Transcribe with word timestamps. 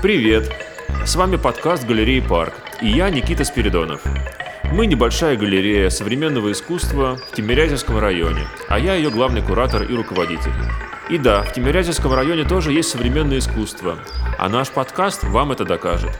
Привет! 0.00 0.50
С 1.04 1.14
вами 1.16 1.36
подкаст 1.36 1.84
«Галереи 1.84 2.20
Парк» 2.20 2.54
и 2.80 2.88
я, 2.88 3.10
Никита 3.10 3.44
Спиридонов. 3.44 4.00
Мы 4.72 4.86
небольшая 4.86 5.36
галерея 5.36 5.90
современного 5.90 6.52
искусства 6.52 7.18
в 7.30 7.34
Тимирязевском 7.34 7.98
районе, 7.98 8.46
а 8.68 8.78
я 8.78 8.94
ее 8.94 9.10
главный 9.10 9.42
куратор 9.42 9.82
и 9.82 9.94
руководитель. 9.94 10.52
И 11.10 11.18
да, 11.18 11.42
в 11.42 11.52
Тимирязевском 11.52 12.14
районе 12.14 12.44
тоже 12.44 12.72
есть 12.72 12.88
современное 12.88 13.38
искусство, 13.38 13.98
а 14.38 14.48
наш 14.48 14.70
подкаст 14.70 15.24
вам 15.24 15.52
это 15.52 15.66
докажет. 15.66 16.18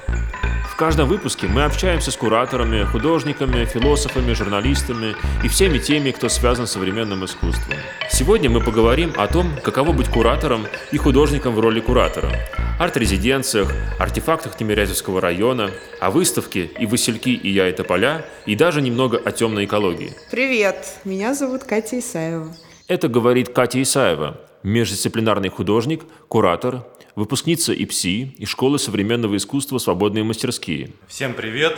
В 0.79 0.81
каждом 0.81 1.09
выпуске 1.09 1.49
мы 1.49 1.65
общаемся 1.65 2.13
с 2.13 2.17
кураторами, 2.17 2.85
художниками, 2.85 3.65
философами, 3.65 4.33
журналистами 4.33 5.17
и 5.43 5.49
всеми 5.49 5.79
теми, 5.79 6.13
кто 6.13 6.29
связан 6.29 6.69
с 6.69 6.71
современным 6.71 7.25
искусством. 7.25 7.75
Сегодня 8.13 8.49
мы 8.49 8.61
поговорим 8.61 9.13
о 9.17 9.27
том, 9.27 9.51
каково 9.65 9.91
быть 9.91 10.09
куратором 10.09 10.69
и 10.93 10.97
художником 10.97 11.57
в 11.57 11.59
роли 11.59 11.81
куратора, 11.81 12.31
арт-резиденциях, 12.79 13.73
артефактах 13.99 14.57
Тимирязевского 14.57 15.21
района, 15.21 15.73
о 15.99 16.13
выставке 16.13 16.67
и 16.79 16.87
Васильки, 16.87 17.31
и 17.31 17.51
я 17.51 17.67
это 17.67 17.83
поля, 17.83 18.25
и 18.47 18.55
даже 18.55 18.81
немного 18.81 19.19
о 19.19 19.33
темной 19.33 19.65
экологии. 19.65 20.13
Привет, 20.31 21.01
меня 21.05 21.35
зовут 21.35 21.65
Катя 21.65 21.99
Исаева. 21.99 22.55
Это 22.87 23.09
говорит 23.09 23.49
Катя 23.49 23.83
Исаева, 23.83 24.39
междисциплинарный 24.63 25.49
художник, 25.49 26.05
куратор, 26.29 26.85
выпускница 27.19 27.73
ИПСИ 27.73 28.35
и 28.39 28.47
Школы 28.47 28.79
современного 28.79 29.37
искусства 29.37 29.79
«Свободные 29.79 30.23
мастерские». 30.23 30.93
Всем 31.09 31.35
привет, 31.35 31.77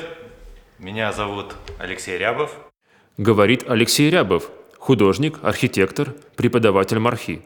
меня 0.79 1.13
зовут 1.13 1.55
Алексей 1.79 2.19
Рябов. 2.19 2.55
Говорит 3.17 3.65
Алексей 3.67 4.11
Рябов, 4.11 4.51
художник, 4.79 5.39
архитектор, 5.43 6.15
преподаватель 6.37 6.99
мархи. 6.99 7.41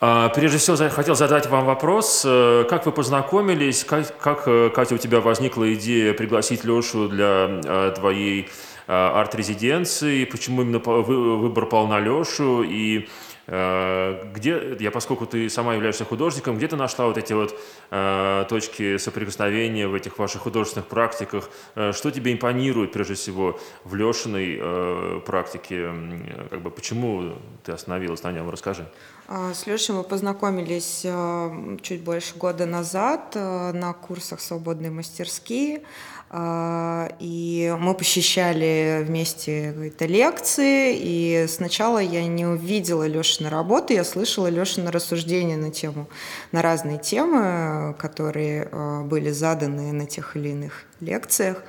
А, 0.00 0.28
прежде 0.30 0.58
всего, 0.58 0.76
хотел 0.90 1.14
задать 1.14 1.46
вам 1.46 1.66
вопрос. 1.66 2.24
Э, 2.26 2.64
как 2.68 2.84
вы 2.84 2.90
познакомились? 2.90 3.84
Как, 3.84 4.18
как, 4.18 4.42
э, 4.46 4.70
Катя, 4.74 4.96
у 4.96 4.98
тебя 4.98 5.20
возникла 5.20 5.72
идея 5.74 6.14
пригласить 6.14 6.64
Лешу 6.64 7.08
для 7.08 7.60
э, 7.64 7.94
твоей 7.96 8.48
арт-резиденции? 8.88 10.24
Почему 10.24 10.62
именно 10.62 10.78
выбор 10.78 11.66
пал 11.66 11.88
на 11.88 11.98
Лешу? 11.98 12.62
И 12.62 13.08
где, 13.46 14.76
я, 14.80 14.90
поскольку 14.90 15.24
ты 15.24 15.48
сама 15.48 15.74
являешься 15.74 16.04
художником, 16.04 16.56
где 16.56 16.66
ты 16.66 16.76
нашла 16.76 17.06
вот 17.06 17.16
эти 17.16 17.32
вот 17.32 17.54
э, 17.90 18.44
точки 18.48 18.96
соприкосновения 18.96 19.86
в 19.86 19.94
этих 19.94 20.18
ваших 20.18 20.42
художественных 20.42 20.88
практиках? 20.88 21.48
Э, 21.76 21.92
что 21.92 22.10
тебе 22.10 22.32
импонирует, 22.32 22.92
прежде 22.92 23.14
всего, 23.14 23.60
в 23.84 23.94
Лешиной 23.94 24.58
э, 24.60 25.20
практике? 25.24 25.90
Как 26.50 26.60
бы, 26.60 26.70
почему 26.70 27.34
ты 27.64 27.72
остановилась 27.72 28.22
на 28.24 28.32
нем? 28.32 28.50
Расскажи. 28.50 28.86
А, 29.28 29.52
с 29.54 29.66
Лешей 29.66 29.94
мы 29.94 30.04
познакомились 30.04 31.00
э, 31.04 31.76
чуть 31.82 32.02
больше 32.02 32.36
года 32.36 32.64
назад 32.64 33.32
э, 33.34 33.72
на 33.72 33.92
курсах 33.92 34.40
«Свободные 34.40 34.92
мастерские». 34.92 35.82
А, 36.28 37.08
и 37.20 37.74
мы 37.78 37.94
посещали 37.94 39.04
вместе 39.04 39.72
какие-то 39.72 40.06
лекции, 40.06 40.96
и 40.96 41.46
сначала 41.48 41.98
я 41.98 42.26
не 42.26 42.46
увидела 42.46 43.06
Лешины 43.06 43.48
работы, 43.48 43.94
я 43.94 44.04
слышала 44.04 44.48
Лешины 44.48 44.90
рассуждения 44.90 45.56
на 45.56 45.70
тему, 45.70 46.08
на 46.50 46.62
разные 46.62 46.98
темы, 46.98 47.94
которые 47.98 48.68
а, 48.70 49.02
были 49.02 49.30
заданы 49.30 49.92
на 49.92 50.06
тех 50.06 50.36
или 50.36 50.50
иных 50.50 50.84
лекциях. 51.00 51.62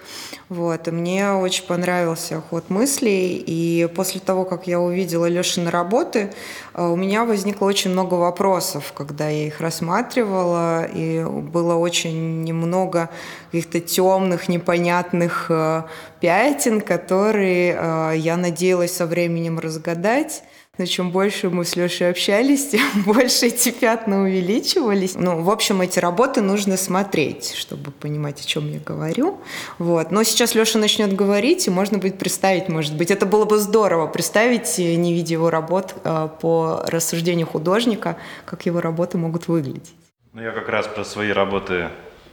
Вот. 0.50 0.88
И 0.88 0.92
мне 0.92 1.31
очень 1.33 1.66
понравился 1.66 2.42
ход 2.42 2.70
мыслей. 2.70 3.44
И 3.45 3.88
после 3.95 4.22
того, 4.22 4.45
как 4.45 4.67
я 4.67 4.80
увидела 4.80 5.25
Лешины 5.25 5.70
работы, 5.70 6.31
э, 6.73 6.86
у 6.86 6.95
меня 6.95 7.25
возникло 7.25 7.66
очень 7.66 7.92
много 7.92 8.16
вопросов, 8.16 8.94
когда 8.95 9.28
я 9.28 9.48
их 9.48 9.59
рассматривала. 9.59 10.86
И 10.86 11.23
было 11.23 11.76
очень 11.76 12.43
немного 12.43 13.10
каких-то 13.52 13.82
темных, 13.82 14.48
непонятных 14.48 15.48
э, 15.49 15.83
пятен, 16.21 16.82
которые 16.82 17.77
э, 17.77 18.14
я 18.16 18.37
надеялась 18.37 18.95
со 18.95 19.05
временем 19.05 19.60
разгадать. 19.60 20.43
Но 20.77 20.86
чем 20.86 21.11
больше 21.11 21.49
мы 21.49 21.65
с 21.65 21.76
Лешей 21.76 22.10
общались, 22.10 22.67
тем 22.71 23.04
больше 23.04 23.48
эти 23.48 23.71
пятна 23.71 24.21
увеличивались. 24.23 25.15
Ну, 25.15 25.42
в 25.42 25.49
общем, 25.49 25.82
эти 25.82 25.99
работы 25.99 26.42
нужно 26.42 26.77
смотреть, 26.77 27.54
чтобы 27.55 27.92
понимать, 27.92 28.42
о 28.42 28.45
чем 28.45 28.71
я 28.71 28.80
говорю. 28.80 29.39
Вот. 29.80 30.11
Но 30.11 30.23
сейчас 30.23 30.54
Леша 30.54 30.77
начнет 30.80 31.16
говорить, 31.16 31.67
и 31.67 31.70
можно 31.71 31.98
будет 31.98 32.20
представить, 32.20 32.70
может 32.70 32.95
быть, 32.95 33.11
это 33.11 33.26
было 33.26 33.45
бы 33.45 33.58
здорово, 33.58 34.08
представить, 34.08 34.77
не 34.77 35.14
видя 35.14 35.33
его 35.33 35.49
работ, 35.49 35.95
э, 36.04 36.30
по 36.42 36.83
рассуждению 36.87 37.48
художника, 37.48 38.17
как 38.45 38.66
его 38.66 38.80
работы 38.80 39.17
могут 39.17 39.48
выглядеть. 39.48 39.93
Ну, 40.33 40.42
я 40.42 40.52
как 40.52 40.70
раз 40.70 40.87
про 40.87 41.04
свои 41.04 41.32
работы 41.32 41.89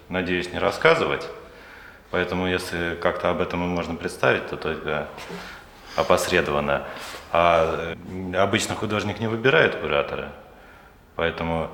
надеюсь 0.09 0.53
не 0.53 0.59
рассказывать. 0.59 1.27
Поэтому, 2.11 2.47
если 2.47 2.97
как-то 3.01 3.31
об 3.31 3.41
этом 3.41 3.61
можно 3.61 3.95
представить, 3.95 4.47
то 4.49 4.57
только 4.57 5.09
опосредованно. 5.97 6.87
А 7.37 7.97
обычно 8.37 8.77
художник 8.77 9.19
не 9.19 9.27
выбирает 9.27 9.75
куратора, 9.75 10.31
поэтому 11.17 11.69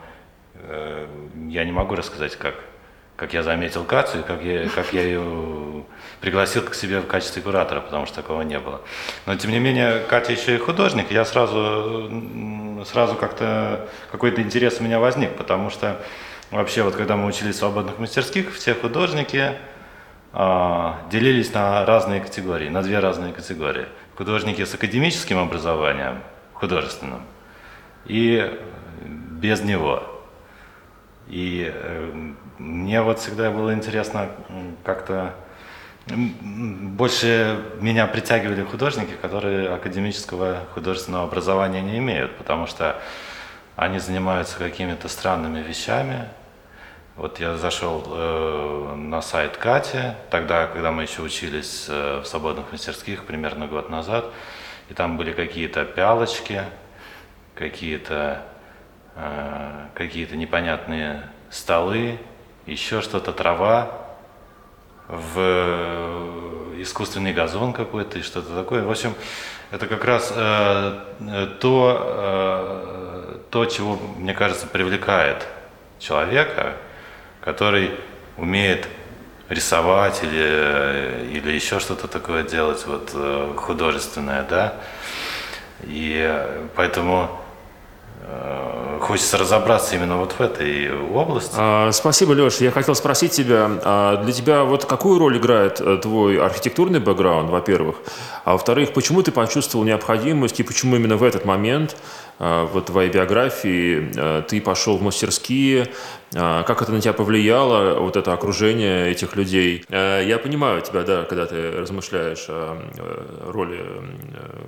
э, 0.55 1.07
я 1.49 1.65
не 1.65 1.71
могу 1.71 1.97
рассказать, 1.97 2.35
как, 2.37 2.55
как 3.15 3.35
я 3.35 3.43
заметил 3.43 3.83
и 3.83 3.87
как 3.87 4.43
я, 4.43 4.67
как 4.71 4.95
я 4.95 5.03
ее 5.03 5.85
пригласил 6.23 6.63
к 6.63 6.75
себе 6.75 7.01
в 7.01 7.07
качестве 7.07 7.43
куратора, 7.43 7.83
потому 7.83 8.07
что 8.07 8.23
такого 8.23 8.41
не 8.41 8.59
было. 8.59 8.81
Но 9.27 9.37
тем 9.37 9.51
не 9.51 9.59
менее, 9.59 10.01
Катя 10.09 10.33
еще 10.33 10.55
и 10.55 10.59
художник, 10.59 11.11
я 11.11 11.27
сразу, 11.27 12.11
сразу 12.87 13.17
как-то 13.17 13.87
какой-то 14.11 14.41
интерес 14.41 14.81
у 14.81 14.83
меня 14.83 14.99
возник, 14.99 15.37
потому 15.37 15.69
что 15.69 16.01
вообще 16.51 16.85
вот 16.85 16.97
когда 16.97 17.17
мы 17.17 17.27
учились 17.27 17.57
в 17.57 17.59
свободных 17.59 17.99
мастерских, 17.99 18.55
все 18.55 18.73
художники 18.73 19.53
э, 20.33 20.93
делились 21.11 21.53
на 21.53 21.85
разные 21.85 22.23
категории, 22.23 22.71
на 22.71 22.81
две 22.81 22.99
разные 22.99 23.35
категории– 23.35 23.85
художники 24.21 24.63
с 24.67 24.75
академическим 24.75 25.39
образованием, 25.39 26.23
художественным, 26.53 27.23
и 28.05 28.55
без 29.41 29.63
него. 29.63 30.03
И 31.27 31.73
э, 31.73 32.33
мне 32.59 33.01
вот 33.01 33.19
всегда 33.19 33.51
было 33.51 33.73
интересно 33.73 34.29
как-то 34.85 35.33
больше 36.07 37.65
меня 37.81 38.07
притягивали 38.07 38.63
художники, 38.63 39.15
которые 39.23 39.71
академического 39.71 40.67
художественного 40.75 41.25
образования 41.25 41.81
не 41.81 41.97
имеют, 41.97 42.37
потому 42.37 42.67
что 42.67 43.01
они 43.75 44.01
занимаются 44.01 44.59
какими-то 44.59 45.09
странными 45.09 45.63
вещами, 45.63 46.29
вот 47.17 47.41
я 47.41 47.57
зашел 47.57 48.05
э, 48.07 48.95
на 48.97 49.21
сайт 49.23 49.57
Кати, 49.57 50.15
тогда, 50.31 50.67
когда 50.67 50.91
мы 50.93 51.03
еще 51.03 51.23
учились 51.23 51.87
э, 51.89 52.21
в 52.21 52.27
свободных 52.27 52.73
мастерских, 52.73 53.25
примерно 53.25 53.67
год 53.67 53.91
назад, 53.91 54.27
и 54.89 54.95
там 54.95 55.17
были 55.17 55.33
какие-то 55.33 55.85
пялочки, 55.85 56.63
какие-то 57.55 58.43
э, 59.17 59.87
какие-то 59.95 60.37
непонятные 60.37 61.29
столы, 61.51 62.19
еще 62.67 63.01
что-то, 63.01 63.33
трава, 63.33 63.91
в 65.09 65.35
э, 65.37 66.75
искусственный 66.79 67.33
газон 67.33 67.73
какой-то 67.73 68.19
и 68.19 68.23
что-то 68.23 68.55
такое. 68.55 68.83
В 68.85 68.91
общем, 68.91 69.15
это 69.71 69.87
как 69.87 70.05
раз 70.05 70.33
э, 70.35 71.01
э 71.21 71.47
то, 71.61 71.99
э, 72.01 73.39
то, 73.51 73.67
чего, 73.67 73.99
мне 74.17 74.35
кажется, 74.35 74.67
привлекает 74.67 75.47
человека, 75.99 76.77
который 77.51 77.91
умеет 78.37 78.87
рисовать 79.49 80.21
или, 80.23 81.33
или 81.37 81.51
еще 81.51 81.81
что-то 81.81 82.07
такое 82.07 82.45
делать 82.45 82.87
вот 82.87 83.11
э, 83.13 83.53
художественное, 83.57 84.47
да. 84.49 84.75
И 85.83 86.47
поэтому 86.77 87.29
э, 88.23 88.99
хочется 89.01 89.37
разобраться 89.37 89.97
именно 89.97 90.17
вот 90.17 90.35
в 90.39 90.41
этой 90.41 90.97
области. 90.97 91.57
А, 91.57 91.91
спасибо, 91.91 92.35
Леша. 92.35 92.65
Я 92.65 92.71
хотел 92.71 92.95
спросить 92.95 93.33
тебя, 93.33 93.69
а 93.83 94.23
для 94.23 94.33
тебя 94.33 94.63
вот 94.63 94.85
какую 94.85 95.19
роль 95.19 95.39
играет 95.39 95.81
э, 95.81 95.99
твой 96.01 96.41
архитектурный 96.41 97.01
бэкграунд, 97.01 97.51
во-первых, 97.51 97.97
а 98.45 98.53
во-вторых, 98.53 98.93
почему 98.93 99.25
ты 99.25 99.33
почувствовал 99.33 99.85
необходимость 99.85 100.61
и 100.61 100.63
почему 100.63 100.95
именно 100.95 101.17
в 101.17 101.25
этот 101.25 101.45
момент 101.45 101.97
в 102.39 102.81
твоей 102.81 103.11
биографии 103.11 104.43
ты 104.49 104.63
пошел 104.63 104.97
в 104.97 105.03
мастерские, 105.03 105.89
как 106.33 106.83
это 106.83 106.93
на 106.93 107.01
тебя 107.01 107.13
повлияло, 107.13 107.99
вот 108.01 108.17
это 108.17 108.33
окружение 108.33 109.11
этих 109.11 109.37
людей. 109.37 109.85
Я 109.89 110.39
понимаю 110.43 110.81
тебя, 110.81 111.03
да, 111.03 111.25
когда 111.25 111.47
ты 111.47 111.73
размышляешь 111.73 112.47
о 112.49 112.79
роли 113.47 113.85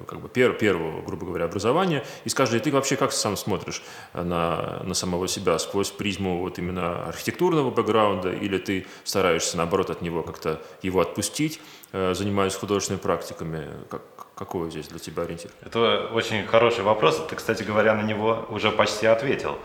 как 0.06 0.20
бы 0.20 0.29
пер, 0.29 0.55
первого, 0.55 1.03
грубо 1.03 1.26
говоря, 1.26 1.44
образования, 1.44 2.05
и 2.25 2.29
скажи, 2.29 2.59
ты 2.59 2.70
вообще 2.73 2.97
как 2.97 3.12
сам 3.12 3.37
смотришь 3.37 3.82
на, 4.12 4.82
на 4.82 4.94
самого 4.94 5.29
себя 5.29 5.59
сквозь 5.59 5.91
призму 5.91 6.38
вот 6.38 6.59
именно 6.59 7.05
архитектурного 7.05 7.70
бэкграунда, 7.70 8.32
или 8.32 8.59
ты 8.59 8.87
стараешься, 9.05 9.56
наоборот, 9.56 9.91
от 9.91 10.03
него 10.03 10.23
как-то 10.23 10.61
его 10.82 11.00
отпустить 11.00 11.61
э, 11.93 12.14
занимаюсь 12.14 12.55
художественными 12.55 13.03
практиками. 13.03 13.69
Как, 13.88 14.03
какой 14.35 14.70
здесь 14.70 14.88
для 14.88 14.99
тебя 14.99 15.23
ориентир? 15.23 15.50
Это 15.64 16.09
очень 16.12 16.47
хороший 16.47 16.82
вопрос. 16.82 17.23
Ты, 17.29 17.37
кстати 17.37 17.62
говоря, 17.62 17.94
на 17.94 18.03
него 18.03 18.47
уже 18.50 18.70
почти 18.70 19.06
ответил. 19.06 19.59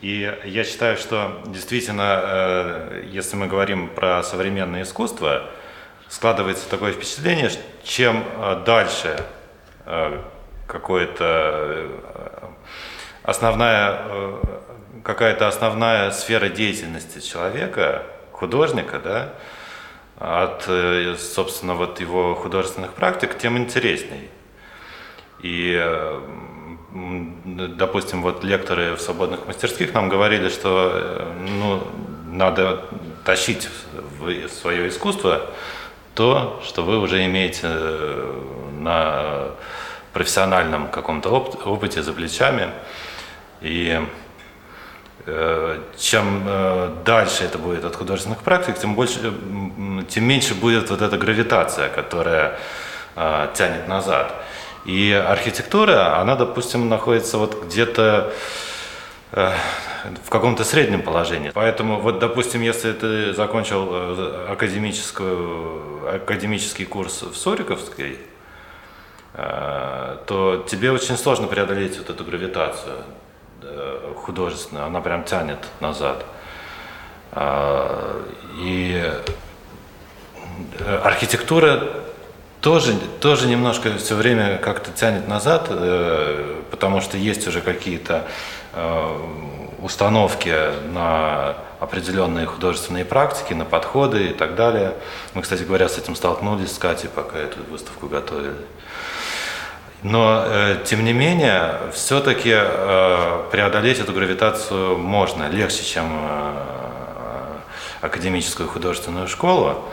И 0.00 0.32
я 0.44 0.62
считаю, 0.62 0.96
что 0.96 1.42
действительно, 1.46 2.20
э, 2.22 3.04
если 3.10 3.34
мы 3.34 3.48
говорим 3.48 3.88
про 3.88 4.22
современное 4.22 4.82
искусство, 4.82 5.50
складывается 6.08 6.70
такое 6.70 6.92
впечатление, 6.92 7.50
чем 7.82 8.22
э, 8.36 8.62
дальше 8.64 9.20
э, 9.86 10.22
какое-то 10.68 11.88
основная 13.24 14.04
какая-то 15.02 15.48
основная 15.48 16.10
сфера 16.10 16.48
деятельности 16.48 17.20
человека, 17.20 18.04
художника, 18.32 18.98
да, 18.98 19.34
от, 20.18 20.64
собственно, 21.18 21.74
вот 21.74 22.00
его 22.00 22.34
художественных 22.34 22.92
практик, 22.92 23.38
тем 23.38 23.56
интересней. 23.56 24.28
И 25.40 25.72
допустим, 26.90 28.22
вот 28.22 28.44
лекторы 28.44 28.94
в 28.94 29.00
свободных 29.00 29.46
мастерских 29.46 29.92
нам 29.92 30.08
говорили, 30.08 30.48
что 30.48 30.92
э, 30.94 31.32
ну, 31.58 31.86
надо 32.32 32.84
тащить 33.24 33.68
в 34.18 34.48
свое 34.48 34.88
искусство 34.88 35.50
то, 36.14 36.60
что 36.64 36.82
вы 36.82 36.98
уже 36.98 37.24
имеете 37.26 37.60
э, 37.64 38.42
на 38.80 39.48
профессиональном 40.12 40.88
каком-то 40.88 41.28
опыте 41.30 42.02
за 42.02 42.12
плечами. 42.12 42.70
И 43.60 44.00
э, 45.26 45.80
чем 45.98 46.42
дальше 47.04 47.44
это 47.44 47.58
будет 47.58 47.84
от 47.84 47.96
художественных 47.96 48.38
практик, 48.38 48.78
тем, 48.78 48.94
больше, 48.94 49.32
тем 50.08 50.24
меньше 50.24 50.54
будет 50.54 50.88
вот 50.90 51.02
эта 51.02 51.18
гравитация, 51.18 51.88
которая 51.90 52.58
тянет 53.54 53.88
назад. 53.88 54.32
И 54.88 55.12
архитектура, 55.12 56.18
она, 56.18 56.34
допустим, 56.34 56.88
находится 56.88 57.36
вот 57.36 57.62
где-то 57.62 58.32
э, 59.32 59.52
в 60.24 60.30
каком-то 60.30 60.64
среднем 60.64 61.02
положении. 61.02 61.50
Поэтому, 61.52 62.00
вот, 62.00 62.20
допустим, 62.20 62.62
если 62.62 62.92
ты 62.94 63.34
закончил 63.34 63.86
э, 63.90 64.46
академическую, 64.50 66.14
академический 66.14 66.86
курс 66.86 67.20
в 67.20 67.36
Сориковской, 67.36 68.18
э, 69.34 70.16
то 70.26 70.64
тебе 70.66 70.90
очень 70.90 71.18
сложно 71.18 71.48
преодолеть 71.48 71.98
вот 71.98 72.08
эту 72.08 72.24
гравитацию 72.24 72.96
художественную, 74.16 74.86
она 74.86 75.02
прям 75.02 75.24
тянет 75.24 75.58
назад. 75.80 76.24
И 78.56 79.12
архитектура 81.02 82.07
тоже, 82.60 82.94
тоже 83.20 83.46
немножко 83.46 83.96
все 83.98 84.14
время 84.14 84.58
как-то 84.58 84.90
тянет 84.90 85.28
назад, 85.28 85.66
э, 85.70 86.62
потому 86.70 87.00
что 87.00 87.16
есть 87.16 87.46
уже 87.46 87.60
какие-то 87.60 88.26
э, 88.72 89.16
установки 89.80 90.54
на 90.92 91.56
определенные 91.78 92.46
художественные 92.46 93.04
практики, 93.04 93.54
на 93.54 93.64
подходы 93.64 94.28
и 94.28 94.32
так 94.32 94.56
далее. 94.56 94.94
Мы, 95.34 95.42
кстати 95.42 95.62
говоря, 95.62 95.88
с 95.88 95.98
этим 95.98 96.16
столкнулись 96.16 96.74
с 96.74 96.78
Катей, 96.78 97.08
пока 97.08 97.38
эту 97.38 97.58
выставку 97.70 98.08
готовили. 98.08 98.66
Но, 100.02 100.42
э, 100.44 100.78
тем 100.84 101.04
не 101.04 101.12
менее, 101.12 101.78
все-таки 101.92 102.56
преодолеть 103.50 103.98
эту 104.00 104.12
гравитацию 104.12 104.98
можно 104.98 105.48
легче, 105.48 105.84
чем 105.84 106.06
академическую 108.00 108.68
художественную 108.68 109.28
школу. 109.28 109.84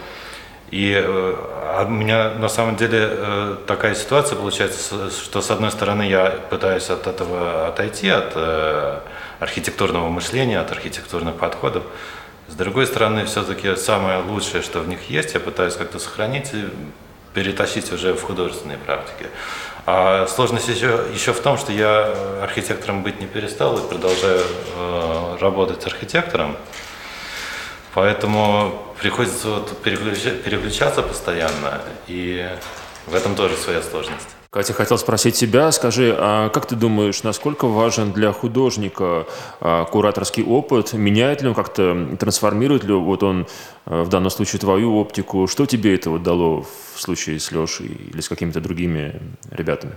И 0.71 0.93
э, 0.93 1.85
у 1.85 1.89
меня 1.89 2.31
на 2.31 2.49
самом 2.49 2.75
деле 2.75 2.99
э, 3.01 3.55
такая 3.67 3.93
ситуация 3.95 4.35
получается, 4.35 5.09
что 5.11 5.41
с 5.41 5.51
одной 5.51 5.71
стороны 5.71 6.03
я 6.03 6.31
пытаюсь 6.49 6.89
от 6.89 7.07
этого 7.07 7.67
отойти, 7.67 8.09
от 8.09 8.33
э, 8.35 8.99
архитектурного 9.39 10.09
мышления, 10.09 10.59
от 10.59 10.71
архитектурных 10.71 11.35
подходов. 11.35 11.83
С 12.47 12.55
другой 12.55 12.87
стороны, 12.87 13.25
все-таки 13.25 13.75
самое 13.75 14.19
лучшее, 14.19 14.63
что 14.63 14.79
в 14.79 14.87
них 14.87 15.09
есть, 15.09 15.33
я 15.33 15.39
пытаюсь 15.39 15.75
как-то 15.75 15.99
сохранить 15.99 16.53
и 16.53 16.65
перетащить 17.33 17.91
уже 17.91 18.13
в 18.13 18.23
художественные 18.23 18.77
практики. 18.77 19.27
А 19.85 20.25
сложность 20.27 20.67
еще, 20.67 21.01
еще 21.13 21.33
в 21.33 21.41
том, 21.41 21.57
что 21.57 21.71
я 21.71 22.11
архитектором 22.41 23.03
быть 23.03 23.19
не 23.19 23.27
перестал 23.27 23.77
и 23.77 23.87
продолжаю 23.87 24.41
э, 24.77 25.37
работать 25.39 25.85
архитектором. 25.85 26.55
Поэтому 27.93 28.84
приходится 28.99 29.49
вот 29.49 29.81
переключаться 29.81 31.01
постоянно, 31.01 31.81
и 32.07 32.47
в 33.07 33.15
этом 33.15 33.35
тоже 33.35 33.55
своя 33.55 33.81
сложность. 33.81 34.27
Катя, 34.55 34.71
хотел 34.71 34.97
спросить 34.97 35.35
тебя, 35.35 35.69
скажи, 35.73 36.15
а 36.17 36.47
как 36.47 36.65
ты 36.65 36.77
думаешь, 36.77 37.23
насколько 37.23 37.67
важен 37.67 38.13
для 38.13 38.31
художника 38.31 39.27
а, 39.59 39.83
кураторский 39.83 40.43
опыт? 40.43 40.93
Меняет 40.93 41.41
ли 41.41 41.49
он 41.49 41.55
как-то, 41.55 42.15
трансформирует 42.17 42.85
ли 42.85 42.93
вот 42.93 43.21
он 43.21 43.47
а, 43.85 44.03
в 44.03 44.07
данном 44.07 44.29
случае 44.29 44.61
твою 44.61 44.95
оптику? 44.95 45.47
Что 45.47 45.65
тебе 45.65 45.95
это 45.95 46.09
вот 46.09 46.23
дало 46.23 46.65
в 46.95 47.01
случае 47.01 47.41
с 47.41 47.51
Лешей 47.51 47.87
или 48.13 48.21
с 48.21 48.29
какими-то 48.29 48.61
другими 48.61 49.21
ребятами? 49.51 49.95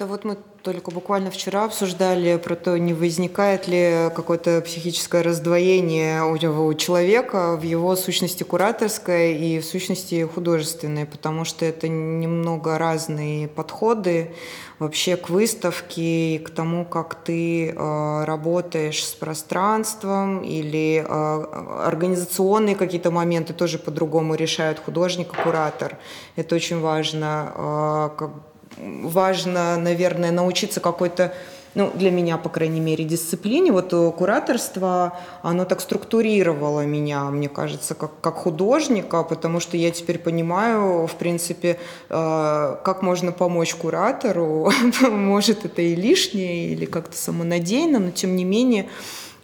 Да 0.00 0.06
вот 0.06 0.24
мы 0.24 0.38
только 0.62 0.90
буквально 0.90 1.30
вчера 1.30 1.64
обсуждали 1.64 2.38
про 2.38 2.56
то, 2.56 2.78
не 2.78 2.94
возникает 2.94 3.68
ли 3.68 4.08
какое-то 4.16 4.62
психическое 4.62 5.20
раздвоение 5.20 6.24
у, 6.24 6.72
человека 6.72 7.54
в 7.58 7.62
его 7.64 7.94
сущности 7.96 8.42
кураторской 8.42 9.34
и 9.34 9.60
в 9.60 9.64
сущности 9.66 10.24
художественной, 10.24 11.04
потому 11.04 11.44
что 11.44 11.66
это 11.66 11.86
немного 11.86 12.78
разные 12.78 13.46
подходы 13.46 14.34
вообще 14.78 15.18
к 15.18 15.28
выставке 15.28 16.38
к 16.38 16.48
тому, 16.48 16.86
как 16.86 17.14
ты 17.16 17.68
э, 17.68 18.24
работаешь 18.24 19.04
с 19.04 19.12
пространством 19.12 20.40
или 20.40 21.04
э, 21.06 21.84
организационные 21.84 22.74
какие-то 22.74 23.10
моменты 23.10 23.52
тоже 23.52 23.78
по-другому 23.78 24.34
решают 24.34 24.78
художник 24.78 25.34
и 25.34 25.42
куратор. 25.42 25.98
Это 26.36 26.54
очень 26.54 26.80
важно, 26.80 27.52
э, 27.54 28.16
как 28.16 28.30
важно, 28.76 29.76
наверное, 29.76 30.30
научиться 30.30 30.80
какой-то 30.80 31.32
ну, 31.74 31.90
для 31.94 32.10
меня, 32.10 32.36
по 32.36 32.48
крайней 32.48 32.80
мере, 32.80 33.04
дисциплине. 33.04 33.70
Вот 33.70 33.92
э, 33.92 34.12
кураторство, 34.12 35.16
оно 35.42 35.64
так 35.64 35.80
структурировало 35.80 36.84
меня, 36.84 37.24
мне 37.24 37.48
кажется, 37.48 37.94
как, 37.94 38.20
как 38.20 38.34
художника, 38.34 39.22
потому 39.22 39.60
что 39.60 39.76
я 39.76 39.90
теперь 39.90 40.18
понимаю, 40.18 41.06
в 41.06 41.14
принципе, 41.14 41.78
э, 42.08 42.76
как 42.84 43.02
можно 43.02 43.30
помочь 43.32 43.74
куратору. 43.74 44.72
Может, 45.10 45.64
это 45.64 45.82
и 45.82 45.94
лишнее, 45.94 46.70
или 46.70 46.86
как-то 46.86 47.16
самонадеянно, 47.16 48.00
но 48.00 48.10
тем 48.10 48.34
не 48.34 48.44
менее, 48.44 48.88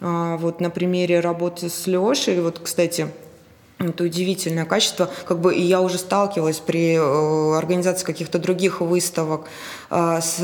э, 0.01 0.37
вот 0.37 0.59
на 0.59 0.69
примере 0.69 1.21
работы 1.21 1.69
с 1.69 1.87
Лешей, 1.87 2.41
вот, 2.41 2.59
кстати, 2.59 3.07
это 3.79 4.05
удивительное 4.05 4.65
качество. 4.65 5.09
Как 5.25 5.39
бы 5.39 5.53
я 5.55 5.81
уже 5.81 5.99
сталкивалась 5.99 6.59
при 6.59 6.95
э, 6.95 7.57
организации 7.57 8.05
каких-то 8.05 8.39
других 8.39 8.81
выставок 8.81 9.47
э, 9.91 10.19
с 10.19 10.39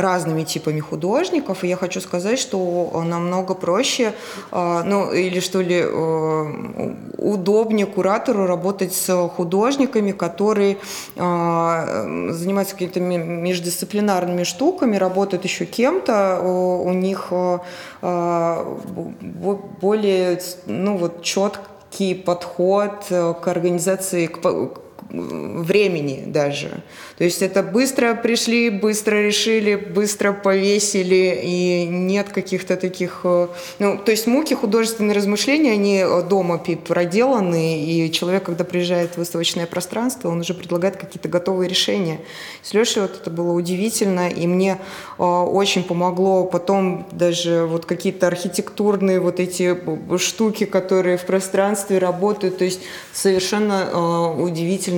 разными 0.00 0.44
типами 0.44 0.80
художников, 0.80 1.64
и 1.64 1.68
я 1.68 1.76
хочу 1.76 2.00
сказать, 2.00 2.38
что 2.38 3.02
намного 3.04 3.54
проще, 3.54 4.14
э, 4.50 4.82
ну 4.86 5.12
или 5.12 5.40
что 5.40 5.60
ли 5.60 5.84
удобнее 7.18 7.86
куратору 7.86 8.46
работать 8.46 8.94
с 8.94 9.28
художниками, 9.28 10.12
которые 10.12 10.78
занимаются 11.16 12.74
какими-то 12.74 13.00
междисциплинарными 13.00 14.44
штуками, 14.44 14.96
работают 14.96 15.44
еще 15.44 15.64
кем-то, 15.66 16.40
у 16.40 16.92
них 16.92 17.32
более 19.80 20.40
ну 20.66 20.96
вот 20.96 21.22
четко 21.22 21.71
гибкий 21.92 22.14
подход 22.14 23.06
э, 23.10 23.34
к 23.34 23.48
организации, 23.48 24.26
к, 24.26 24.40
времени 25.12 26.24
даже. 26.26 26.82
То 27.18 27.24
есть 27.24 27.42
это 27.42 27.62
быстро 27.62 28.14
пришли, 28.14 28.70
быстро 28.70 29.16
решили, 29.16 29.76
быстро 29.76 30.32
повесили, 30.32 31.40
и 31.42 31.86
нет 31.86 32.30
каких-то 32.30 32.76
таких... 32.76 33.20
Э, 33.24 33.48
ну, 33.78 33.98
то 33.98 34.10
есть 34.10 34.26
муки 34.26 34.54
художественные 34.54 35.14
размышления, 35.16 35.72
они 35.72 36.04
дома 36.28 36.58
проделаны, 36.58 37.84
и 37.84 38.10
человек, 38.10 38.44
когда 38.44 38.64
приезжает 38.64 39.12
в 39.12 39.18
выставочное 39.18 39.66
пространство, 39.66 40.28
он 40.28 40.40
уже 40.40 40.54
предлагает 40.54 40.96
какие-то 40.96 41.28
готовые 41.28 41.68
решения. 41.68 42.20
С 42.62 42.72
Лешей 42.72 43.02
вот 43.02 43.20
это 43.20 43.30
было 43.30 43.52
удивительно, 43.52 44.28
и 44.28 44.46
мне 44.46 44.78
э, 45.18 45.22
очень 45.22 45.84
помогло 45.84 46.44
потом 46.44 47.06
даже 47.12 47.66
вот 47.66 47.84
какие-то 47.84 48.26
архитектурные 48.26 49.20
вот 49.20 49.40
эти 49.40 49.78
штуки, 50.18 50.64
которые 50.64 51.18
в 51.18 51.26
пространстве 51.26 51.98
работают, 51.98 52.58
то 52.58 52.64
есть 52.64 52.80
совершенно 53.12 53.88
э, 53.92 54.42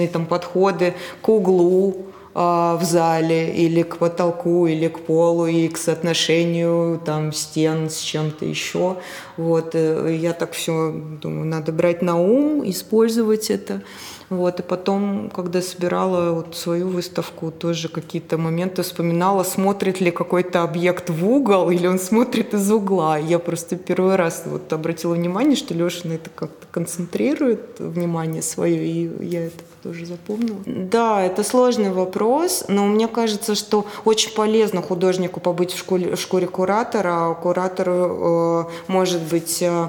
удивительные 0.04 0.08
там 0.08 0.26
подходы 0.26 0.94
к 1.23 1.28
углу, 1.28 1.94
в 2.34 2.80
зале, 2.82 3.54
или 3.54 3.82
к 3.82 3.99
потолку, 3.99 4.66
или 4.66 4.88
к 4.88 4.99
полу, 5.06 5.46
и 5.46 5.68
к 5.68 5.78
соотношению 5.78 7.00
там 7.04 7.32
стен 7.32 7.88
с 7.88 8.00
чем-то 8.00 8.44
еще. 8.44 8.96
Вот, 9.37 9.75
э, 9.75 10.16
я 10.20 10.32
так 10.32 10.50
все 10.52 10.92
думаю, 11.23 11.44
надо 11.46 11.70
брать 11.70 12.02
на 12.02 12.16
ум, 12.16 12.68
использовать 12.68 13.50
это. 13.50 13.82
Вот, 14.30 14.58
и 14.58 14.62
потом, 14.62 15.30
когда 15.30 15.62
собирала 15.62 16.32
вот 16.32 16.56
свою 16.56 16.88
выставку, 16.88 17.52
тоже 17.52 17.88
какие-то 17.88 18.37
моменты 18.37 18.82
вспоминала, 18.82 19.44
смотрит 19.44 20.00
ли 20.00 20.11
какой-то 20.11 20.64
объект 20.64 21.11
в 21.11 21.28
угол 21.28 21.70
или 21.70 21.87
он 21.87 22.00
смотрит 22.00 22.52
из 22.52 22.68
угла. 22.68 23.16
Я 23.16 23.38
просто 23.38 23.76
первый 23.76 24.16
раз 24.16 24.42
вот 24.46 24.73
обратила 24.73 25.14
внимание, 25.14 25.54
что 25.54 25.75
Леша 25.75 26.08
на 26.08 26.14
это 26.14 26.30
как-то 26.34 26.66
концентрирует 26.73 27.78
внимание 27.78 28.42
свое, 28.42 28.84
и 28.84 29.25
я 29.25 29.46
это 29.46 29.62
тоже 29.84 30.06
запомнила. 30.06 30.56
Да, 30.66 31.22
это 31.22 31.44
сложный 31.44 31.92
вопрос, 31.92 32.64
но 32.68 32.86
мне 32.86 33.06
кажется, 33.06 33.54
что 33.54 33.84
очень 34.06 34.34
полезно 34.34 34.80
художнику 34.80 35.40
побыть 35.40 35.72
в 35.72 35.78
школе, 35.78 36.16
в 36.16 36.20
шкуре 36.20 36.46
куратора. 36.46 37.34
Куратор 37.34 37.88
э, 37.90 38.64
может 38.88 39.20
быть 39.20 39.58
э, 39.60 39.88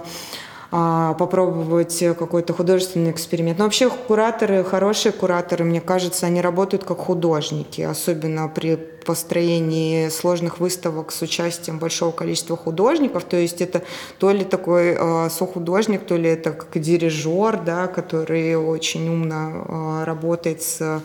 попробовать 0.76 2.04
какой-то 2.20 2.54
художественный 2.54 3.12
эксперимент. 3.12 3.60
Но 3.60 3.64
вообще 3.64 3.90
кураторы, 3.90 4.64
хорошие 4.64 5.14
кураторы, 5.14 5.64
мне 5.64 5.80
кажется, 5.80 6.26
они 6.26 6.42
работают 6.42 6.84
как 6.84 6.98
художники, 6.98 7.82
особенно 7.82 8.50
при 8.50 8.76
построении 8.76 10.10
сложных 10.10 10.60
выставок 10.60 11.12
с 11.12 11.22
участием 11.22 11.80
большого 11.80 12.12
количества 12.12 12.58
художников. 12.58 13.24
То 13.24 13.38
есть 13.38 13.62
это 13.62 13.84
то 14.18 14.32
ли 14.32 14.44
такой 14.44 14.98
э, 14.98 15.30
сохудожник, 15.30 16.06
то 16.06 16.18
ли 16.18 16.30
это 16.30 16.52
как 16.52 16.78
дирижер, 16.82 17.58
да, 17.58 17.88
который 17.88 18.56
очень 18.56 19.08
умно 19.08 19.66
э, 20.02 20.04
работает 20.04 20.62
с 20.62 21.02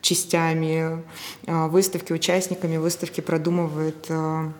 частями 0.00 1.02
э, 1.46 1.66
выставки, 1.68 2.12
участниками 2.12 2.76
выставки, 2.76 3.20
продумывает, 3.20 4.06
э, 4.08 4.50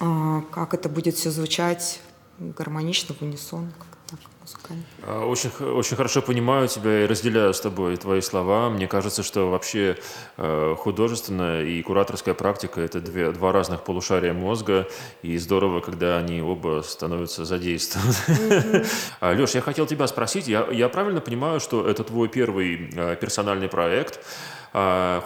э, 0.00 0.40
как 0.50 0.74
это 0.74 0.88
будет 0.88 1.16
все 1.16 1.30
звучать 1.30 2.00
гармонично, 2.38 3.14
в 3.14 3.22
унисон, 3.22 3.72
как 3.78 3.92
так, 4.12 4.20
музыкально. 4.40 4.84
А, 5.02 5.26
очень, 5.26 5.50
очень 5.50 5.96
хорошо 5.96 6.22
понимаю 6.22 6.68
тебя 6.68 7.04
и 7.04 7.06
разделяю 7.06 7.54
с 7.54 7.60
тобой 7.60 7.96
твои 7.96 8.20
слова. 8.20 8.68
Мне 8.68 8.86
кажется, 8.86 9.22
что 9.22 9.50
вообще 9.50 9.96
э, 10.36 10.74
художественная 10.78 11.64
и 11.64 11.82
кураторская 11.82 12.34
практика– 12.34 12.80
это 12.82 13.00
две, 13.00 13.32
два 13.32 13.52
разных 13.52 13.84
полушария 13.84 14.32
мозга, 14.34 14.86
и 15.22 15.38
здорово, 15.38 15.80
когда 15.80 16.18
они 16.18 16.42
оба 16.42 16.82
становятся 16.84 17.44
задействованы. 17.44 18.12
Mm-hmm. 18.28 19.36
Леш, 19.40 19.50
я 19.54 19.60
хотел 19.60 19.86
тебя 19.86 20.06
спросить, 20.06 20.46
я, 20.46 20.66
я 20.70 20.88
правильно 20.88 21.20
понимаю, 21.20 21.60
что 21.60 21.88
это 21.88 22.04
твой 22.04 22.28
первый 22.28 22.90
э, 22.94 23.16
персональный 23.16 23.68
проект, 23.68 24.20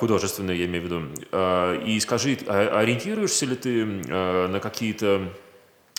художественный, 0.01 0.59
я 0.59 0.67
имею 0.67 0.83
в 0.83 0.87
виду. 0.87 1.85
И 1.87 2.01
скажи, 2.01 2.37
ориентируешься 2.49 3.47
ли 3.47 3.55
ты 3.55 3.85
на 3.85 4.59
какие-то 4.59 5.33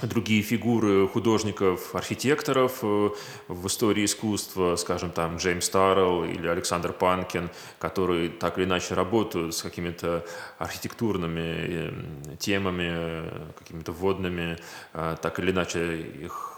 другие 0.03 0.43
фигуры 0.43 1.07
художников, 1.07 1.95
архитекторов 1.95 2.79
э, 2.83 3.09
в 3.47 3.67
истории 3.67 4.05
искусства, 4.05 4.75
скажем, 4.75 5.11
там 5.11 5.37
Джеймс 5.37 5.67
Таррелл 5.69 6.23
или 6.23 6.47
Александр 6.47 6.93
Панкин, 6.93 7.49
которые 7.79 8.29
так 8.29 8.57
или 8.57 8.65
иначе 8.65 8.93
работают 8.93 9.55
с 9.55 9.63
какими-то 9.63 10.23
архитектурными 10.59 11.39
э, 11.39 11.91
темами, 12.37 12.89
э, 12.89 13.51
какими-то 13.57 13.91
вводными, 13.91 14.57
так 14.93 15.39
или 15.39 15.51
иначе 15.51 15.97
их 15.97 16.56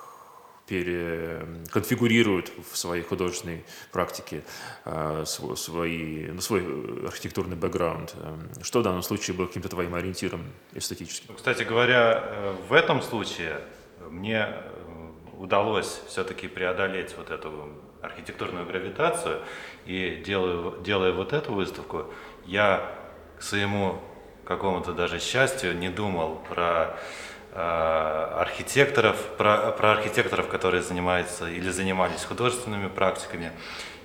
переконфигурируют 0.70 2.52
в 2.72 2.78
своей 2.78 3.04
художественной 3.04 3.66
практике 3.92 4.44
э, 4.86 5.24
свои, 5.26 6.28
ну, 6.28 6.42
свой 6.42 6.64
архитектурный 7.08 7.56
бэкграунд. 7.56 8.14
Эм, 8.22 8.64
что 8.64 8.82
в 8.82 8.84
данном 8.84 9.02
случае 9.02 9.36
было 9.36 9.48
каким-то 9.48 9.70
твоим 9.70 9.96
ориентиром 9.96 10.44
эстетическим? 10.74 11.36
Кстати 11.36 11.64
говоря, 11.64 12.24
э, 12.24 12.56
в 12.70 12.74
этом 12.74 13.02
случае 13.02 13.62
мне 14.10 14.48
э, 14.48 15.12
удалось 15.40 16.02
все-таки 16.08 16.48
преодолеть 16.48 17.16
вот 17.18 17.32
эту 17.32 17.70
архитектурную 18.04 18.68
гравитацию, 18.68 19.42
и 19.86 20.22
делая, 20.24 20.80
делая 20.82 21.12
вот 21.12 21.34
эту 21.34 21.54
выставку, 21.54 22.14
я 22.46 22.96
к 23.40 23.42
своему 23.42 24.00
какому-то 24.46 24.94
даже 24.94 25.20
счастью 25.20 25.78
не 25.78 25.90
думал 25.90 26.44
про 26.48 26.96
Э, 26.96 27.29
архитекторов, 27.54 29.18
про, 29.38 29.72
про 29.72 29.94
архитекторов, 29.94 30.48
которые 30.48 30.84
занимаются 30.84 31.50
или 31.50 31.70
занимались 31.70 32.24
художественными 32.24 32.88
практиками. 32.88 33.52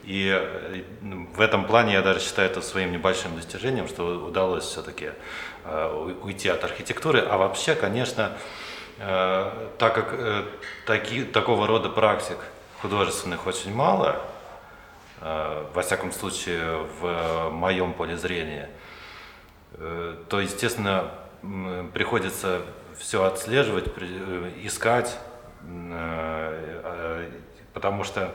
И 0.02 0.28
э, 0.28 0.82
в 1.34 1.40
этом 1.40 1.66
плане 1.66 1.94
я 1.94 2.02
даже 2.02 2.20
считаю 2.20 2.50
это 2.50 2.60
своим 2.62 2.92
небольшим 2.92 3.36
достижением, 3.36 3.88
что 3.88 4.26
удалось 4.26 4.64
все-таки 4.64 5.10
э, 5.64 6.14
уйти 6.22 6.48
от 6.48 6.64
архитектуры. 6.64 7.20
А 7.20 7.36
вообще, 7.36 7.74
конечно, 7.74 8.32
так 8.96 9.92
как 9.92 10.14
таки, 10.86 11.24
такого 11.24 11.66
рода 11.66 11.88
практик 11.88 12.38
художественных 12.80 13.44
очень 13.44 13.74
мало, 13.74 14.20
во 15.20 15.82
всяком 15.82 16.12
случае 16.12 16.86
в 17.00 17.50
моем 17.50 17.92
поле 17.92 18.16
зрения, 18.16 18.70
то, 20.28 20.40
естественно, 20.40 21.10
приходится 21.92 22.62
все 22.98 23.24
отслеживать, 23.24 23.86
э, 23.96 24.52
искать, 24.62 25.18
э, 25.62 26.80
э, 26.84 27.30
потому 27.72 28.04
что 28.04 28.34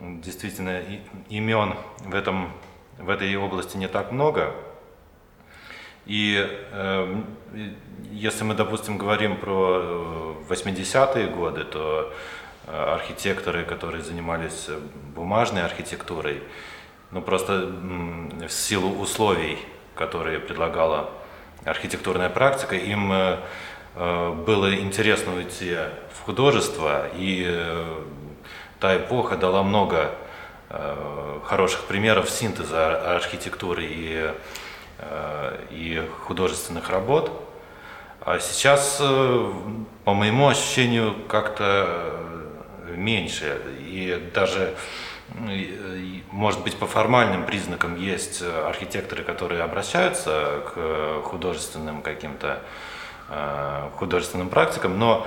действительно 0.00 0.82
имен 1.28 1.74
в, 2.00 2.14
этом, 2.14 2.52
в 2.98 3.08
этой 3.08 3.34
области 3.36 3.76
не 3.76 3.88
так 3.88 4.12
много. 4.12 4.52
И 6.04 6.46
если 8.12 8.44
мы, 8.44 8.54
допустим, 8.54 8.98
говорим 8.98 9.38
про 9.38 10.36
80-е 10.48 11.28
годы, 11.28 11.64
то 11.64 12.12
архитекторы, 12.66 13.64
которые 13.64 14.04
занимались 14.04 14.68
бумажной 15.14 15.64
архитектурой, 15.64 16.42
ну 17.10 17.22
просто 17.22 17.72
в 18.46 18.50
силу 18.50 19.00
условий, 19.00 19.58
которые 19.94 20.38
предлагала 20.38 21.10
архитектурная 21.66 22.30
практика, 22.30 22.76
им 22.76 23.12
э, 23.12 23.38
э, 23.96 24.32
было 24.46 24.74
интересно 24.74 25.34
уйти 25.34 25.76
в 26.14 26.24
художество, 26.24 27.08
и 27.16 27.44
э, 27.46 28.02
та 28.80 28.96
эпоха 28.96 29.36
дала 29.36 29.62
много 29.62 30.12
хороших 31.44 31.84
примеров 31.84 32.28
синтеза 32.28 33.14
архитектуры 33.14 33.84
и, 33.88 34.32
и 35.70 36.02
художественных 36.24 36.90
работ. 36.90 37.30
А 38.20 38.40
сейчас, 38.40 38.96
по 38.98 40.12
моему 40.12 40.48
ощущению, 40.48 41.14
как-то 41.28 42.20
меньше. 42.96 43.62
И 43.78 44.30
даже 44.34 44.74
может 46.30 46.62
быть, 46.62 46.76
по 46.76 46.86
формальным 46.86 47.44
признакам 47.44 47.96
есть 47.96 48.42
э, 48.42 48.66
архитекторы, 48.68 49.24
которые 49.24 49.62
обращаются 49.62 50.62
к 50.66 50.72
э, 50.76 51.22
художественным 51.24 52.02
каким-то 52.02 52.60
э, 53.28 53.88
художественным 53.96 54.48
практикам, 54.48 54.98
но 54.98 55.26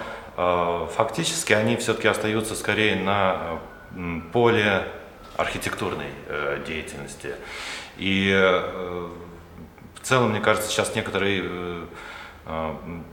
фактически 0.95 1.51
они 1.51 1.75
все-таки 1.75 2.07
остаются 2.07 2.55
скорее 2.55 2.95
на 2.95 3.59
поле 4.31 4.87
архитектурной 5.35 6.07
деятельности. 6.65 7.35
И 7.97 8.31
в 9.95 10.01
целом, 10.01 10.29
мне 10.29 10.39
кажется, 10.39 10.69
сейчас 10.69 10.95
некоторые 10.95 11.87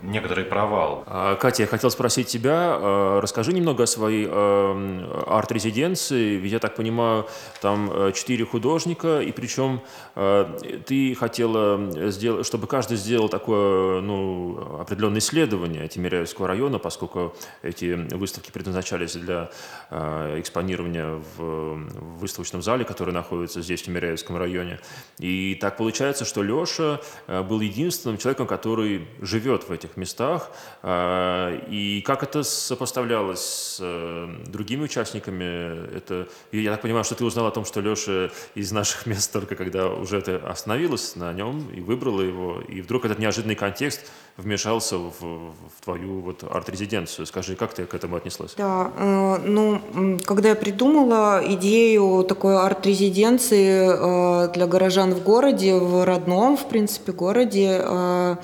некоторый 0.02 0.44
провал. 0.44 1.04
А, 1.06 1.36
Катя, 1.36 1.62
я 1.62 1.66
хотел 1.68 1.90
спросить 1.90 2.28
тебя, 2.28 2.78
э, 2.78 3.20
расскажи 3.20 3.52
немного 3.52 3.84
о 3.84 3.86
своей 3.86 4.26
э, 4.30 5.24
арт-резиденции, 5.26 6.36
ведь 6.36 6.52
я 6.52 6.58
так 6.58 6.76
понимаю, 6.76 7.26
там 7.60 8.12
четыре 8.12 8.44
художника, 8.44 9.20
и 9.20 9.32
причем 9.32 9.82
ты 10.14 11.14
хотела, 11.14 12.10
сделать, 12.10 12.46
чтобы 12.46 12.66
каждый 12.66 12.96
сделал 12.96 13.28
такое 13.28 14.00
ну, 14.00 14.78
определенное 14.80 15.18
исследование 15.18 15.88
Тимиряевского 15.88 16.48
района, 16.48 16.78
поскольку 16.78 17.34
эти 17.62 17.94
выставки 18.14 18.50
предназначались 18.50 19.14
для 19.14 19.50
экспонирования 19.90 21.20
в 21.36 22.18
выставочном 22.18 22.62
зале, 22.62 22.84
который 22.84 23.12
находится 23.12 23.62
здесь, 23.62 23.82
в 23.82 23.84
Тимиряевском 23.86 24.36
районе. 24.36 24.78
И 25.18 25.56
так 25.60 25.76
получается, 25.76 26.24
что 26.24 26.42
Леша 26.42 27.00
был 27.26 27.60
единственным 27.60 28.18
человеком, 28.18 28.46
который 28.46 29.06
живет 29.26 29.68
в 29.68 29.72
этих 29.72 29.96
местах, 29.96 30.50
э, 30.82 31.60
и 31.68 32.02
как 32.02 32.22
это 32.22 32.42
сопоставлялось 32.42 33.40
с 33.40 33.78
э, 33.80 34.28
другими 34.46 34.84
участниками? 34.84 35.96
Это, 35.96 36.28
я 36.52 36.72
так 36.72 36.82
понимаю, 36.82 37.04
что 37.04 37.14
ты 37.14 37.24
узнал 37.24 37.46
о 37.46 37.50
том, 37.50 37.64
что 37.64 37.80
Леша 37.80 38.30
из 38.54 38.72
наших 38.72 39.06
мест 39.10 39.32
только 39.32 39.56
когда 39.56 39.88
уже 39.88 40.20
ты 40.20 40.34
остановилась 40.36 41.16
на 41.16 41.32
нем 41.32 41.68
и 41.70 41.80
выбрала 41.80 42.22
его, 42.22 42.60
и 42.68 42.80
вдруг 42.80 43.04
этот 43.04 43.18
неожиданный 43.18 43.54
контекст 43.54 44.10
вмешался 44.36 44.98
в, 44.98 45.20
в 45.20 45.84
твою 45.84 46.20
вот 46.20 46.44
арт-резиденцию. 46.44 47.26
Скажи, 47.26 47.56
как 47.56 47.72
ты 47.72 47.86
к 47.86 47.94
этому 47.94 48.16
отнеслась? 48.16 48.54
Да, 48.56 48.92
э, 48.96 49.38
ну, 49.44 49.80
когда 50.24 50.50
я 50.50 50.54
придумала 50.54 51.42
идею 51.44 52.24
такой 52.24 52.56
арт-резиденции 52.56 54.46
э, 54.46 54.52
для 54.52 54.66
горожан 54.66 55.14
в 55.14 55.22
городе, 55.22 55.74
в 55.74 56.04
родном, 56.04 56.56
в 56.56 56.68
принципе, 56.68 57.12
городе, 57.12 57.76
Э, 57.86 58.36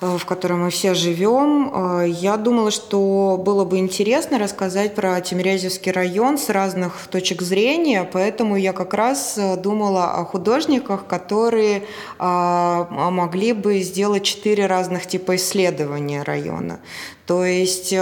в 0.00 0.24
котором 0.24 0.62
мы 0.64 0.70
все 0.70 0.94
живем. 0.94 1.72
Э, 1.74 2.08
я 2.08 2.36
думала, 2.36 2.70
что 2.70 3.40
было 3.42 3.64
бы 3.64 3.78
интересно 3.78 4.38
рассказать 4.38 4.94
про 4.94 5.20
Тимирязевский 5.20 5.92
район 5.92 6.38
с 6.38 6.48
разных 6.48 7.08
точек 7.10 7.42
зрения, 7.42 8.08
поэтому 8.10 8.56
я 8.56 8.72
как 8.72 8.94
раз 8.94 9.36
э, 9.36 9.56
думала 9.56 10.12
о 10.12 10.24
художниках, 10.24 11.06
которые 11.06 11.84
могли 12.18 13.52
бы 13.52 13.80
сделать 13.80 14.24
четыре 14.24 14.66
разных 14.66 15.06
типа 15.06 15.36
исследования 15.36 16.22
района. 16.22 16.80
То 17.28 17.44
есть 17.44 17.92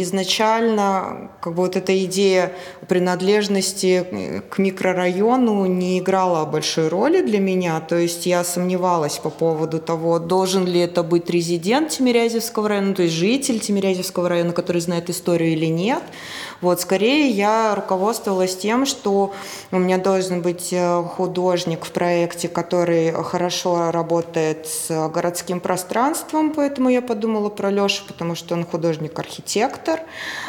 изначально 0.00 1.30
как 1.42 1.54
бы 1.54 1.62
вот 1.64 1.76
эта 1.76 2.02
идея 2.06 2.54
принадлежности 2.88 4.42
к 4.48 4.56
микрорайону 4.56 5.66
не 5.66 5.98
играла 5.98 6.46
большой 6.46 6.88
роли 6.88 7.20
для 7.20 7.40
меня. 7.40 7.78
То 7.80 7.96
есть 7.96 8.24
я 8.24 8.42
сомневалась 8.42 9.18
по 9.18 9.28
поводу 9.28 9.80
того, 9.80 10.18
должен 10.18 10.64
ли 10.64 10.80
это 10.80 11.02
быть 11.02 11.28
резидент 11.28 11.90
Тимирязевского 11.90 12.70
района, 12.70 12.94
то 12.94 13.02
есть 13.02 13.14
житель 13.14 13.60
Тимирязевского 13.60 14.30
района, 14.30 14.52
который 14.52 14.80
знает 14.80 15.10
историю 15.10 15.52
или 15.52 15.66
нет. 15.66 16.02
Вот, 16.60 16.80
скорее 16.80 17.28
я 17.28 17.74
руководствовалась 17.74 18.56
тем, 18.56 18.86
что 18.86 19.32
у 19.70 19.78
меня 19.78 19.98
должен 19.98 20.40
быть 20.40 20.72
э, 20.72 21.02
художник 21.02 21.84
в 21.84 21.92
проекте, 21.92 22.48
который 22.48 23.12
хорошо 23.12 23.90
работает 23.90 24.66
с 24.66 25.08
городским 25.08 25.60
пространством, 25.60 26.52
поэтому 26.54 26.88
я 26.88 27.02
подумала 27.02 27.50
про 27.50 27.70
Лешу, 27.70 28.04
потому 28.06 28.34
что 28.34 28.54
он 28.54 28.64
художник-архитектор, 28.64 30.00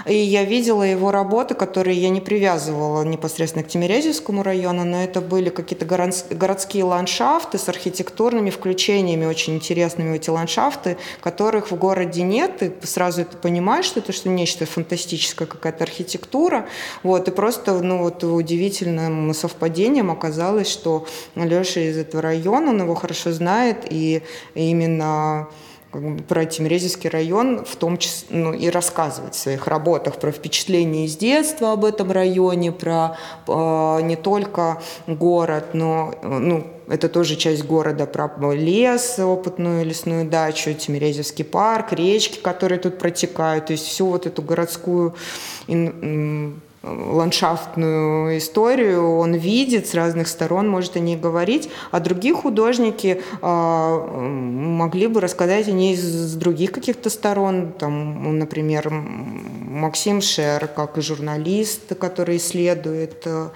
и 0.05 0.15
я 0.15 0.45
видела 0.45 0.83
его 0.83 1.11
работы, 1.11 1.55
которые 1.55 1.97
я 1.97 2.09
не 2.09 2.21
привязывала 2.21 3.03
непосредственно 3.03 3.63
к 3.63 3.67
Тимирязевскому 3.67 4.43
району, 4.43 4.85
но 4.85 5.03
это 5.03 5.19
были 5.19 5.49
какие-то 5.49 5.85
городские 5.85 6.83
ландшафты 6.85 7.57
с 7.57 7.67
архитектурными 7.67 8.49
включениями, 8.49 9.25
очень 9.25 9.55
интересными 9.55 10.15
эти 10.15 10.29
ландшафты, 10.29 10.97
которых 11.21 11.71
в 11.71 11.75
городе 11.75 12.21
нет, 12.23 12.63
и 12.63 12.73
сразу 12.83 13.21
это 13.21 13.35
понимаешь, 13.37 13.85
что 13.85 13.99
это 13.99 14.13
что 14.13 14.29
нечто 14.29 14.65
фантастическое, 14.65 15.45
какая-то 15.47 15.83
архитектура, 15.83 15.97
архитектура. 15.98 16.68
Вот, 17.04 17.27
и 17.27 17.32
просто 17.32 17.82
ну, 17.82 18.00
вот, 18.00 18.24
удивительным 18.24 19.34
совпадением 19.34 20.12
оказалось, 20.12 20.70
что 20.70 21.08
Леша 21.36 21.82
из 21.82 21.98
этого 21.98 22.22
района, 22.22 22.70
он 22.70 22.82
его 22.82 22.96
хорошо 22.96 23.32
знает, 23.32 23.86
и 23.89 24.22
именно 24.54 25.48
про 26.27 26.46
Тимирязевский 26.46 27.10
район 27.10 27.63
в 27.65 27.75
том 27.75 27.98
числе 27.98 28.27
ну, 28.38 28.53
и 28.53 28.70
рассказывать 28.70 29.36
в 29.36 29.39
своих 29.39 29.67
работах 29.67 30.20
про 30.20 30.32
впечатления 30.32 31.06
из 31.06 31.15
детства 31.15 31.72
об 31.72 31.86
этом 31.86 32.12
районе, 32.12 32.72
про 32.72 33.17
э, 33.48 34.00
не 34.03 34.15
только 34.15 34.82
город, 35.08 35.70
но 35.74 36.13
ну, 36.24 36.67
это 36.88 37.10
тоже 37.10 37.36
часть 37.36 37.63
города, 37.65 38.06
про 38.06 38.53
лес, 38.53 39.20
опытную 39.20 39.86
лесную 39.86 40.25
дачу, 40.25 40.74
Тимирязевский 40.74 41.46
парк, 41.46 41.94
речки, 41.94 42.39
которые 42.39 42.79
тут 42.79 42.98
протекают, 42.98 43.67
то 43.67 43.74
есть 43.74 43.86
всю 43.86 44.08
вот 44.08 44.25
эту 44.25 44.41
городскую 44.41 45.15
ландшафтную 46.88 48.38
историю 48.38 49.17
он 49.17 49.34
видит 49.34 49.88
с 49.88 49.94
разных 49.94 50.27
сторон, 50.27 50.70
может 50.70 50.96
о 50.96 51.00
ней 51.00 51.15
говорить, 51.15 51.70
а 51.91 52.00
другие 52.00 52.34
художники 52.34 53.22
э, 53.41 54.08
могли 54.08 55.08
бы 55.08 55.22
рассказать 55.22 55.67
о 55.67 55.72
ней 55.72 55.96
с 55.96 56.34
других 56.34 56.72
каких-то 56.72 57.10
сторон. 57.10 57.74
Там, 57.74 58.39
например, 58.39 58.89
Максим 58.89 60.22
Шер, 60.22 60.67
как 60.67 60.98
и 60.98 61.01
журналист, 61.01 61.96
который 61.96 62.38
исследует 62.38 63.24
э, 63.25 63.50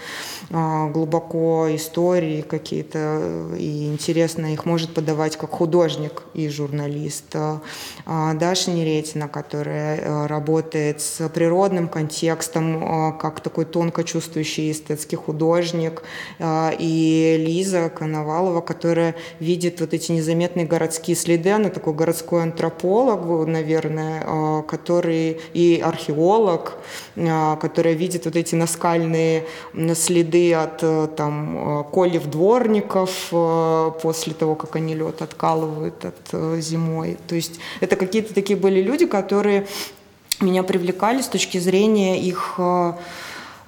глубоко 0.50 1.68
истории 1.76 2.42
какие-то 2.42 3.56
и 3.58 3.88
интересно 3.88 4.54
их 4.54 4.66
может 4.66 4.94
подавать 4.94 5.38
как 5.38 5.52
художник 5.52 6.24
и 6.34 6.50
журналист. 6.50 7.36
А 8.06 8.34
Даша 8.34 8.72
Неретина, 8.72 9.28
которая 9.28 9.98
э, 9.98 10.26
работает 10.28 11.02
с 11.02 11.28
природным 11.30 11.88
контекстом, 11.88 13.18
как 13.22 13.40
такой 13.40 13.66
тонко 13.66 14.04
чувствующий 14.04 14.72
эстетский 14.72 15.16
художник, 15.16 16.02
а, 16.40 16.74
и 16.80 17.36
Лиза 17.38 17.90
Коновалова, 17.90 18.62
которая 18.62 19.14
видит 19.40 19.80
вот 19.80 19.94
эти 19.94 20.12
незаметные 20.12 20.66
городские 20.66 21.16
следы, 21.16 21.52
она 21.52 21.70
такой 21.70 21.94
городской 21.94 22.42
антрополог, 22.42 23.48
наверное, 23.48 24.24
а, 24.26 24.62
который 24.64 25.40
и 25.54 25.80
археолог, 25.86 26.80
а, 27.16 27.58
которая 27.58 27.94
видит 27.94 28.26
вот 28.26 28.36
эти 28.36 28.56
наскальные 28.56 29.46
следы 29.94 30.56
от 30.56 30.80
там 31.16 31.86
колев 31.94 32.26
дворников 32.26 33.28
после 34.02 34.34
того, 34.34 34.56
как 34.56 34.76
они 34.76 34.96
лед 34.96 35.22
откалывают 35.22 36.06
от 36.06 36.60
зимой. 36.60 37.18
То 37.28 37.36
есть 37.36 37.60
это 37.82 37.96
какие-то 37.96 38.34
такие 38.34 38.58
были 38.58 38.82
люди, 38.82 39.06
которые 39.06 39.68
меня 40.42 40.64
привлекали 40.64 41.22
с 41.22 41.28
точки 41.28 41.58
зрения 41.58 42.22
их 42.22 42.56
э, 42.58 42.94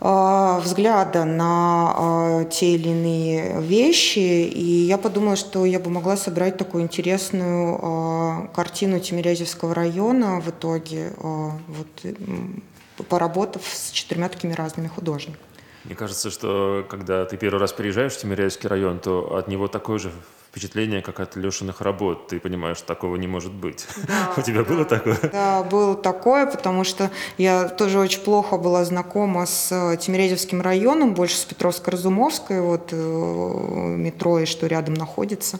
э, 0.02 0.60
взгляда 0.62 1.26
на 1.26 2.42
э, 2.42 2.46
те 2.52 2.76
или 2.76 2.90
иные 2.90 3.62
вещи, 3.62 4.20
и 4.20 4.86
я 4.86 4.98
подумала, 4.98 5.36
что 5.36 5.66
я 5.66 5.80
бы 5.80 5.90
могла 5.90 6.18
собрать 6.18 6.58
такую 6.58 6.84
интересную 6.84 8.50
картину 8.54 9.00
Тимирязевского 9.00 9.74
района 9.74 10.40
в 10.42 10.50
итоге, 10.50 11.14
вот, 11.18 13.08
поработав 13.10 13.62
с 13.66 13.92
четырьмя 13.92 14.30
такими 14.30 14.54
разными 14.54 14.88
художниками. 14.88 15.38
Мне 15.84 15.96
кажется, 15.96 16.32
что 16.32 16.86
когда 16.90 17.26
ты 17.26 17.36
первый 17.36 17.60
раз 17.60 17.74
приезжаешь 17.74 18.14
в 18.14 18.22
Тимирязевский 18.22 18.70
район, 18.70 19.00
то 19.00 19.36
от 19.36 19.48
него 19.48 19.68
такое 19.68 20.00
же 20.00 20.12
впечатление, 20.54 21.02
как 21.02 21.20
от 21.20 21.36
Лешиных 21.36 21.82
работ. 21.82 22.28
Ты 22.28 22.40
понимаешь, 22.40 22.80
такого 22.82 23.16
не 23.16 23.26
может 23.26 23.52
быть. 23.52 23.88
Да, 24.08 24.34
У 24.38 24.42
тебя 24.44 24.62
да, 24.62 24.70
было 24.70 24.86
такое? 24.86 25.18
Да, 25.32 25.64
было 25.64 25.96
такое, 25.96 26.46
потому 26.46 26.84
что 26.84 27.10
я 27.40 27.68
тоже 27.68 27.98
очень 27.98 28.22
плохо 28.22 28.58
была 28.58 28.86
знакома 28.86 29.48
с 29.48 29.70
э, 29.72 29.98
Тимирязевским 29.98 30.62
районом, 30.62 31.16
больше 31.16 31.38
с 31.38 31.46
Петровско-Разумовской, 31.46 32.62
вот 32.62 32.90
э, 32.92 32.96
метро, 32.96 34.40
и 34.40 34.46
что 34.46 34.68
рядом 34.68 34.94
находится. 34.94 35.60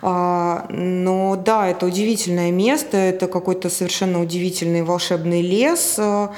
А, 0.00 0.64
но 0.70 1.36
да, 1.36 1.68
это 1.68 1.84
удивительное 1.84 2.50
место, 2.50 2.96
это 2.96 3.26
какой-то 3.26 3.68
совершенно 3.68 4.22
удивительный 4.22 4.82
волшебный 4.82 5.42
лес, 5.42 5.96
э, 5.98 6.28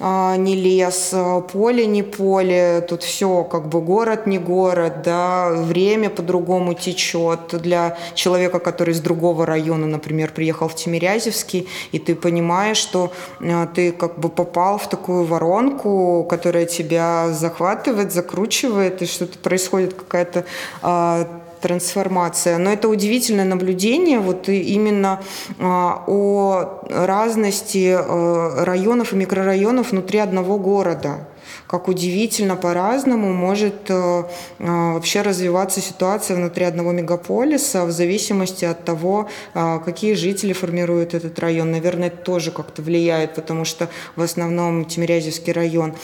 а, 0.00 0.36
не 0.36 0.56
лес, 0.56 1.14
поле 1.52 1.86
не 1.86 2.02
поле, 2.02 2.84
тут 2.88 3.04
все 3.04 3.44
как 3.44 3.68
бы 3.68 3.80
город 3.80 4.26
не 4.26 4.40
город, 4.40 5.02
да, 5.04 5.50
время 5.52 6.10
по-другому 6.10 6.74
течет, 6.74 7.51
для 7.58 7.96
человека, 8.14 8.58
который 8.58 8.92
из 8.92 9.00
другого 9.00 9.46
района, 9.46 9.86
например, 9.86 10.32
приехал 10.32 10.68
в 10.68 10.74
Тимирязевский, 10.74 11.68
и 11.92 11.98
ты 11.98 12.14
понимаешь, 12.14 12.76
что 12.76 13.12
э, 13.40 13.66
ты 13.74 13.92
как 13.92 14.18
бы 14.18 14.28
попал 14.28 14.78
в 14.78 14.88
такую 14.88 15.24
воронку, 15.24 16.26
которая 16.28 16.66
тебя 16.66 17.30
захватывает, 17.30 18.12
закручивает, 18.12 19.02
и 19.02 19.06
что-то 19.06 19.38
происходит 19.38 19.94
какая-то 19.94 20.44
а, 20.82 21.26
трансформация. 21.60 22.58
Но 22.58 22.70
это 22.72 22.88
удивительное 22.88 23.44
наблюдение 23.44 24.18
вот 24.18 24.48
именно 24.48 25.22
а, 25.58 26.04
о 26.06 26.82
разности 26.88 27.96
э, 27.96 28.64
районов 28.64 29.12
и 29.12 29.16
микрорайонов 29.16 29.92
внутри 29.92 30.18
одного 30.18 30.58
города 30.58 31.28
как 31.72 31.88
удивительно 31.88 32.54
по-разному 32.54 33.32
может 33.32 33.88
э, 33.88 34.24
э, 34.58 34.92
вообще 34.92 35.22
развиваться 35.22 35.80
ситуация 35.80 36.36
внутри 36.36 36.66
одного 36.66 36.92
мегаполиса 36.92 37.86
в 37.86 37.90
зависимости 37.90 38.66
от 38.66 38.84
того, 38.84 39.30
э, 39.54 39.78
какие 39.82 40.12
жители 40.12 40.52
формируют 40.52 41.14
этот 41.14 41.38
район. 41.38 41.70
Наверное, 41.70 42.08
это 42.08 42.18
тоже 42.18 42.50
как-то 42.50 42.82
влияет, 42.82 43.34
потому 43.34 43.64
что 43.64 43.88
в 44.16 44.20
основном 44.20 44.84
Тимирязевский 44.84 45.54
район 45.54 45.94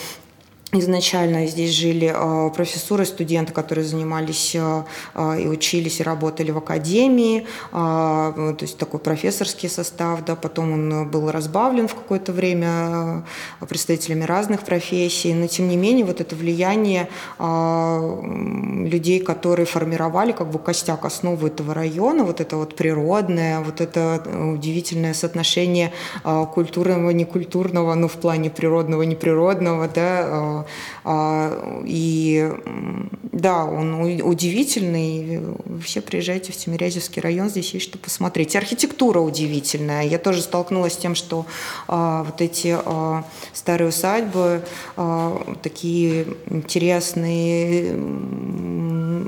Изначально 0.71 1.47
здесь 1.47 1.71
жили 1.71 2.13
э, 2.13 2.49
профессуры, 2.51 3.03
студенты, 3.03 3.53
которые 3.53 3.83
занимались 3.85 4.53
э, 4.53 4.83
э, 5.15 5.41
и 5.41 5.47
учились, 5.47 5.99
и 5.99 6.03
работали 6.03 6.51
в 6.51 6.59
академии, 6.59 7.47
то 7.71 8.57
есть 8.61 8.77
такой 8.77 8.99
профессорский 8.99 9.67
состав, 9.69 10.23
да, 10.25 10.35
потом 10.35 10.71
он 10.71 11.09
был 11.09 11.31
разбавлен 11.31 11.87
в 11.87 11.95
какое-то 11.95 12.31
время 12.33 13.23
представителями 13.67 14.23
разных 14.23 14.61
профессий, 14.61 15.33
но 15.33 15.47
тем 15.47 15.67
не 15.69 15.77
менее 15.77 16.05
вот 16.05 16.21
это 16.21 16.35
влияние 16.35 17.09
людей, 17.39 19.19
которые 19.19 19.65
формировали 19.65 20.31
как 20.31 20.49
бы 20.49 20.59
костяк, 20.59 21.05
основу 21.05 21.47
этого 21.47 21.73
района, 21.73 22.23
вот 22.23 22.41
это 22.41 22.57
вот 22.57 22.75
природное, 22.75 23.59
вот 23.61 23.81
это 23.81 24.23
удивительное 24.53 25.13
соотношение 25.13 25.91
культурного, 26.53 27.09
некультурного, 27.11 27.95
ну 27.95 28.07
в 28.07 28.13
плане 28.13 28.49
природного, 28.49 29.03
неприродного, 29.03 29.87
да, 29.87 30.58
и 31.85 32.51
да, 33.39 33.65
он 33.65 33.93
удивительный. 34.21 35.41
Все 35.83 36.01
приезжайте 36.01 36.51
в 36.51 36.57
Тимирязевский 36.57 37.21
район, 37.21 37.49
здесь 37.49 37.73
есть 37.73 37.85
что 37.85 37.97
посмотреть. 37.97 38.55
Архитектура 38.55 39.19
удивительная. 39.19 40.03
Я 40.03 40.19
тоже 40.19 40.41
столкнулась 40.41 40.93
с 40.93 40.97
тем, 40.97 41.15
что 41.15 41.45
а, 41.87 42.23
вот 42.23 42.41
эти 42.41 42.77
а, 42.77 43.23
старые 43.53 43.89
усадьбы 43.89 44.63
такие 45.61 46.25
интересные 46.47 47.95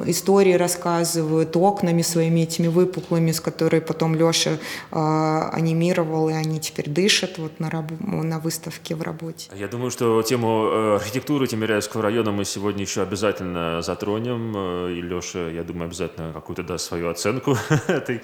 истории 0.05 0.53
рассказывают, 0.53 1.55
окнами 1.55 2.01
своими 2.01 2.41
этими 2.41 2.67
выпуклыми, 2.67 3.31
с 3.31 3.39
которыми 3.39 3.81
потом 3.81 4.15
Леша 4.15 4.57
анимировал, 4.91 6.29
и 6.29 6.33
они 6.33 6.59
теперь 6.59 6.89
дышат 6.89 7.37
вот 7.37 7.59
на, 7.59 7.69
раб- 7.69 7.99
на 7.99 8.39
выставке 8.39 8.95
в 8.95 9.01
работе. 9.01 9.49
Я 9.55 9.67
думаю, 9.67 9.91
что 9.91 10.21
тему 10.23 10.69
э, 10.71 10.99
архитектуры 11.21 11.45
Тимирязевского 11.45 12.01
района 12.01 12.31
мы 12.31 12.45
сегодня 12.45 12.81
еще 12.81 13.03
обязательно 13.03 13.83
затронем. 13.83 14.53
Э, 14.55 14.91
и 14.91 15.01
Леша, 15.01 15.49
я 15.49 15.63
думаю, 15.63 15.85
обязательно 15.85 16.33
какую-то 16.33 16.63
даст 16.63 16.87
свою 16.87 17.09
оценку 17.09 17.55
этой 17.87 18.21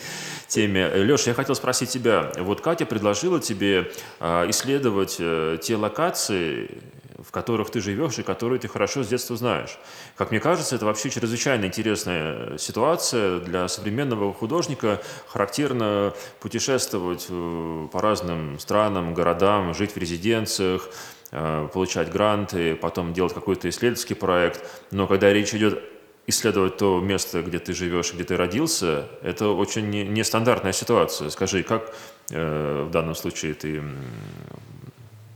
теме. 0.47 0.89
Леша, 0.95 1.29
я 1.29 1.35
хотел 1.35 1.53
спросить 1.53 1.89
тебя. 1.89 2.31
Вот 2.39 2.61
Катя 2.61 2.87
предложила 2.87 3.39
тебе 3.39 3.91
э, 4.19 4.49
исследовать 4.49 5.17
те 5.61 5.75
локации, 5.75 6.71
в 7.19 7.29
которых 7.29 7.69
ты 7.69 7.81
живешь 7.81 8.17
и 8.17 8.23
которые 8.23 8.59
ты 8.59 8.67
хорошо 8.67 9.03
с 9.03 9.07
детства 9.07 9.37
знаешь. 9.37 9.77
Как 10.15 10.31
мне 10.31 10.39
кажется, 10.39 10.75
это 10.75 10.85
вообще 10.85 11.11
чрезвычайно 11.11 11.65
интересная 11.65 12.57
ситуация 12.57 13.39
для 13.39 13.67
современного 13.67 14.33
художника. 14.33 15.01
Характерно 15.27 16.13
путешествовать 16.39 17.27
по 17.27 18.01
разным 18.01 18.57
странам, 18.59 19.13
городам, 19.13 19.75
жить 19.75 19.93
в 19.93 19.97
резиденциях, 19.97 20.89
Э, 20.89 21.16
получать 21.29 22.11
гранты, 22.11 22.75
потом 22.75 23.13
делать 23.13 23.33
какой-то 23.33 23.67
исследовательский 23.67 24.15
проект. 24.15 24.63
Но 24.91 25.07
когда 25.07 25.33
речь 25.33 25.53
идет 25.53 25.83
исследовать 26.27 26.77
то 26.77 26.99
место, 26.99 27.41
где 27.41 27.57
ты 27.57 27.73
живешь, 27.73 28.13
где 28.13 28.25
ты 28.25 28.35
родился, 28.35 29.07
это 29.23 29.47
очень 29.47 29.89
нестандартная 29.89 30.73
ситуация. 30.73 31.29
Скажи, 31.29 31.63
как 31.63 31.95
э, 32.29 32.85
в 32.87 32.91
данном 32.91 33.15
случае 33.15 33.53
ты, 33.53 33.81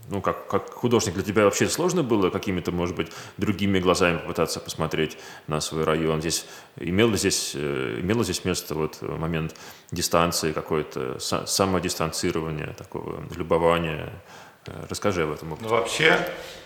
ну, 0.09 0.19
как, 0.21 0.47
как 0.47 0.69
художник, 0.69 1.13
для 1.13 1.23
тебя 1.23 1.45
вообще 1.45 1.69
сложно 1.69 2.03
было 2.03 2.29
какими-то, 2.29 2.73
может 2.73 2.97
быть, 2.97 3.09
другими 3.37 3.79
глазами 3.79 4.17
попытаться 4.17 4.59
посмотреть 4.59 5.17
на 5.47 5.61
свой 5.61 5.85
район? 5.85 6.19
Здесь 6.19 6.45
имело 6.75 7.15
здесь, 7.15 7.53
э, 7.55 7.99
имело 8.01 8.25
здесь 8.25 8.43
место 8.43 8.75
вот 8.75 9.01
момент 9.01 9.55
дистанции 9.91 10.51
какой-то, 10.51 11.19
самодистанцирования, 11.19 12.73
такого 12.73 13.23
любования, 13.33 14.11
Э, 14.11 14.50
расскажи 14.89 15.23
об 15.23 15.31
этом. 15.31 15.57
Ну, 15.59 15.67
вообще, 15.67 16.17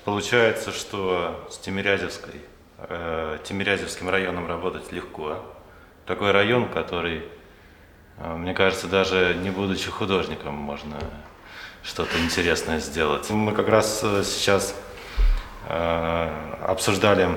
получается, 0.03 0.71
что 0.71 1.47
с 1.49 1.57
Тимирязевской, 1.57 2.41
э, 2.77 3.37
Тимирязевским 3.43 4.09
районом 4.09 4.47
работать 4.47 4.91
легко. 4.91 5.39
Такой 6.05 6.31
район, 6.31 6.69
который, 6.69 7.23
э, 8.17 8.35
мне 8.35 8.53
кажется, 8.53 8.87
даже 8.87 9.35
не 9.35 9.49
будучи 9.49 9.89
художником, 9.89 10.53
можно 10.55 10.97
что-то 11.83 12.17
интересное 12.19 12.79
сделать. 12.79 13.29
Мы 13.29 13.53
как 13.53 13.69
раз 13.69 14.01
э, 14.03 14.23
сейчас 14.23 14.75
э, 15.69 16.55
обсуждали 16.67 17.29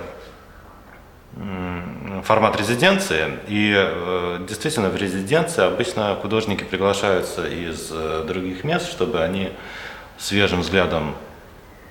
формат 2.25 2.57
резиденции. 2.57 3.39
И 3.47 3.73
э, 3.77 4.45
действительно 4.49 4.89
в 4.89 4.97
резиденции 4.97 5.63
обычно 5.63 6.17
художники 6.17 6.65
приглашаются 6.65 7.47
из 7.47 7.91
э, 7.93 8.25
других 8.27 8.65
мест, 8.65 8.91
чтобы 8.91 9.23
они 9.23 9.53
свежим 10.19 10.61
взглядом 10.61 11.15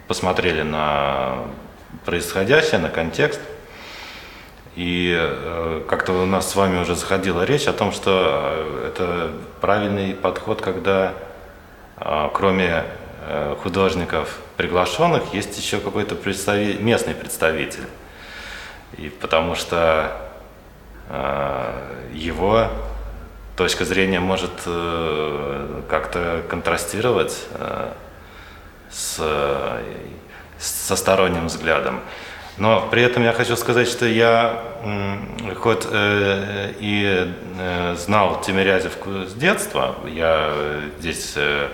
посмотрели 0.07 0.61
на 0.61 1.45
происходящее, 2.05 2.79
на 2.79 2.89
контекст. 2.89 3.39
И 4.75 5.15
э, 5.17 5.83
как-то 5.89 6.13
у 6.13 6.25
нас 6.25 6.51
с 6.51 6.55
вами 6.55 6.79
уже 6.79 6.95
заходила 6.95 7.43
речь 7.43 7.67
о 7.67 7.73
том, 7.73 7.91
что 7.91 8.53
э, 8.53 8.87
это 8.89 9.31
правильный 9.59 10.13
подход, 10.13 10.61
когда 10.61 11.13
э, 11.97 12.29
кроме 12.33 12.83
художников 13.61 14.39
приглашенных 14.55 15.33
есть 15.33 15.57
еще 15.57 15.81
какой-то 15.81 16.15
представи... 16.15 16.77
местный 16.79 17.13
представитель. 17.13 17.83
И 18.97 19.09
потому 19.09 19.53
что 19.55 20.15
его 22.13 22.69
точка 23.57 23.83
зрения 23.83 24.21
может 24.21 24.51
как-то 25.89 26.41
контрастировать 26.47 27.47
с, 28.91 29.21
со 30.57 30.95
сторонним 30.95 31.47
взглядом. 31.47 32.01
Но 32.57 32.87
при 32.89 33.03
этом 33.03 33.23
я 33.23 33.33
хочу 33.33 33.55
сказать, 33.55 33.87
что 33.87 34.07
я 34.07 34.63
хоть 35.57 35.85
э, 35.89 36.73
и 36.79 37.31
э, 37.59 37.95
знал 37.95 38.41
Тимирязевку 38.41 39.25
с 39.25 39.33
детства, 39.33 39.95
я 40.07 40.53
здесь 40.99 41.33
э, 41.35 41.69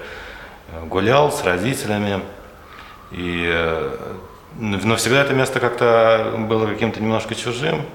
гулял 0.85 1.31
с 1.31 1.41
родителями, 1.45 2.21
и, 3.11 3.49
э, 3.49 3.97
но 4.57 4.95
всегда 4.97 5.21
это 5.21 5.33
место 5.33 5.61
как-то 5.61 6.35
было 6.49 6.67
каким-то 6.67 7.01
немножко 7.01 7.33
чужим 7.33 7.85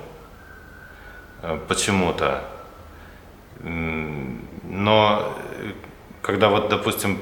э, 1.42 1.58
почему-то. 1.68 2.42
Но 3.60 5.36
когда 6.22 6.48
вот, 6.48 6.68
допустим, 6.68 7.18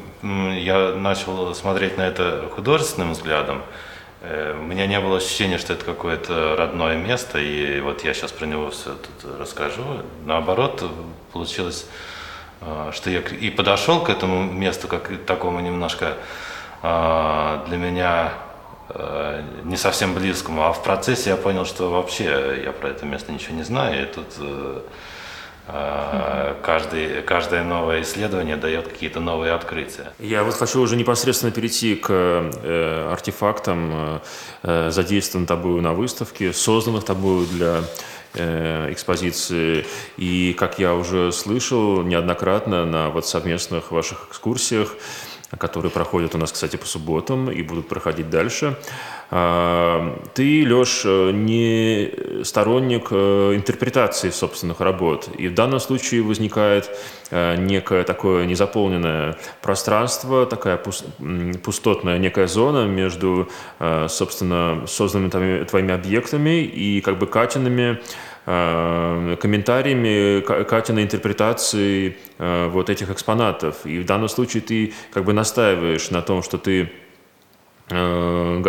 я 0.59 0.93
начал 0.95 1.55
смотреть 1.55 1.97
на 1.97 2.03
это 2.03 2.49
художественным 2.55 3.13
взглядом, 3.13 3.63
э, 4.23 4.57
у 4.59 4.63
меня 4.63 4.87
не 4.87 4.99
было 5.01 5.19
ощущения, 5.19 5.59
что 5.59 5.73
это 5.73 5.85
какое-то 5.85 6.57
родное 6.57 6.97
место, 6.97 7.39
и 7.39 7.81
вот 7.81 8.05
я 8.05 8.15
сейчас 8.15 8.33
про 8.33 8.47
него 8.47 8.71
все 8.71 8.95
тут 8.95 9.39
расскажу. 9.41 9.85
Наоборот, 10.25 10.85
получилось, 11.33 11.87
э, 12.61 12.91
что 12.93 13.11
я 13.11 13.21
и 13.21 13.51
подошел 13.51 14.01
к 14.03 14.11
этому 14.11 14.43
месту, 14.43 14.89
как 14.89 15.11
такому 15.27 15.61
немножко 15.61 16.15
э, 16.83 17.65
для 17.69 17.77
меня 17.77 18.33
не 19.65 19.77
совсем 19.77 20.15
близкому, 20.15 20.63
а 20.63 20.73
в 20.73 20.85
процессе 20.85 21.31
я 21.31 21.37
понял, 21.37 21.65
что 21.65 21.91
вообще 21.91 22.63
я 22.65 22.71
про 22.71 22.91
это 22.91 23.05
место 23.05 23.33
ничего 23.33 23.57
не 23.57 23.65
знаю, 23.65 24.01
и 24.01 24.07
тут 24.07 24.27
каждый, 25.67 27.23
каждое 27.23 27.65
новое 27.65 28.03
исследование 28.03 28.57
дает 28.57 28.89
какие-то 28.89 29.21
новые 29.21 29.53
открытия. 29.53 30.13
Я 30.19 30.45
вот 30.45 30.55
хочу 30.55 30.81
уже 30.81 30.97
непосредственно 30.97 31.53
перейти 31.53 31.97
к 31.97 32.09
э, 32.11 33.09
артефактам, 33.13 34.21
э, 34.63 34.91
задействованным 34.91 35.47
тобой 35.47 35.81
на 35.81 35.93
выставке, 35.93 36.53
созданных 36.53 37.05
тобой 37.05 37.47
для 37.47 37.83
э, 38.35 38.93
экспозиции. 38.93 39.87
И, 40.17 40.55
как 40.59 40.79
я 40.79 40.95
уже 40.95 41.33
слышал 41.33 42.03
неоднократно 42.03 42.85
на 42.85 43.11
вот 43.11 43.27
совместных 43.27 43.91
ваших 43.91 44.29
экскурсиях, 44.31 44.95
которые 45.59 45.91
проходят 45.91 46.35
у 46.35 46.39
нас, 46.39 46.53
кстати, 46.53 46.77
по 46.77 46.87
субботам 46.87 47.51
и 47.51 47.63
будут 47.63 47.89
проходить 47.89 48.31
дальше. 48.31 48.77
А, 49.31 50.19
ты, 50.35 50.65
Леш, 50.67 51.05
не 51.05 52.45
сторонник 52.45 53.09
э, 53.11 53.55
интерпретации 53.55 54.31
собственных 54.31 54.81
работ. 54.81 55.29
И 55.39 55.49
в 55.49 55.55
данном 55.55 55.81
случае 55.81 56.23
возникает 56.23 56.91
э, 57.31 57.57
некое 57.57 58.05
такое 58.05 58.47
незаполненное 58.47 59.37
пространство, 59.63 60.47
такая 60.47 60.81
пустотная 61.65 62.19
некая 62.19 62.47
зона 62.47 62.87
между, 62.87 63.49
э, 63.79 64.07
собственно, 64.09 64.85
созданными 64.87 65.65
твоими 65.65 65.95
объектами 65.95 66.63
и 66.63 67.01
как 67.01 67.19
бы 67.19 67.27
Катиными 67.27 68.01
комментариями 68.47 70.41
Катиной 70.41 71.03
интерпретации 71.03 72.17
вот 72.39 72.89
этих 72.91 73.11
экспонатов. 73.11 73.85
И 73.85 73.99
в 73.99 74.07
данном 74.07 74.29
случае 74.29 74.63
ты 74.63 74.95
как 75.13 75.25
бы 75.25 75.33
настаиваешь 75.33 76.11
на 76.11 76.23
том, 76.23 76.45
что 76.45 76.57
ты 76.57 76.91
Э, 77.89 78.63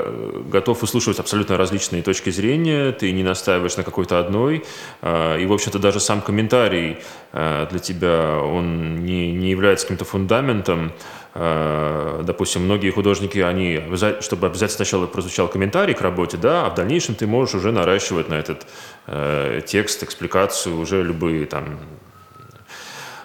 готов 0.51 0.79
выслушивать 0.83 1.17
абсолютно 1.17 1.57
различные 1.57 2.03
точки 2.03 2.29
зрения, 2.29 2.91
ты 2.91 3.11
не 3.11 3.23
настаиваешь 3.23 3.75
на 3.75 3.81
какой-то 3.81 4.19
одной, 4.19 4.63
э, 5.01 5.41
и, 5.41 5.45
в 5.47 5.53
общем-то, 5.53 5.79
даже 5.79 5.99
сам 5.99 6.21
комментарий 6.21 6.97
э, 7.33 7.67
для 7.71 7.79
тебя, 7.79 8.37
он 8.37 9.03
не, 9.03 9.31
не 9.31 9.49
является 9.49 9.87
каким-то 9.87 10.05
фундаментом, 10.05 10.91
э, 11.26 11.26
допустим, 11.37 12.63
многие 12.63 12.89
художники, 12.89 13.39
они, 13.39 13.81
чтобы 14.21 14.47
обязательно 14.47 14.77
сначала 14.77 15.05
прозвучал 15.05 15.47
комментарий 15.47 15.93
к 15.93 16.01
работе, 16.01 16.37
да, 16.37 16.65
а 16.65 16.69
в 16.69 16.75
дальнейшем 16.75 17.15
ты 17.15 17.27
можешь 17.27 17.55
уже 17.55 17.71
наращивать 17.71 18.29
на 18.29 18.35
этот 18.35 18.65
э, 19.05 19.61
текст, 19.65 20.03
экспликацию, 20.03 20.79
уже 20.79 21.03
любые 21.03 21.45
там 21.45 21.79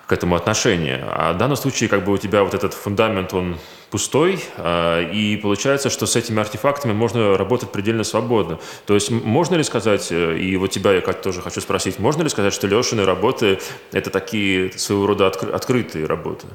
к 0.07 0.13
этому 0.13 0.37
отношение. 0.37 1.07
А 1.09 1.33
в 1.33 1.39
данном 1.39 1.57
случае 1.57 1.89
как 1.89 2.05
бы 2.05 2.13
у 2.13 2.19
тебя 2.19 2.43
вот 2.45 2.53
этот 2.53 2.75
фундамент, 2.75 3.33
он 3.33 3.57
пустой, 3.91 4.45
а, 4.59 5.01
и 5.01 5.39
получается, 5.39 5.89
что 5.89 6.07
с 6.07 6.17
этими 6.17 6.39
артефактами 6.39 6.93
можно 6.93 7.39
работать 7.39 7.73
предельно 7.73 8.05
свободно. 8.05 8.59
То 8.85 8.93
есть 8.95 9.11
можно 9.11 9.55
ли 9.55 9.65
сказать, 9.65 10.09
э, 10.11 10.37
и 10.37 10.57
вот 10.59 10.71
тебя 10.71 10.93
я 10.93 11.01
как 11.01 11.23
тоже 11.23 11.41
хочу 11.41 11.63
спросить, 11.63 11.99
можно 11.99 12.23
ли 12.23 12.29
сказать, 12.29 12.53
что 12.53 12.67
Лешины 12.67 13.07
работы– 13.07 13.59
это 13.93 14.11
такие 14.11 14.73
своего 14.73 15.07
рода 15.07 15.29
откры- 15.29 15.51
открытые 15.51 16.05
работы? 16.07 16.47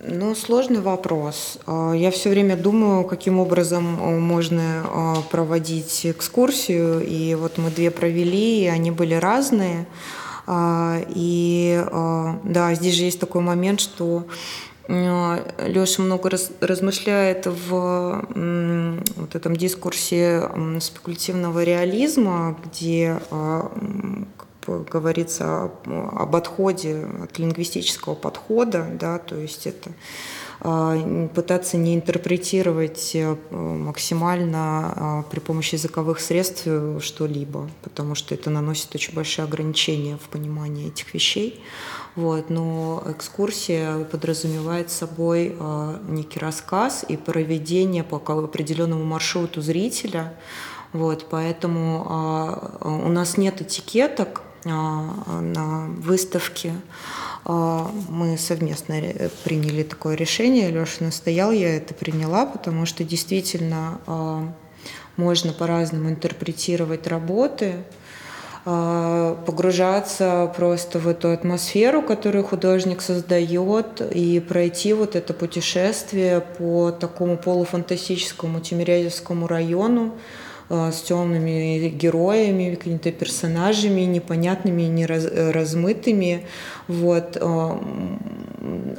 А, 0.00 0.04
ну, 0.06 0.34
сложный 0.34 0.80
вопрос. 0.80 1.58
А, 1.66 1.92
я 1.92 2.10
все 2.10 2.30
время 2.30 2.56
думаю, 2.56 3.04
каким 3.04 3.38
образом 3.38 3.84
можно 4.20 5.22
проводить 5.30 6.06
экскурсию, 6.06 7.04
и 7.06 7.34
вот 7.34 7.58
мы 7.58 7.70
две 7.70 7.90
провели, 7.90 8.64
и 8.64 8.66
они 8.66 8.90
были 8.90 9.14
разные. 9.14 9.86
А, 10.50 10.98
и 11.10 11.84
а, 11.92 12.40
да, 12.42 12.74
здесь 12.74 12.94
же 12.94 13.04
есть 13.04 13.20
такой 13.20 13.42
момент, 13.42 13.80
что 13.80 14.24
а, 14.88 15.44
Леша 15.66 16.02
много 16.02 16.30
раз, 16.30 16.50
размышляет 16.60 17.46
в 17.46 18.24
вот 19.16 19.34
этом 19.34 19.54
дискурсе 19.56 20.48
спекулятивного 20.80 21.62
реализма, 21.62 22.56
где 22.64 23.20
говорится 24.90 25.70
об 25.84 26.36
отходе 26.36 27.06
от 27.22 27.38
лингвистического 27.38 28.14
подхода, 28.14 28.86
да, 28.98 29.18
то 29.18 29.36
есть 29.36 29.66
это 29.66 29.90
а, 30.60 31.28
пытаться 31.34 31.76
не 31.76 31.94
интерпретировать 31.94 33.12
э, 33.14 33.36
максимально 33.50 34.58
а, 34.60 35.22
при 35.30 35.38
помощи 35.38 35.76
языковых 35.76 36.18
средств 36.18 36.62
э, 36.66 36.98
что-либо, 37.00 37.70
потому 37.82 38.16
что 38.16 38.34
это 38.34 38.50
наносит 38.50 38.92
очень 38.92 39.14
большие 39.14 39.44
ограничения 39.44 40.16
в 40.16 40.28
понимании 40.28 40.88
этих 40.88 41.14
вещей. 41.14 41.62
Вот, 42.16 42.50
но 42.50 43.04
экскурсия 43.06 44.02
подразумевает 44.04 44.90
собой 44.90 45.54
а, 45.60 46.00
некий 46.08 46.40
рассказ 46.40 47.04
и 47.08 47.16
проведение 47.16 48.02
по 48.02 48.16
определенному 48.16 49.04
маршруту 49.04 49.60
зрителя. 49.60 50.34
Вот, 50.92 51.26
поэтому 51.30 52.72
у 52.82 53.08
нас 53.10 53.36
нет 53.36 53.60
этикеток 53.60 54.40
на 54.74 55.86
выставке. 55.98 56.72
А, 57.44 57.90
мы 58.08 58.36
совместно 58.38 59.00
приняли 59.44 59.82
такое 59.82 60.14
решение. 60.14 60.70
Леша 60.70 61.04
настоял, 61.04 61.50
я 61.50 61.76
это 61.76 61.94
приняла, 61.94 62.46
потому 62.46 62.86
что 62.86 63.04
действительно 63.04 64.00
а, 64.06 64.52
можно 65.16 65.52
по-разному 65.52 66.10
интерпретировать 66.10 67.06
работы, 67.06 67.74
погружаться 68.64 70.52
просто 70.54 70.98
в 70.98 71.08
эту 71.08 71.30
атмосферу, 71.30 72.02
которую 72.02 72.44
художник 72.44 73.00
создает, 73.00 74.02
и 74.14 74.40
пройти 74.40 74.92
вот 74.92 75.16
это 75.16 75.32
путешествие 75.32 76.40
по 76.40 76.90
такому 76.90 77.38
полуфантастическому 77.38 78.60
Тимирязевскому 78.60 79.46
району, 79.46 80.12
Э, 80.12 80.47
с 80.70 81.00
темными 81.02 81.88
героями, 81.88 82.74
какими-то 82.74 83.10
персонажами 83.10 84.02
непонятными, 84.02 84.82
не 84.82 85.04
э, 85.04 85.50
размытыми. 85.50 86.46
Вот. 86.88 87.38
Э, 87.40 87.78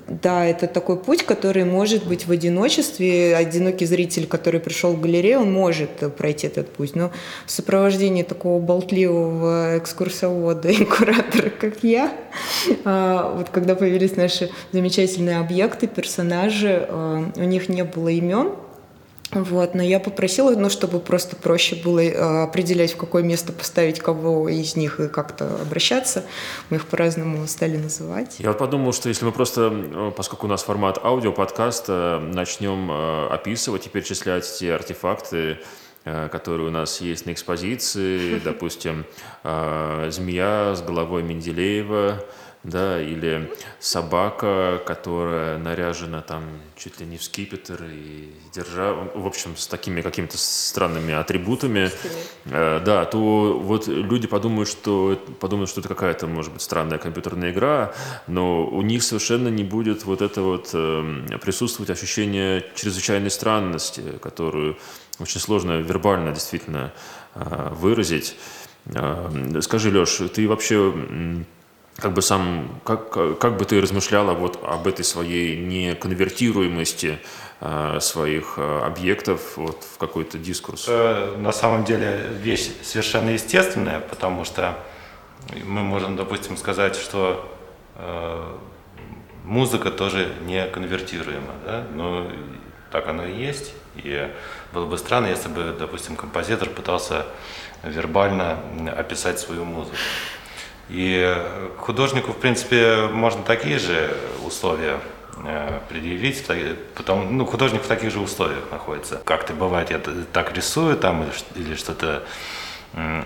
да, 0.08 0.46
это 0.46 0.68
такой 0.68 0.98
путь, 0.98 1.24
который 1.24 1.66
может 1.66 2.08
быть 2.08 2.26
в 2.26 2.32
одиночестве. 2.32 3.36
Одинокий 3.36 3.86
зритель, 3.86 4.26
который 4.26 4.60
пришел 4.60 4.94
в 4.94 5.02
галерею, 5.02 5.42
он 5.42 5.54
может 5.54 5.90
пройти 6.18 6.48
этот 6.48 6.70
путь. 6.70 6.96
Но 6.96 7.12
в 7.46 7.52
сопровождении 7.52 8.24
такого 8.24 8.60
болтливого 8.60 9.78
экскурсовода 9.78 10.70
и 10.70 10.86
куратора, 10.86 11.52
как 11.52 11.84
я, 11.84 12.12
вот 12.84 13.50
когда 13.52 13.76
появились 13.76 14.16
наши 14.16 14.50
замечательные 14.72 15.38
объекты, 15.38 15.88
персонажи, 15.88 16.88
у 17.36 17.44
них 17.44 17.70
не 17.70 17.84
было 17.84 18.10
имен, 18.10 18.54
вот, 19.32 19.76
но 19.76 19.84
я 19.84 20.00
попросила, 20.00 20.56
ну, 20.56 20.70
чтобы 20.70 21.00
просто 21.00 21.36
проще 21.36 21.76
было 21.76 22.00
э, 22.00 22.44
определять, 22.44 22.94
в 22.94 22.98
какое 22.98 23.22
место 23.22 23.54
поставить 23.54 24.00
кого 24.00 24.50
из 24.50 24.76
них 24.76 25.00
и 25.00 25.08
как-то 25.08 25.46
обращаться. 25.62 26.24
Мы 26.70 26.78
их 26.78 26.88
по-разному 26.88 27.46
стали 27.46 27.78
называть. 27.78 28.38
Я 28.40 28.50
вот 28.50 28.58
подумал, 28.58 28.92
что 28.92 29.08
если 29.08 29.26
мы 29.26 29.32
просто, 29.32 29.72
э, 29.72 30.12
поскольку 30.18 30.48
у 30.48 30.50
нас 30.50 30.64
формат 30.64 30.98
аудиоподкаста, 31.04 32.20
начнем 32.34 32.90
э, 32.92 33.28
описывать 33.28 33.86
и 33.86 33.90
перечислять 33.90 34.52
те 34.58 34.74
артефакты, 34.74 35.60
которые 36.32 36.70
у 36.70 36.72
нас 36.72 37.02
есть 37.02 37.26
на 37.26 37.34
экспозиции, 37.34 38.40
допустим, 38.44 39.06
змея 39.44 40.74
с 40.74 40.82
головой 40.82 41.22
Менделеева, 41.24 42.26
да, 42.64 43.02
или 43.02 43.54
собака, 43.80 44.82
которая 44.86 45.58
наряжена 45.58 46.22
там 46.22 46.44
чуть 46.76 47.00
ли 47.00 47.06
не 47.06 47.18
в 47.18 47.24
скипетр 47.24 47.82
и 47.90 48.34
держа, 48.54 48.94
в 48.94 49.26
общем, 49.26 49.56
с 49.56 49.66
такими 49.68 50.02
какими-то 50.02 50.38
странными 50.38 51.14
атрибутами, 51.14 51.90
э, 52.46 52.82
да, 52.84 53.06
то 53.06 53.58
вот 53.58 53.88
люди 53.88 54.28
подумают, 54.28 54.68
что 54.68 55.18
подумают, 55.40 55.70
что 55.70 55.80
это 55.80 55.88
какая-то, 55.88 56.28
может 56.28 56.52
быть, 56.52 56.62
странная 56.62 56.98
компьютерная 56.98 57.52
игра, 57.52 57.94
но 58.28 58.66
у 58.68 58.82
них 58.82 59.04
совершенно 59.04 59.48
не 59.48 59.64
будет 59.64 60.04
вот 60.04 60.22
это 60.22 60.42
вот 60.42 60.72
э, 60.74 61.38
присутствовать 61.42 61.90
ощущение 61.90 62.66
чрезвычайной 62.76 63.32
странности, 63.32 64.04
которую 64.22 64.78
очень 65.20 65.40
сложно 65.40 65.80
вербально 65.80 66.34
действительно 66.34 66.92
э, 67.36 67.70
выразить. 67.74 68.36
Э, 68.86 69.62
скажи, 69.62 69.92
Леш, 69.92 70.22
ты 70.34 70.48
вообще 70.48 71.46
как 72.00 72.14
бы 72.14 72.22
сам, 72.22 72.80
как, 72.84 73.12
как 73.40 73.58
бы 73.58 73.66
ты 73.66 73.82
размышляла 73.82 74.34
вот 74.34 74.60
об 74.64 74.88
этой 74.88 75.04
своей 75.04 75.58
неконвертируемости 75.58 77.20
э, 77.62 77.98
своих 78.02 78.54
э, 78.58 78.82
объектов 78.86 79.58
вот 79.58 79.84
в 79.84 79.98
какой-то 79.98 80.38
дискурс? 80.38 80.88
Это, 80.88 81.36
на 81.38 81.52
самом 81.52 81.84
деле 81.84 82.28
вещь 82.42 82.70
совершенно 82.84 83.32
естественная, 83.32 84.00
потому 84.00 84.46
что 84.46 84.78
мы 85.66 85.82
можем, 85.82 86.16
допустим, 86.16 86.58
сказать, 86.58 86.96
что 86.96 87.50
э, 87.96 88.58
музыка 89.44 89.92
тоже 89.92 90.32
не 90.46 90.66
конвертируема, 90.68 91.54
да? 91.66 91.84
но 91.94 92.28
так 92.92 93.08
оно 93.08 93.26
и 93.26 93.36
есть. 93.36 93.74
И 93.96 94.30
было 94.74 94.86
бы 94.86 94.98
странно, 94.98 95.28
если 95.28 95.50
бы, 95.50 95.76
допустим, 95.78 96.16
композитор 96.16 96.70
пытался 96.70 97.26
вербально 97.84 98.60
описать 98.98 99.40
свою 99.40 99.66
музыку. 99.66 99.96
И 100.90 101.38
художнику, 101.78 102.32
в 102.32 102.38
принципе, 102.38 103.08
можно 103.12 103.44
такие 103.44 103.78
же 103.78 104.16
условия 104.46 105.00
э, 105.44 105.80
предъявить, 105.88 106.44
потому, 106.96 107.30
ну, 107.30 107.46
художник 107.46 107.84
в 107.84 107.88
таких 107.88 108.12
же 108.12 108.20
условиях 108.20 108.64
находится. 108.72 109.22
Как-то 109.24 109.54
бывает, 109.54 109.92
я 109.92 110.02
так 110.34 110.56
рисую 110.56 110.98
там 110.98 111.26
или 111.56 111.76
что-то 111.76 112.24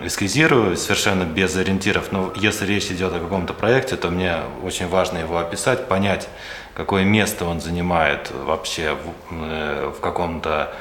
эскизирую 0.02 0.76
совершенно 0.76 1.24
без 1.24 1.56
ориентиров, 1.56 2.12
но 2.12 2.32
если 2.36 2.66
речь 2.66 2.90
идет 2.90 3.14
о 3.14 3.18
каком-то 3.18 3.54
проекте, 3.54 3.96
то 3.96 4.10
мне 4.10 4.40
очень 4.62 4.88
важно 4.88 5.18
его 5.18 5.38
описать, 5.38 5.88
понять, 5.88 6.28
какое 6.74 7.04
место 7.04 7.46
он 7.46 7.60
занимает 7.60 8.30
вообще 8.30 8.92
в, 8.92 9.32
э, 9.32 9.92
в 9.96 10.00
каком-то 10.00 10.74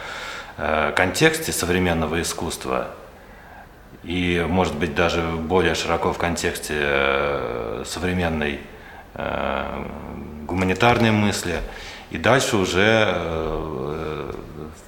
э, 0.58 0.92
контексте 0.96 1.54
современного 1.54 2.22
искусства, 2.22 2.90
и, 4.04 4.46
может 4.48 4.76
быть, 4.76 4.96
даже 4.96 5.22
более 5.22 5.76
широко 5.76 6.12
в 6.12 6.18
контексте 6.18 6.76
э, 6.78 7.84
современной 7.86 8.60
э, 9.14 9.86
гуманитарной 10.46 11.12
мысли, 11.12 11.60
и 12.12 12.18
дальше 12.18 12.58
уже 12.58 13.06
э, 13.08 14.32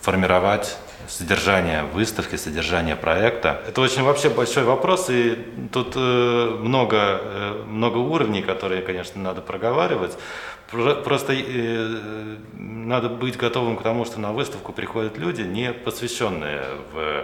формировать 0.02 0.78
содержание 1.08 1.84
выставки, 1.84 2.36
содержание 2.36 2.96
проекта. 2.96 3.62
Это 3.68 3.80
очень 3.82 4.04
вообще 4.04 4.30
большой 4.30 4.64
вопрос, 4.64 5.10
и 5.10 5.36
тут 5.72 5.96
много, 5.96 7.22
много 7.68 7.98
уровней, 7.98 8.42
которые, 8.42 8.82
конечно, 8.82 9.22
надо 9.22 9.42
проговаривать. 9.42 10.18
Просто 10.72 11.36
надо 12.54 13.10
быть 13.10 13.38
готовым 13.38 13.78
к 13.78 13.84
тому, 13.84 14.06
что 14.06 14.20
на 14.20 14.34
выставку 14.34 14.74
приходят 14.74 15.20
люди, 15.20 15.44
не 15.44 15.74
посвященные 15.74 16.64
в 16.92 17.24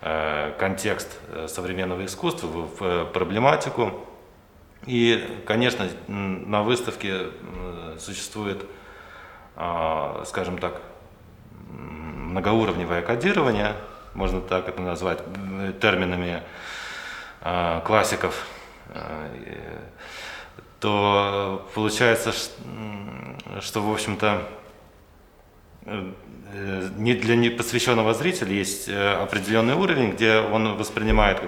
контекст 0.00 1.18
э, 1.28 1.48
современного 1.48 2.04
искусства, 2.04 2.46
в 2.46 2.82
э, 2.82 3.04
проблематику. 3.06 4.06
И, 4.86 5.42
конечно, 5.44 5.88
на 6.06 6.62
выставке 6.62 7.26
существует, 7.98 8.64
а, 9.56 10.22
скажем 10.24 10.58
так, 10.58 10.80
многоуровневое 11.68 13.02
кодирование, 13.02 13.74
можно 14.14 14.40
так 14.40 14.68
это 14.68 14.80
назвать 14.80 15.18
терминами 15.80 16.42
классиков, 17.84 18.46
то 20.80 21.68
получается, 21.74 22.32
что, 23.60 23.82
в 23.82 23.92
общем-то, 23.92 24.48
не 26.96 27.14
для 27.14 27.36
непосвященного 27.36 28.14
зрителя 28.14 28.52
есть 28.52 28.88
определенный 28.88 29.74
уровень, 29.74 30.12
где 30.12 30.38
он 30.38 30.76
воспринимает 30.76 31.40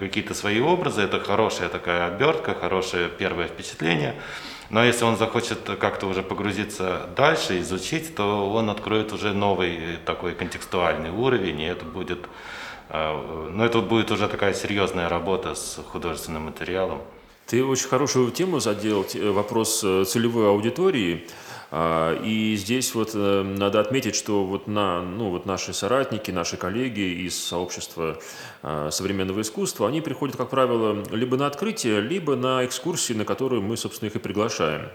какие-то 0.00 0.34
свои 0.34 0.60
образы. 0.60 1.02
Это 1.02 1.18
хорошая 1.20 1.68
такая 1.68 2.08
обертка, 2.08 2.54
хорошее 2.54 3.08
первое 3.08 3.46
впечатление. 3.48 4.14
Но 4.70 4.82
если 4.82 5.04
он 5.04 5.16
захочет 5.16 5.58
как-то 5.78 6.06
уже 6.06 6.22
погрузиться 6.22 7.08
дальше, 7.16 7.60
изучить, 7.60 8.14
то 8.14 8.50
он 8.50 8.70
откроет 8.70 9.12
уже 9.12 9.32
новый 9.32 9.98
такой 10.04 10.34
контекстуальный 10.34 11.10
уровень, 11.10 11.60
и 11.60 11.64
это 11.64 11.84
будет, 11.84 12.26
э, 12.88 13.50
ну, 13.52 13.62
это 13.62 13.80
будет 13.80 14.10
уже 14.10 14.26
такая 14.26 14.54
серьезная 14.54 15.08
работа 15.08 15.54
с 15.54 15.80
художественным 15.92 16.44
материалом. 16.44 17.02
Ты 17.46 17.62
очень 17.62 17.88
хорошую 17.88 18.30
тему 18.30 18.58
задел, 18.58 19.06
вопрос 19.14 19.84
э, 19.84 20.04
целевой 20.06 20.48
аудитории. 20.48 21.26
А, 21.76 22.14
и 22.22 22.54
здесь 22.54 22.94
вот 22.94 23.10
э, 23.14 23.42
надо 23.42 23.80
отметить, 23.80 24.14
что 24.14 24.44
вот, 24.44 24.68
на, 24.68 25.02
ну, 25.02 25.30
вот 25.30 25.44
наши 25.44 25.72
соратники, 25.72 26.30
наши 26.30 26.56
коллеги 26.56 27.26
из 27.26 27.36
сообщества 27.36 28.20
а, 28.62 28.92
современного 28.92 29.40
искусства, 29.40 29.88
они 29.88 30.00
приходят, 30.00 30.36
как 30.36 30.50
правило, 30.50 31.02
либо 31.10 31.36
на 31.36 31.48
открытие, 31.48 32.00
либо 32.00 32.36
на 32.36 32.64
экскурсии, 32.64 33.14
на 33.14 33.24
которые 33.24 33.60
мы, 33.60 33.76
собственно, 33.76 34.08
их 34.08 34.14
и 34.14 34.20
приглашаем. 34.20 34.88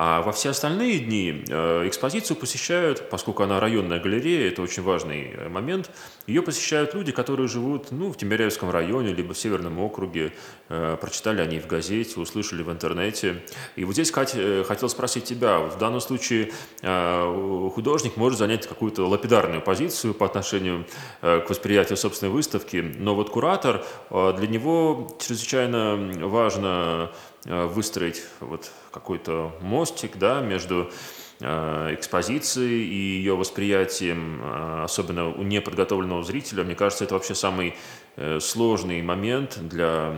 А 0.00 0.22
во 0.22 0.30
все 0.30 0.50
остальные 0.50 1.00
дни 1.00 1.42
э, 1.48 1.88
экспозицию 1.88 2.36
посещают, 2.36 3.10
поскольку 3.10 3.42
она 3.42 3.58
районная 3.58 3.98
галерея, 3.98 4.46
это 4.46 4.62
очень 4.62 4.84
важный 4.84 5.32
э, 5.32 5.48
момент, 5.48 5.90
ее 6.28 6.40
посещают 6.42 6.94
люди, 6.94 7.10
которые 7.10 7.48
живут 7.48 7.90
ну, 7.90 8.12
в 8.12 8.16
Тимиряевском 8.16 8.70
районе, 8.70 9.12
либо 9.12 9.34
в 9.34 9.38
Северном 9.38 9.80
округе, 9.80 10.32
э, 10.68 10.96
прочитали 11.00 11.40
они 11.40 11.58
в 11.58 11.66
газете, 11.66 12.20
услышали 12.20 12.62
в 12.62 12.70
интернете. 12.70 13.42
И 13.74 13.82
вот 13.82 13.94
здесь, 13.94 14.12
Кать, 14.12 14.36
хотел 14.68 14.88
спросить 14.88 15.24
тебя, 15.24 15.58
в 15.58 15.76
данном 15.78 16.00
случае 16.00 16.52
художник 16.80 18.16
может 18.16 18.38
занять 18.38 18.68
какую-то 18.68 19.04
лапидарную 19.08 19.62
позицию 19.62 20.14
по 20.14 20.26
отношению 20.26 20.86
к 21.20 21.44
восприятию 21.48 21.96
собственной 21.96 22.30
выставки, 22.30 22.94
но 22.98 23.16
вот 23.16 23.30
куратор, 23.30 23.84
для 24.10 24.46
него 24.46 25.08
чрезвычайно 25.18 26.12
важно 26.28 27.10
выстроить 27.44 28.22
вот 28.40 28.70
какой-то 28.90 29.52
мостик 29.60 30.16
да, 30.16 30.40
между 30.40 30.90
э, 31.40 31.94
экспозицией 31.94 32.84
и 32.84 33.18
ее 33.18 33.36
восприятием, 33.36 34.40
э, 34.42 34.84
особенно 34.84 35.28
у 35.28 35.42
неподготовленного 35.42 36.22
зрителя, 36.22 36.64
мне 36.64 36.74
кажется, 36.74 37.04
это 37.04 37.14
вообще 37.14 37.34
самый 37.34 37.74
сложный 38.40 39.00
момент 39.00 39.60
для 39.68 40.12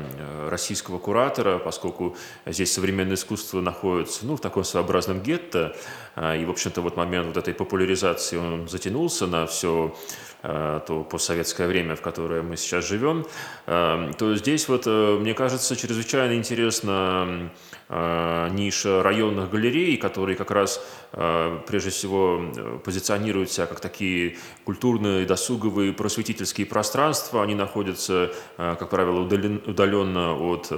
российского 0.49 0.99
куратора, 0.99 1.59
поскольку 1.59 2.17
здесь 2.47 2.73
современное 2.73 3.17
искусство 3.17 3.61
находится 3.61 4.25
ну, 4.25 4.37
в 4.37 4.41
таком 4.41 4.65
своеобразном 4.65 5.21
гетто, 5.21 5.77
и, 6.17 6.43
в 6.47 6.51
общем-то, 6.51 6.81
вот 6.81 6.97
момент 6.97 7.27
вот 7.27 7.37
этой 7.37 7.53
популяризации 7.53 8.39
он 8.39 8.71
затянулся 8.71 9.27
на 9.27 9.47
все 9.47 9.95
Э, 10.43 10.81
то 10.87 11.05
постсоветское 11.05 11.69
время, 11.69 11.97
в 11.97 12.01
которое 12.01 12.41
мы 12.41 12.57
сейчас 12.57 12.87
живем, 12.87 13.27
э, 13.67 14.11
то 14.17 14.35
здесь 14.37 14.69
вот, 14.69 14.85
э, 14.87 15.19
мне 15.21 15.35
кажется, 15.35 15.77
чрезвычайно 15.77 16.35
интересно 16.35 17.51
ниша 17.91 19.03
районных 19.03 19.51
галерей, 19.51 19.97
которые 19.97 20.37
как 20.37 20.53
раз 20.53 20.81
прежде 21.67 21.91
всего 21.91 22.41
позиционируют 22.85 23.51
себя 23.51 23.67
как 23.67 23.81
такие 23.81 24.37
культурные, 24.65 25.27
досуговые, 25.27 25.93
просветительские 25.93 26.67
пространства. 26.69 27.43
Они 27.43 27.57
находятся, 27.57 28.33
как 28.57 28.91
правило, 28.91 29.21
удаленно 29.21 30.35
от 30.37 30.73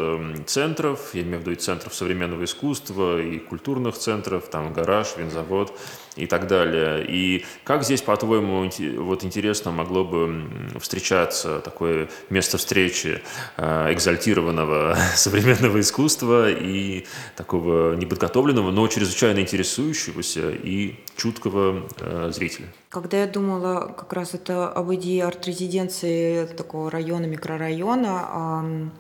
центров, 0.47 1.15
я 1.15 1.23
имею 1.23 1.39
в 1.39 1.41
виду 1.43 1.51
и 1.51 1.57
центров 1.57 1.95
современного 1.95 2.45
искусства, 2.45 3.21
и 3.21 3.39
культурных 3.39 3.99
центров, 3.99 4.49
там 4.49 4.73
гараж, 4.73 5.17
винзавод 5.19 5.79
и 6.17 6.27
так 6.27 6.47
далее. 6.47 7.05
И 7.09 7.45
как 7.65 7.85
здесь, 7.85 8.03
по-твоему, 8.03 8.71
вот 8.99 9.25
интересно 9.25 9.71
могло 9.71 10.05
бы 10.05 10.45
встречаться 10.81 11.61
такое 11.61 12.09
место 12.31 12.59
встречи 12.59 13.23
э, 13.57 13.93
экзальтированного 13.93 14.97
современного 15.15 15.81
искусства 15.81 16.51
и 16.51 17.05
такого 17.37 17.95
неподготовленного, 17.95 18.71
но 18.71 18.87
чрезвычайно 18.89 19.41
интересующегося 19.41 20.51
и 20.51 20.97
чуткого 21.17 21.89
э, 21.99 22.31
зрителя? 22.33 22.67
Когда 22.93 23.21
я 23.21 23.27
думала 23.27 23.91
как 23.97 24.13
раз 24.13 24.35
это 24.35 24.69
об 24.69 24.93
идее 24.93 25.25
арт-резиденции 25.25 26.45
такого 26.45 26.91
района, 26.91 27.25
микрорайона, 27.25 28.91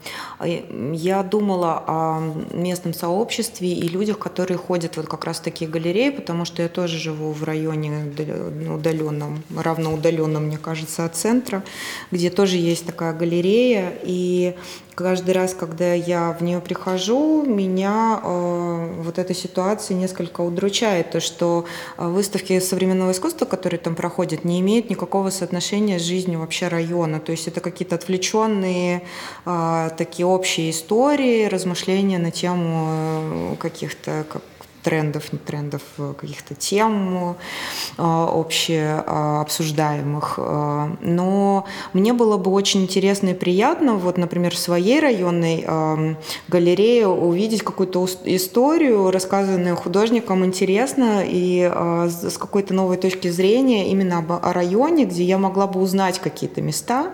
я 0.40 1.22
думала 1.22 1.84
о 1.86 2.20
местном 2.54 2.94
сообществе 2.94 3.70
и 3.70 3.86
людях, 3.88 4.18
которые 4.18 4.56
ходят 4.56 4.96
вот 4.96 5.08
как 5.08 5.26
раз 5.26 5.40
в 5.40 5.42
такие 5.42 5.70
галереи, 5.70 6.08
потому 6.08 6.46
что 6.46 6.62
я 6.62 6.70
тоже 6.70 6.96
живу 6.96 7.32
в 7.32 7.44
районе 7.44 8.14
удаленном, 8.74 9.42
равноудаленном, 9.54 10.44
мне 10.44 10.56
кажется, 10.56 11.04
от 11.04 11.14
центра, 11.14 11.62
где 12.10 12.30
тоже 12.30 12.56
есть 12.56 12.86
такая 12.86 13.12
галерея, 13.12 13.92
и 14.04 14.56
каждый 14.94 15.32
раз, 15.32 15.54
когда 15.54 15.94
я 15.94 16.36
в 16.38 16.42
нее 16.42 16.60
прихожу, 16.60 17.44
меня 17.44 18.20
э, 18.22 18.94
вот 19.02 19.18
эта 19.18 19.34
ситуация 19.34 19.96
несколько 19.96 20.40
удручает, 20.42 21.10
то 21.10 21.20
что 21.20 21.64
э, 21.96 22.06
выставки 22.06 22.58
современного 22.60 23.12
искусства, 23.12 23.44
которые 23.46 23.80
там 23.82 23.94
проходят, 23.94 24.44
не 24.44 24.60
имеют 24.60 24.90
никакого 24.90 25.30
соотношения 25.30 25.98
с 25.98 26.02
жизнью 26.02 26.40
вообще 26.40 26.68
района, 26.68 27.20
то 27.20 27.32
есть 27.32 27.48
это 27.48 27.60
какие-то 27.60 27.96
отвлеченные 27.96 29.02
э, 29.44 29.90
такие 29.96 30.26
общие 30.26 30.70
истории, 30.70 31.46
размышления 31.46 32.18
на 32.18 32.30
тему 32.30 32.86
э, 32.88 33.56
каких-то 33.58 34.24
как 34.32 34.42
трендов, 34.82 35.32
не 35.32 35.38
трендов, 35.38 35.82
э, 35.98 36.14
каких-то 36.18 36.54
тем 36.54 37.36
э, 37.96 38.02
общее 38.02 39.02
э. 39.06 39.44
Но 41.00 41.64
мне 41.92 42.12
было 42.12 42.36
бы 42.36 42.50
очень 42.50 42.82
интересно 42.82 43.28
и 43.28 43.34
приятно, 43.34 43.94
вот, 43.94 44.18
например, 44.18 44.54
в 44.54 44.58
своей 44.58 45.00
районной 45.00 45.66
галерее 46.48 47.08
увидеть 47.08 47.62
какую-то 47.62 48.06
историю, 48.24 49.10
рассказанную 49.10 49.76
художником 49.76 50.44
интересно 50.44 51.22
и 51.24 51.70
с 52.08 52.36
какой-то 52.38 52.74
новой 52.74 52.96
точки 52.96 53.28
зрения 53.28 53.90
именно 53.90 54.18
о 54.18 54.52
районе, 54.52 55.04
где 55.04 55.22
я 55.24 55.38
могла 55.38 55.66
бы 55.66 55.80
узнать 55.80 56.18
какие-то 56.18 56.60
места. 56.60 57.12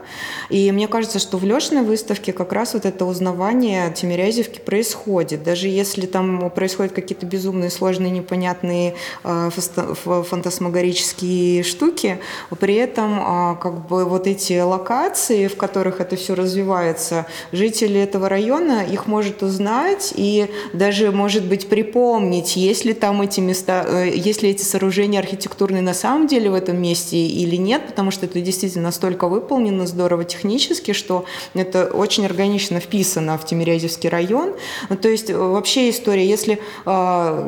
И 0.51 0.71
мне 0.73 0.89
кажется, 0.89 1.19
что 1.19 1.39
в 1.39 1.45
Лешиной 1.45 1.83
выставке 1.83 2.33
как 2.33 2.53
раз 2.53 2.75
вот 2.75 2.87
это 2.87 3.05
узнавание 3.05 3.93
Тимирязевки 3.93 4.61
происходит. 4.61 5.43
Даже 5.43 5.69
если 5.69 6.07
там 6.07 6.51
происходят 6.51 6.93
какие-то 6.93 7.27
безумные 7.27 7.58
безумные, 7.59 7.71
сложные, 7.71 8.11
непонятные 8.11 8.95
э, 9.25 9.51
фантасмагорические 9.51 11.63
штуки. 11.63 12.19
При 12.59 12.75
этом 12.75 13.19
а, 13.21 13.55
как 13.57 13.87
бы 13.87 14.05
вот 14.05 14.27
эти 14.27 14.61
локации, 14.61 15.49
в 15.49 15.57
которых 15.57 16.01
это 16.01 16.17
все 16.17 16.35
развивается, 16.35 17.27
жители 17.53 18.01
этого 18.01 18.29
района 18.29 18.85
их 18.85 19.07
может 19.07 19.43
узнать 19.43 20.13
и 20.17 20.49
даже, 20.73 21.11
может 21.11 21.45
быть, 21.45 21.69
припомнить, 21.69 22.57
есть 22.57 22.85
ли 22.85 22.95
там 22.95 23.23
эти 23.23 23.41
места, 23.41 23.85
э, 23.87 24.11
есть 24.15 24.43
ли 24.43 24.51
эти 24.51 24.63
сооружения 24.63 25.21
архитектурные 25.21 25.83
на 25.83 25.95
самом 25.95 26.27
деле 26.27 26.51
в 26.51 26.55
этом 26.55 26.81
месте 26.81 27.17
или 27.17 27.57
нет, 27.57 27.87
потому 27.87 28.11
что 28.11 28.27
это 28.27 28.41
действительно 28.41 28.85
настолько 28.85 29.29
выполнено 29.29 29.87
здорово 29.87 30.25
технически, 30.25 30.93
что 30.93 31.25
это 31.55 31.87
очень 31.87 32.27
органично 32.27 32.81
вписано 32.81 33.39
в 33.39 33.45
Тимирязевский 33.45 34.09
район. 34.09 34.55
Ну, 34.89 34.97
то 34.97 35.09
есть 35.09 35.31
вообще 35.31 35.91
история, 35.91 36.27
если 36.27 36.59
а, 36.85 37.48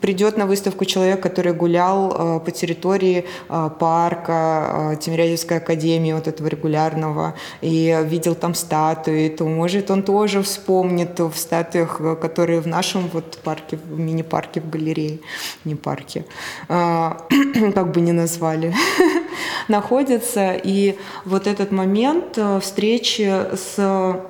придет 0.00 0.36
на 0.36 0.46
выставку 0.46 0.84
человек, 0.84 1.20
который 1.20 1.52
гулял 1.52 2.10
э, 2.10 2.40
по 2.40 2.50
территории 2.50 3.24
э, 3.48 3.70
парка 3.78 4.92
э, 4.92 4.96
Тимирязевской 5.00 5.58
академии, 5.58 6.12
вот 6.12 6.28
этого 6.28 6.48
регулярного, 6.48 7.34
и 7.60 7.98
видел 8.04 8.34
там 8.34 8.54
статуи, 8.54 9.28
то, 9.28 9.44
может, 9.44 9.90
он 9.90 10.02
тоже 10.02 10.42
вспомнит 10.42 11.18
в 11.18 11.34
статуях, 11.34 12.00
которые 12.20 12.60
в 12.60 12.66
нашем 12.66 13.08
вот 13.12 13.38
парке, 13.42 13.76
в 13.76 13.98
мини-парке, 13.98 14.60
в 14.60 14.70
галерее, 14.70 15.18
не 15.64 15.74
парке, 15.74 16.24
как 16.68 17.92
бы 17.92 18.00
ни 18.00 18.12
назвали, 18.12 18.74
находятся. 19.68 20.52
И 20.52 20.96
вот 21.24 21.46
этот 21.46 21.72
момент 21.72 22.38
встречи 22.60 23.46
с 23.54 24.20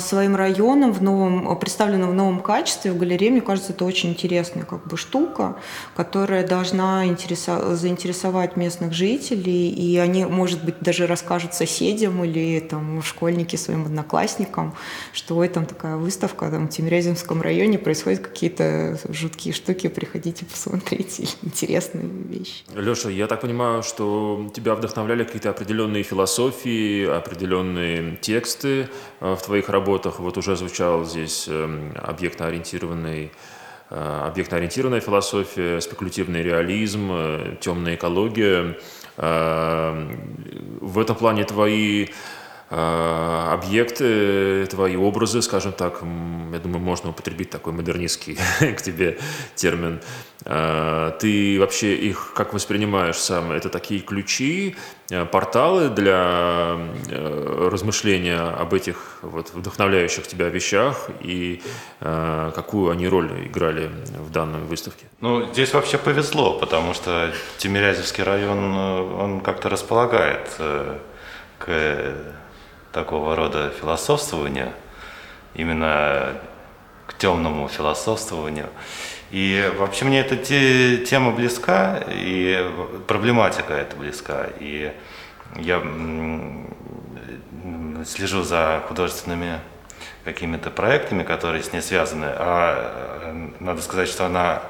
своим 0.00 0.36
районом 0.36 0.92
в 0.92 1.02
новом, 1.02 1.58
представленным 1.58 2.10
в 2.10 2.14
новом 2.14 2.40
качестве 2.40 2.92
в 2.92 2.98
галерее, 2.98 3.30
мне 3.30 3.40
кажется, 3.40 3.72
это 3.72 3.84
очень 3.84 4.10
интересная 4.10 4.64
как 4.64 4.86
бы 4.86 4.96
штука, 4.96 5.56
которая 5.96 6.46
должна 6.46 7.06
интересо- 7.06 7.74
заинтересовать 7.74 8.56
местных 8.56 8.92
жителей, 8.92 9.70
и 9.70 9.96
они, 9.98 10.24
может 10.24 10.64
быть, 10.64 10.80
даже 10.80 11.06
расскажут 11.06 11.54
соседям 11.54 12.22
или 12.24 12.60
там 12.60 13.02
школьники 13.02 13.56
своим 13.56 13.86
одноклассникам, 13.86 14.74
что 15.12 15.36
ой, 15.36 15.48
там 15.48 15.66
такая 15.66 15.96
выставка, 15.96 16.50
там 16.50 16.68
в 16.68 16.70
Тимирязевском 16.70 17.40
районе 17.40 17.78
происходят 17.78 18.20
какие-то 18.20 18.98
жуткие 19.08 19.54
штуки, 19.54 19.88
приходите 19.88 20.44
посмотрите, 20.44 21.26
интересные 21.42 22.06
вещи. 22.06 22.64
Леша, 22.74 23.08
я 23.10 23.26
так 23.26 23.40
понимаю, 23.40 23.82
что 23.82 24.50
тебя 24.54 24.74
вдохновляли 24.74 25.24
какие-то 25.24 25.50
определенные 25.50 26.02
философии, 26.02 27.06
определенные 27.06 28.16
тексты 28.20 28.88
э, 29.20 29.34
в 29.34 29.42
твоем 29.42 29.53
твоих 29.54 29.68
работах 29.68 30.18
вот 30.18 30.36
уже 30.36 30.56
звучал 30.56 31.04
здесь 31.04 31.46
эм, 31.48 31.92
объектно-ориентированный 31.96 33.30
объектно-ориентированная 33.90 35.00
философия, 35.00 35.80
спекулятивный 35.80 36.42
реализм, 36.42 37.12
темная 37.60 37.94
экология. 37.94 38.78
В 39.16 40.98
этом 40.98 41.16
плане 41.16 41.44
твои 41.44 42.06
Э, 42.06 42.08
объекты, 42.74 44.66
твои 44.66 44.96
образы, 44.96 45.42
скажем 45.42 45.72
так, 45.72 46.02
я 46.52 46.58
думаю, 46.58 46.80
можно 46.80 47.10
употребить 47.10 47.50
такой 47.50 47.72
модернистский 47.72 48.36
к 48.74 48.82
тебе 48.82 49.18
термин. 49.54 50.00
Э, 50.44 51.12
ты 51.20 51.60
вообще 51.60 51.94
их 51.94 52.32
как 52.34 52.52
воспринимаешь 52.52 53.16
сам? 53.16 53.52
Это 53.52 53.68
такие 53.68 54.00
ключи, 54.00 54.74
э, 55.10 55.24
порталы 55.24 55.88
для 55.88 56.76
размышления 57.70 58.40
об 58.40 58.74
этих 58.74 59.18
вот 59.22 59.50
вдохновляющих 59.54 60.26
тебя 60.26 60.48
вещах 60.48 61.08
и 61.20 61.62
какую 62.00 62.90
они 62.90 63.08
роль 63.08 63.30
играли 63.46 63.90
в 64.18 64.30
данной 64.30 64.60
выставке? 64.60 65.06
Ну, 65.20 65.52
здесь 65.52 65.72
вообще 65.72 65.98
повезло, 65.98 66.58
потому 66.58 66.94
что 66.94 67.32
Тимирязевский 67.58 68.24
район, 68.24 68.76
он 68.76 69.40
как-то 69.40 69.68
располагает 69.68 70.50
к 71.58 72.14
такого 72.94 73.36
рода 73.36 73.70
философствования, 73.78 74.72
именно 75.54 76.34
к 77.06 77.14
темному 77.14 77.68
философствованию. 77.68 78.68
И 79.30 79.70
вообще 79.76 80.04
мне 80.04 80.20
эта 80.20 80.36
те, 80.36 80.98
тема 80.98 81.32
близка, 81.32 82.02
и 82.08 82.70
проблематика 83.06 83.74
эта 83.74 83.96
близка. 83.96 84.46
И 84.60 84.92
я 85.56 85.82
слежу 88.06 88.42
за 88.42 88.82
художественными 88.86 89.58
какими-то 90.24 90.70
проектами, 90.70 91.24
которые 91.24 91.62
с 91.62 91.72
ней 91.72 91.82
связаны. 91.82 92.26
А 92.28 93.20
э, 93.22 93.48
надо 93.60 93.82
сказать, 93.82 94.08
что 94.08 94.26
она 94.26 94.62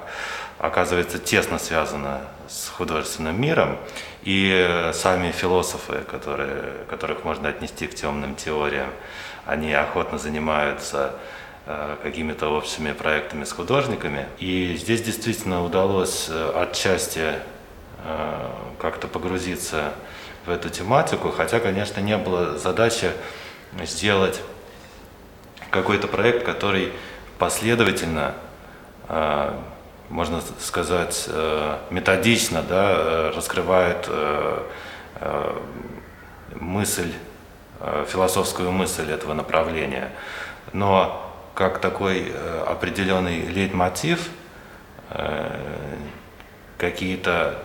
оказывается 0.58 1.18
тесно 1.18 1.58
связана 1.58 2.22
с 2.48 2.68
художественным 2.68 3.40
миром. 3.40 3.76
И 4.24 4.90
сами 4.94 5.32
философы, 5.32 6.00
которые, 6.10 6.72
которых 6.88 7.24
можно 7.24 7.50
отнести 7.50 7.86
к 7.86 7.94
темным 7.94 8.34
теориям, 8.36 8.88
они 9.44 9.72
охотно 9.74 10.16
занимаются 10.16 11.16
э, 11.66 11.96
какими-то 12.02 12.48
общими 12.48 12.92
проектами 12.92 13.44
с 13.44 13.52
художниками. 13.52 14.26
И 14.38 14.76
здесь 14.80 15.02
действительно 15.02 15.62
удалось 15.62 16.28
э, 16.30 16.52
отчасти 16.56 17.34
э, 18.04 18.50
как-то 18.80 19.08
погрузиться 19.08 19.92
в 20.46 20.50
эту 20.50 20.70
тематику, 20.70 21.30
хотя, 21.30 21.60
конечно, 21.60 22.00
не 22.00 22.16
было 22.16 22.56
задачи 22.56 23.10
сделать 23.82 24.40
какой-то 25.70 26.06
проект, 26.06 26.44
который 26.44 26.92
последовательно 27.38 28.34
можно 30.08 30.40
сказать, 30.60 31.24
э, 31.28 31.78
методично 31.90 32.62
да, 32.62 32.94
э, 32.96 33.32
раскрывает 33.34 34.06
э, 34.08 34.62
мысль, 36.56 37.12
философскую 38.08 38.70
мысль 38.72 39.10
этого 39.10 39.34
направления. 39.34 40.10
Но 40.72 41.32
как 41.54 41.78
такой 41.78 42.32
определенный 42.66 43.46
лейтмотив, 43.46 44.28
какие-то 46.78 47.58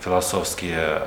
философские 0.00 1.02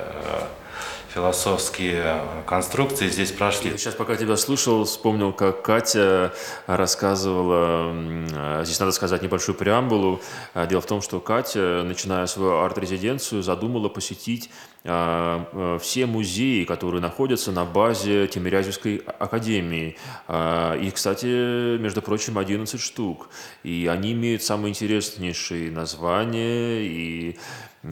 философские 1.13 2.21
конструкции 2.47 3.07
здесь 3.07 3.31
прошли. 3.31 3.77
Сейчас, 3.77 3.93
пока 3.93 4.15
тебя 4.15 4.35
слушал, 4.35 4.83
вспомнил, 4.85 5.31
как 5.31 5.61
Катя 5.61 6.33
рассказывала, 6.65 8.63
здесь 8.63 8.79
надо 8.79 8.91
сказать 8.91 9.21
небольшую 9.21 9.55
преамбулу. 9.55 10.21
Дело 10.69 10.81
в 10.81 10.85
том, 10.85 11.01
что 11.01 11.19
Катя, 11.19 11.83
начиная 11.85 12.25
свою 12.25 12.59
арт-резиденцию, 12.59 13.43
задумала 13.43 13.89
посетить 13.89 14.49
а, 14.85 15.47
а, 15.53 15.79
все 15.79 16.05
музеи, 16.05 16.63
которые 16.65 17.01
находятся 17.01 17.51
на 17.51 17.63
базе 17.63 18.27
Тимирязевской 18.27 18.97
академии. 19.19 19.97
А, 20.27 20.75
их, 20.75 20.95
кстати, 20.95 21.77
между 21.77 22.01
прочим, 22.01 22.37
11 22.37 22.81
штук. 22.81 23.29
И 23.63 23.87
они 23.91 24.13
имеют 24.13 24.43
самые 24.43 24.71
интереснейшие 24.71 25.71
названия 25.71 26.81
и 26.81 27.37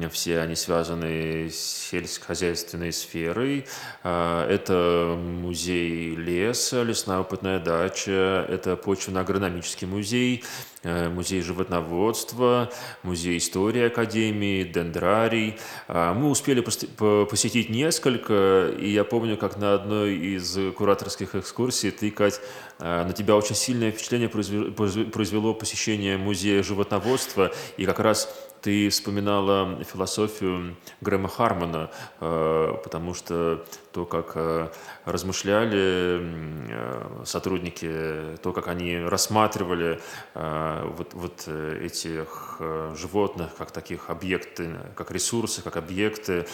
все 0.10 0.40
они 0.40 0.56
связаны 0.56 1.50
с 1.50 1.90
сельскохозяйственной 1.92 2.94
сферой. 2.94 3.66
А, 4.04 4.48
это 4.48 5.18
музей 5.18 6.16
леса, 6.16 6.84
лесная 6.84 7.20
опытная 7.20 7.60
дача, 7.60 8.46
это 8.48 8.78
почвенно-агрономический 8.78 9.88
музей, 9.88 10.44
э, 10.84 11.10
музей 11.10 11.42
животноводства, 11.42 12.72
музей 13.04 13.38
истории 13.38 13.88
Академии, 13.88 14.64
дендрарий. 14.64 15.58
А, 15.90 16.14
мы 16.14 16.30
успели 16.30 16.62
посетить 16.62 17.70
несколько, 17.70 18.70
и 18.80 18.92
я 18.92 19.04
помню, 19.04 19.36
как 19.36 19.58
на 19.58 19.74
одной 19.74 20.16
из 20.16 20.58
кураторских 20.76 21.36
экскурсий 21.36 21.92
ты, 21.92 22.12
Кать, 22.12 22.40
а, 22.80 23.06
на 23.06 23.12
тебя 23.12 23.36
очень 23.36 23.56
сильное 23.56 23.92
впечатление 23.92 24.30
произвело 24.30 25.54
посещение 25.54 26.18
музея 26.18 26.64
животноводства, 26.64 27.52
и 27.76 27.86
как 27.86 28.00
раз 28.00 28.51
ты 28.62 28.90
вспоминала 28.90 29.84
философию 29.84 30.76
Грэма 31.02 31.28
Хармона, 31.28 31.90
э, 32.20 32.74
потому 32.84 33.14
что 33.14 33.66
то, 33.92 34.06
как 34.06 34.34
э, 34.36 34.70
размышляли 35.06 36.22
э, 36.22 37.24
сотрудники, 37.26 38.38
то, 38.42 38.54
как 38.54 38.68
они 38.68 38.98
рассматривали 38.98 40.00
вот, 40.34 41.14
вот 41.14 41.48
этих 41.48 42.62
животных 42.96 43.50
как 43.58 43.72
таких 43.72 44.10
объекты, 44.10 44.76
как 44.96 45.12
ресурсы, 45.12 45.62
как 45.62 45.78
объекты. 45.78 46.46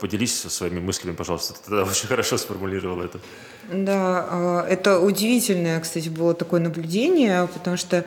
Поделись 0.00 0.40
своими 0.40 0.80
мыслями, 0.80 1.14
пожалуйста. 1.14 1.54
Ты 1.54 1.70
тогда 1.70 1.82
очень 1.82 2.08
хорошо 2.08 2.36
сформулировал 2.38 3.00
это. 3.00 3.18
Да, 3.72 4.64
это 4.68 5.00
удивительное, 5.00 5.80
кстати, 5.80 6.08
было 6.08 6.34
такое 6.34 6.60
наблюдение, 6.60 7.48
потому 7.48 7.76
что 7.76 8.04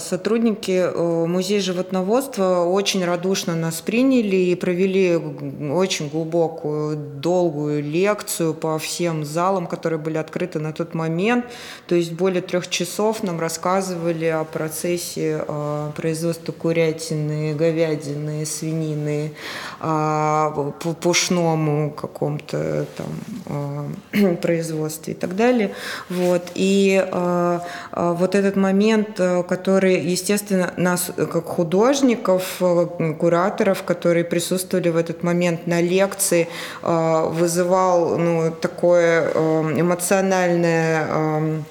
сотрудники 0.00 1.26
музея 1.26 1.60
животноводства 1.60 2.31
руководство 2.32 2.64
очень 2.64 3.04
радушно 3.04 3.54
нас 3.54 3.80
приняли 3.80 4.36
и 4.36 4.54
провели 4.54 5.16
очень 5.16 6.08
глубокую, 6.08 6.96
долгую 6.96 7.82
лекцию 7.82 8.54
по 8.54 8.78
всем 8.78 9.24
залам, 9.24 9.66
которые 9.66 9.98
были 9.98 10.18
открыты 10.18 10.58
на 10.58 10.72
тот 10.72 10.94
момент. 10.94 11.46
То 11.86 11.94
есть 11.94 12.12
более 12.12 12.42
трех 12.42 12.68
часов 12.68 13.22
нам 13.22 13.40
рассказывали 13.40 14.26
о 14.26 14.44
процессе 14.44 15.44
э, 15.46 15.90
производства 15.96 16.52
курятины, 16.52 17.54
говядины, 17.54 18.44
свинины, 18.46 19.32
э, 19.80 19.82
по 19.82 20.94
пушному 21.00 21.90
каком-то 21.90 22.86
там 22.96 23.90
э, 24.12 24.36
производстве 24.42 25.14
и 25.14 25.16
так 25.16 25.36
далее. 25.36 25.70
Вот. 26.08 26.42
И 26.54 27.02
э, 27.04 27.58
вот 27.92 28.34
этот 28.34 28.56
момент, 28.56 29.20
который, 29.48 30.00
естественно, 30.00 30.72
нас 30.76 31.10
как 31.16 31.44
художник 31.44 32.21
художников, 32.22 32.56
э, 32.60 33.14
кураторов, 33.18 33.82
которые 33.82 34.24
присутствовали 34.24 34.90
в 34.90 34.96
этот 34.96 35.22
момент 35.22 35.66
на 35.66 35.80
лекции, 35.80 36.48
э, 36.82 37.28
вызывал 37.30 38.18
ну, 38.18 38.50
такое 38.50 39.30
э, 39.34 39.80
эмоциональное 39.80 41.06
эм, 41.08 41.64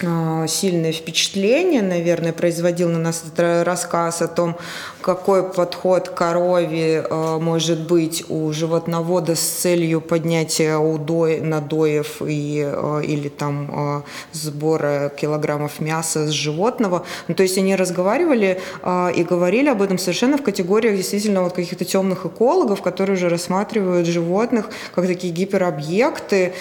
сильное 0.00 0.92
впечатление, 0.92 1.82
наверное, 1.82 2.32
производил 2.32 2.88
на 2.88 2.98
нас 2.98 3.24
рассказ 3.36 4.22
о 4.22 4.28
том, 4.28 4.56
какой 5.00 5.42
подход 5.42 6.08
к 6.08 6.14
корове 6.14 7.04
э, 7.08 7.38
может 7.40 7.86
быть 7.86 8.24
у 8.28 8.52
животновода 8.52 9.34
с 9.34 9.40
целью 9.40 10.00
поднятия 10.00 10.76
удой, 10.76 11.40
надоев 11.40 12.20
и, 12.20 12.62
э, 12.70 13.02
или 13.04 13.28
там 13.28 13.70
э, 13.72 14.02
сбора 14.32 15.10
килограммов 15.16 15.80
мяса 15.80 16.26
с 16.26 16.30
животного. 16.30 17.04
Ну, 17.28 17.34
то 17.34 17.42
есть 17.42 17.56
они 17.58 17.76
разговаривали 17.76 18.60
и 19.14 19.24
говорили 19.24 19.68
об 19.68 19.82
этом 19.82 19.98
совершенно 19.98 20.36
в 20.36 20.42
категориях 20.42 20.96
действительно 20.96 21.42
вот 21.42 21.52
каких-то 21.52 21.84
темных 21.84 22.26
экологов, 22.26 22.82
которые 22.82 23.16
уже 23.16 23.28
рассматривают 23.28 24.06
животных 24.06 24.70
как 24.94 25.06
такие 25.06 25.32
гиперобъекты 25.32 26.52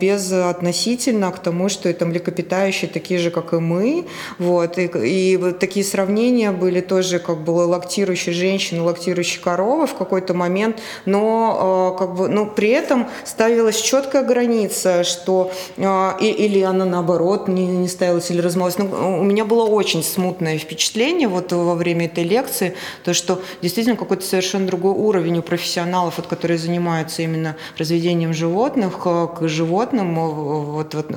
без 0.00 0.32
относительно 0.32 1.30
к 1.32 1.38
тому, 1.38 1.68
что 1.68 1.88
это 1.88 2.06
млекопитающие 2.06 2.81
такие 2.86 3.20
же, 3.20 3.30
как 3.30 3.52
и 3.52 3.56
мы. 3.56 4.06
Вот. 4.38 4.78
И, 4.78 4.86
и 4.86 5.36
вот 5.36 5.58
такие 5.58 5.84
сравнения 5.84 6.52
были 6.52 6.80
тоже 6.80 7.18
как 7.18 7.38
бы 7.38 7.50
лактирующей 7.50 8.32
женщины, 8.32 8.82
лактирующей 8.82 9.40
коровы 9.40 9.86
в 9.86 9.94
какой-то 9.94 10.34
момент, 10.34 10.80
но 11.04 11.94
э, 11.94 11.98
как 11.98 12.14
бы, 12.14 12.28
ну, 12.28 12.46
при 12.46 12.70
этом 12.70 13.08
ставилась 13.24 13.80
четкая 13.80 14.22
граница, 14.22 15.04
что 15.04 15.52
э, 15.76 16.12
или 16.20 16.62
она 16.62 16.84
наоборот 16.84 17.48
не, 17.48 17.66
не 17.66 17.88
ставилась 17.88 18.30
или 18.30 18.40
размылась. 18.40 18.78
Ну, 18.78 19.20
у 19.20 19.22
меня 19.22 19.44
было 19.44 19.64
очень 19.66 20.02
смутное 20.02 20.58
впечатление 20.58 21.28
вот 21.28 21.52
во 21.52 21.74
время 21.74 22.06
этой 22.06 22.24
лекции, 22.24 22.74
то, 23.04 23.14
что 23.14 23.42
действительно 23.60 23.96
какой-то 23.96 24.24
совершенно 24.24 24.66
другой 24.66 24.92
уровень 24.92 25.38
у 25.38 25.42
профессионалов, 25.42 26.14
вот, 26.16 26.26
которые 26.26 26.58
занимаются 26.58 27.22
именно 27.22 27.56
разведением 27.78 28.32
животных, 28.32 28.98
к 29.02 29.48
животным 29.48 30.14
вот, 30.14 30.94
вот, 30.94 31.10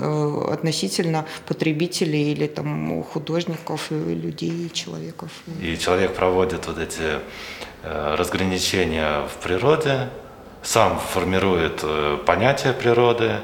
относительно 0.52 1.26
потребителей 1.56 2.34
или 2.34 2.48
там 2.48 3.04
художников, 3.04 3.92
и 3.92 3.96
людей, 3.96 4.68
и 4.68 4.74
человеков. 4.74 5.32
И 5.62 5.78
человек 5.78 6.14
проводит 6.14 6.68
вот 6.68 6.78
эти 6.78 7.20
э, 7.84 8.16
разграничения 8.18 9.22
в 9.28 9.44
природе, 9.44 10.10
сам 10.64 11.00
формирует 11.00 11.80
э, 11.84 12.18
понятие 12.26 12.74
природы, 12.74 13.40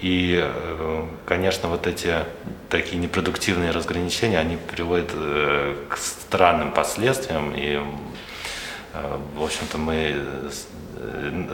и, 0.00 0.40
э, 0.42 1.04
конечно, 1.26 1.68
вот 1.68 1.86
эти 1.86 2.14
такие 2.68 2.98
непродуктивные 2.98 3.70
разграничения, 3.70 4.40
они 4.40 4.56
приводят 4.56 5.12
к 5.88 5.96
странным 5.96 6.72
последствиям. 6.72 7.54
И, 7.54 7.80
в 9.36 9.42
общем-то, 9.44 9.78
мы, 9.78 10.16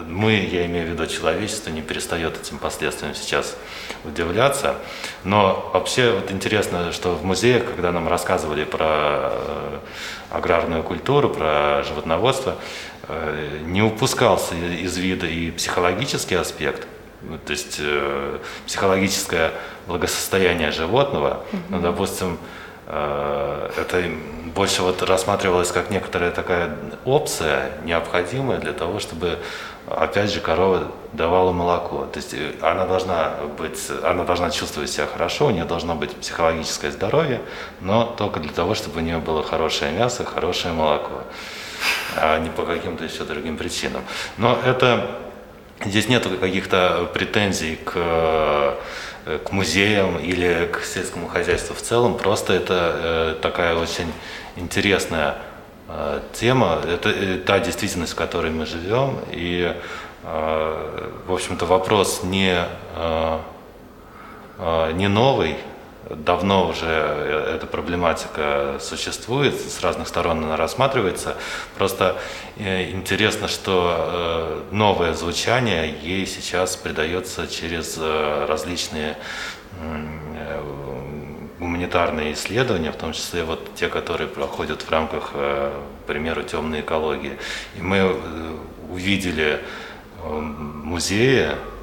мы, 0.09 0.32
я 0.32 0.66
имею 0.66 0.86
в 0.86 0.90
виду 0.90 1.07
человечество, 1.07 1.70
не 1.70 1.82
перестает 1.82 2.40
этим 2.40 2.59
последствиям 2.59 3.14
сейчас 3.14 3.57
удивляться. 4.05 4.76
Но 5.24 5.70
вообще 5.72 6.12
вот 6.12 6.30
интересно, 6.30 6.92
что 6.92 7.14
в 7.14 7.24
музеях, 7.24 7.64
когда 7.66 7.92
нам 7.92 8.09
рассказывали 8.09 8.64
про 8.64 9.32
аграрную 10.30 10.82
культуру, 10.82 11.30
про 11.30 11.82
животноводство, 11.82 12.57
не 13.66 13.82
упускался 13.82 14.55
из 14.55 14.97
вида 14.97 15.26
и 15.26 15.51
психологический 15.51 16.36
аспект– 16.36 16.86
ну, 17.28 17.38
то 17.38 17.53
есть 17.53 17.78
э, 17.80 18.38
психологическое 18.66 19.53
благосостояние 19.86 20.72
животного, 20.72 21.45
ну, 21.70 21.80
допустим, 21.80 22.38
э, 22.86 23.70
это 23.78 24.05
больше 24.55 24.83
вот 24.83 25.03
рассматривалось 25.03 25.73
как 25.73 25.91
некоторая 25.91 26.31
такая 26.31 26.77
опция, 27.05 27.73
необходимая 27.85 28.59
для 28.59 28.73
того, 28.73 29.01
чтобы, 29.01 29.39
опять 29.89 30.33
же, 30.33 30.41
корова 30.41 30.93
давала 31.13 31.53
молоко. 31.53 32.07
То 32.07 32.19
есть 32.19 32.35
э, 32.35 32.53
она 32.63 32.87
должна 32.87 33.33
быть, 33.59 33.81
она 34.03 34.25
должна 34.25 34.51
чувствовать 34.51 34.91
себя 34.91 35.07
хорошо, 35.07 35.47
у 35.47 35.51
нее 35.51 35.65
должно 35.65 35.95
быть 35.95 36.15
психологическое 36.15 36.91
здоровье, 36.91 37.41
но 37.81 38.05
только 38.05 38.41
для 38.41 38.53
того, 38.53 38.75
чтобы 38.75 38.99
у 38.99 39.03
нее 39.03 39.19
было 39.19 39.43
хорошее 39.43 39.93
мясо, 39.93 40.25
хорошее 40.25 40.73
молоко, 40.73 41.23
а 42.17 42.39
не 42.39 42.51
по 42.51 42.63
каким-то 42.63 43.05
еще 43.05 43.25
другим 43.25 43.57
причинам. 43.57 44.03
Но 44.39 44.59
это 44.65 45.21
Здесь 45.85 46.09
нет 46.09 46.27
каких-то 46.41 47.11
претензий 47.13 47.77
к, 47.77 48.79
к 49.25 49.53
музеям 49.53 50.18
или 50.18 50.68
к 50.72 50.85
сельскому 50.85 51.29
хозяйству 51.29 51.75
в 51.75 51.81
целом, 51.81 52.16
просто 52.16 52.53
это 52.53 52.75
э, 52.95 53.37
такая 53.41 53.75
очень 53.75 54.12
интересная 54.57 55.37
э, 55.89 56.20
тема, 56.35 56.81
это 56.87 57.09
э, 57.09 57.39
та 57.39 57.59
действительность, 57.59 58.12
в 58.12 58.16
которой 58.16 58.51
мы 58.51 58.66
живем, 58.66 59.18
и, 59.31 59.75
в 60.22 61.33
общем-то, 61.35 61.66
вопрос 61.66 62.22
не, 62.22 62.64
не 64.95 65.09
новый, 65.09 65.59
давно 66.11 66.69
уже 66.69 66.87
э, 66.87 67.55
эта 67.57 67.67
проблематика 67.67 68.79
существует, 68.81 69.55
с 69.55 69.81
разных 69.83 70.09
сторон 70.09 70.45
она 70.45 70.57
рассматривается. 70.57 71.37
Просто 71.77 72.17
э, 72.57 72.91
интересно, 72.91 73.49
что 73.49 74.65
э, 74.71 74.75
новое 74.75 75.15
звучание 75.15 75.95
ей 76.03 76.27
сейчас 76.27 76.77
придается 76.77 77.47
через 77.47 77.99
различные 77.99 79.17
гуманитарные 81.59 82.35
исследования, 82.35 82.93
в 82.93 82.97
том 82.97 83.13
числе 83.13 83.43
вот 83.43 83.75
те, 83.75 83.89
которые 83.89 84.29
проходят 84.29 84.83
в 84.83 84.91
рамках, 84.91 85.33
к 85.33 86.07
примеру, 86.07 86.43
темной 86.45 86.81
экологии. 86.81 87.39
И 87.77 87.83
мы 87.83 88.17
увидели 88.89 89.61
музеи, 90.23 91.51
Э, 91.51 91.74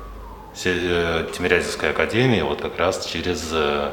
Тимирязевской 0.53 1.91
академии, 1.91 2.41
вот 2.41 2.61
как 2.61 2.77
раз 2.77 3.05
через, 3.05 3.49
э, 3.53 3.91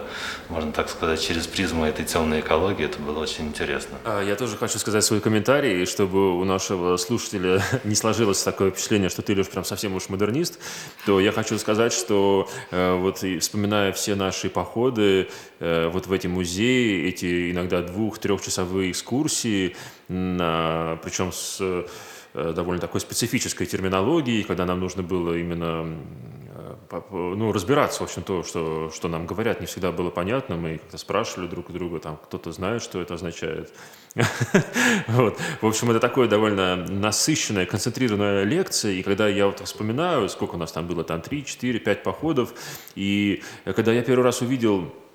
можно 0.48 0.72
так 0.72 0.88
сказать, 0.88 1.20
через 1.20 1.46
призму 1.46 1.84
этой 1.84 2.04
темной 2.04 2.40
экологии, 2.40 2.84
это 2.84 2.98
было 2.98 3.20
очень 3.20 3.46
интересно. 3.46 3.96
А, 4.04 4.22
я 4.22 4.34
тоже 4.34 4.56
хочу 4.56 4.78
сказать 4.78 5.04
свой 5.04 5.20
комментарий, 5.20 5.86
чтобы 5.86 6.36
у 6.36 6.44
нашего 6.44 6.96
слушателя 6.96 7.62
не 7.84 7.94
сложилось 7.94 8.42
такое 8.42 8.72
впечатление, 8.72 9.08
что 9.08 9.22
ты, 9.22 9.34
Леш, 9.34 9.46
прям 9.48 9.64
совсем 9.64 9.94
уж 9.94 10.08
модернист, 10.08 10.58
то 11.06 11.20
я 11.20 11.30
хочу 11.30 11.58
сказать, 11.58 11.92
что 11.92 12.50
э, 12.72 12.94
вот 12.94 13.18
вспоминая 13.40 13.92
все 13.92 14.16
наши 14.16 14.48
походы 14.48 15.28
вот 15.60 16.06
в 16.06 16.12
эти 16.12 16.28
музеи, 16.28 17.08
эти 17.08 17.50
иногда 17.50 17.82
двух-трехчасовые 17.82 18.92
экскурсии, 18.92 19.76
причем 20.06 21.32
с 21.32 21.60
довольно 22.34 22.80
такой 22.80 23.00
специфической 23.00 23.66
терминологией, 23.66 24.44
когда 24.44 24.64
нам 24.66 24.80
нужно 24.80 25.02
было 25.02 25.36
именно 25.36 25.96
ну, 27.10 27.52
разбираться, 27.52 28.00
в 28.00 28.02
общем, 28.02 28.22
то, 28.22 28.42
что, 28.42 28.90
что 28.94 29.08
нам 29.08 29.26
говорят, 29.26 29.60
не 29.60 29.66
всегда 29.66 29.92
было 29.92 30.10
понятно. 30.10 30.56
Мы 30.56 30.78
как-то 30.78 30.98
спрашивали 30.98 31.46
друг 31.46 31.70
у 31.70 31.72
друга, 31.72 31.98
там, 32.00 32.16
кто-то 32.16 32.52
знает, 32.52 32.82
что 32.82 33.00
это 33.00 33.14
означает. 33.14 33.72
вот. 35.08 35.38
В 35.60 35.66
общем, 35.66 35.90
это 35.90 36.00
такое 36.00 36.28
довольно 36.28 36.76
насыщенная, 36.76 37.66
концентрированная 37.66 38.44
лекция. 38.44 38.92
И 38.92 39.02
когда 39.02 39.28
я 39.28 39.46
вот 39.46 39.60
вспоминаю, 39.60 40.28
сколько 40.28 40.54
у 40.54 40.58
нас 40.58 40.72
там 40.72 40.86
было, 40.86 41.04
там 41.04 41.20
3, 41.20 41.44
4, 41.44 41.78
5 41.78 42.02
походов, 42.02 42.54
и 42.94 43.42
когда 43.64 43.92
я 43.92 44.02
первый 44.02 44.24
раз 44.24 44.40
увидел 44.40 44.90
Э, 44.90 45.07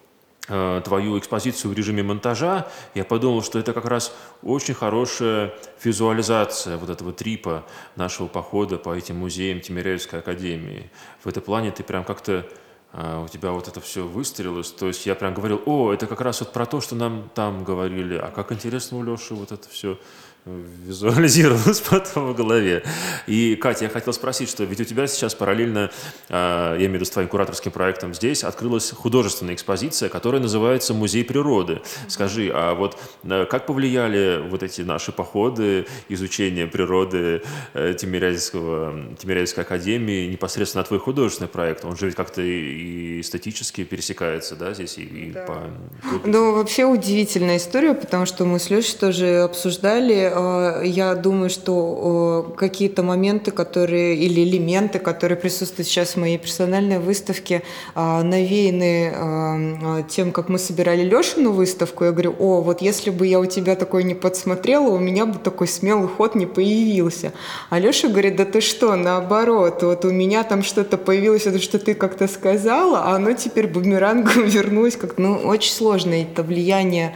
твою 0.46 1.18
экспозицию 1.18 1.72
в 1.72 1.74
режиме 1.74 2.04
монтажа, 2.04 2.68
я 2.96 3.06
подумал, 3.06 3.44
что 3.44 3.60
это 3.60 3.72
как 3.72 3.86
раз 3.86 4.14
очень 4.42 4.74
хорошая 4.74 5.54
визуализация 5.82 6.78
вот 6.78 6.90
этого 6.90 7.14
трипа 7.14 7.66
нашего 7.96 8.28
похода 8.28 8.78
по 8.78 8.94
этим 8.94 9.18
музеям 9.18 9.62
Тимиряевской 9.62 10.20
академии. 10.20 10.92
В 11.24 11.28
этом 11.30 11.44
плане 11.44 11.72
ты 11.72 11.84
прям 11.84 12.04
как-то 12.04 12.46
э, 12.92 13.24
у 13.24 13.28
тебя 13.30 13.52
вот 13.52 13.70
это 13.70 13.80
все 13.80 14.06
выстрелилось. 14.06 14.72
То 14.72 14.88
есть 14.88 15.06
я 15.06 15.16
прям 15.16 15.34
говорил, 15.34 15.62
о, 15.66 15.94
это 15.94 16.08
как 16.08 16.20
раз 16.20 16.42
вот 16.42 16.52
про 16.52 16.66
то, 16.66 16.82
что 16.82 16.96
нам 16.96 17.30
там 17.34 17.64
говорили, 17.64 18.16
а 18.16 18.30
как 18.30 18.52
интересно 18.52 18.98
у 18.98 19.04
Леши 19.04 19.34
вот 19.34 19.54
это 19.54 19.70
все 19.70 19.98
визуализировалось 20.46 21.80
потом 21.90 22.34
в 22.34 22.36
голове. 22.36 22.84
И, 23.28 23.56
Катя, 23.56 23.86
я 23.86 23.90
хотел 23.90 24.14
спросить, 24.14 24.50
что 24.50 24.64
ведь 24.64 24.82
у 24.82 24.84
тебя 24.84 25.08
сейчас 25.08 25.36
параллельно, 25.36 25.90
а, 26.30 26.74
я 26.74 26.80
имею 26.80 26.92
в 26.92 26.96
виду 26.96 27.06
с 27.06 27.10
твоим 27.10 27.30
кураторским 27.30 27.72
проектом 27.72 28.14
здесь, 28.14 28.44
открылась 28.44 28.92
художественная 28.92 29.56
экспозиция, 29.56 30.10
которая 30.10 30.42
называется 30.42 30.94
«Музей 30.94 31.24
природы». 31.24 31.82
Скажи, 32.08 32.52
а 32.54 32.76
вот 32.76 33.00
э, 33.24 33.46
как 33.50 33.66
повлияли 33.66 34.42
вот 34.50 34.64
эти 34.64 34.82
наши 34.82 35.12
походы, 35.12 35.86
изучение 36.10 36.68
природы 36.68 37.42
э, 37.74 37.94
Тимирязевского, 37.98 39.16
Тимирязевской 39.18 39.64
академии 39.64 40.28
непосредственно 40.28 40.82
на 40.82 40.88
твой 40.88 41.00
художественный 41.00 41.48
проект? 41.48 41.86
Он 41.86 41.96
же 41.96 42.08
ведь 42.08 42.16
как-то 42.16 42.42
и 42.42 43.22
эстетически 43.22 43.84
пересекается, 43.86 44.56
да, 44.56 44.74
здесь 44.74 44.98
и, 44.98 45.04
и 45.04 45.32
да. 45.32 45.46
по... 45.46 45.62
Ну, 46.26 46.54
вообще 46.54 46.84
удивительная 46.84 47.58
история, 47.58 47.94
потому 47.94 48.26
что 48.26 48.44
мы 48.46 48.60
с 48.60 48.70
Лешей 48.70 48.98
тоже 48.98 49.40
обсуждали 49.40 50.33
я 50.84 51.16
думаю, 51.16 51.50
что 51.50 52.52
э, 52.54 52.58
какие-то 52.58 53.04
моменты, 53.04 53.52
которые 53.52 54.16
или 54.16 54.44
элементы, 54.44 55.00
которые 55.00 55.38
присутствуют 55.38 55.88
сейчас 55.88 56.12
в 56.12 56.18
моей 56.18 56.38
персональной 56.38 57.00
выставке, 57.00 57.64
э, 57.96 58.22
навеяны 58.24 60.04
тем, 60.10 60.32
как 60.32 60.50
мы 60.50 60.60
собирали 60.60 61.04
Лешину 61.04 61.52
выставку. 61.52 62.06
Я 62.06 62.12
говорю, 62.12 62.36
о, 62.40 62.62
вот 62.62 62.82
если 62.82 63.10
бы 63.10 63.28
я 63.28 63.40
у 63.40 63.46
тебя 63.46 63.76
такой 63.76 64.04
не 64.04 64.16
подсмотрела, 64.16 64.90
у 64.90 65.00
меня 65.00 65.26
бы 65.26 65.40
такой 65.40 65.68
смелый 65.68 66.08
ход 66.08 66.36
не 66.36 66.46
появился. 66.46 67.34
А 67.70 67.80
Леша 67.80 68.08
говорит, 68.08 68.36
да 68.36 68.46
ты 68.46 68.62
что, 68.62 68.96
наоборот, 68.96 69.84
вот 69.84 70.06
у 70.06 70.12
меня 70.12 70.44
там 70.44 70.64
что-то 70.64 70.98
появилось, 70.98 71.46
это 71.46 71.60
что 71.60 71.80
ты 71.80 71.94
как-то 71.94 72.28
сказала, 72.28 73.04
а 73.06 73.16
оно 73.16 73.34
теперь 73.34 73.68
бумерангом 73.68 74.44
вернулось. 74.46 74.96
Как, 74.96 75.18
ну, 75.18 75.36
очень 75.36 75.74
сложно 75.74 76.14
это 76.14 76.44
влияние 76.44 77.14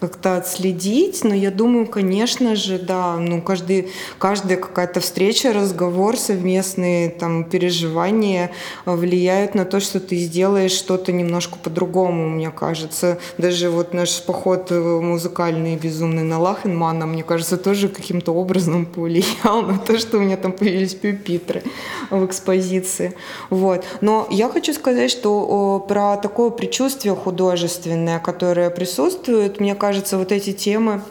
как-то 0.00 0.36
отследить, 0.38 1.22
но 1.24 1.34
я 1.34 1.50
думаю, 1.50 1.86
конечно 1.86 2.56
же, 2.56 2.78
да, 2.78 3.16
ну, 3.16 3.42
каждый, 3.42 3.90
каждая 4.18 4.56
какая-то 4.56 5.00
встреча, 5.00 5.52
разговор, 5.52 6.16
совместные 6.16 7.10
там 7.10 7.44
переживания 7.44 8.50
влияют 8.86 9.54
на 9.54 9.64
то, 9.64 9.78
что 9.78 10.00
ты 10.00 10.16
сделаешь 10.16 10.72
что-то 10.72 11.12
немножко 11.12 11.58
по-другому, 11.58 12.28
мне 12.28 12.50
кажется. 12.50 13.18
Даже 13.36 13.68
вот 13.68 13.92
наш 13.92 14.22
поход 14.22 14.70
музыкальный 14.70 15.76
безумный 15.76 16.22
на 16.22 16.40
Лахенмана, 16.40 17.06
мне 17.06 17.22
кажется, 17.22 17.58
тоже 17.58 17.88
каким-то 17.88 18.32
образом 18.32 18.86
повлиял 18.86 19.62
на 19.66 19.78
то, 19.78 19.98
что 19.98 20.16
у 20.16 20.20
меня 20.20 20.36
там 20.36 20.52
появились 20.52 20.94
пюпитры 20.94 21.62
в 22.10 22.24
экспозиции. 22.24 23.14
Вот. 23.50 23.84
Но 24.00 24.26
я 24.30 24.48
хочу 24.48 24.72
сказать, 24.72 25.10
что 25.10 25.84
про 25.86 26.16
такое 26.16 26.50
предчувствие 26.50 27.14
художественное, 27.14 28.18
которое 28.18 28.70
присутствует, 28.70 29.60
мне 29.60 29.74
кажется, 29.74 29.89
кажется, 29.90 30.18
вот 30.18 30.30
эти 30.30 30.52
темы 30.52 31.02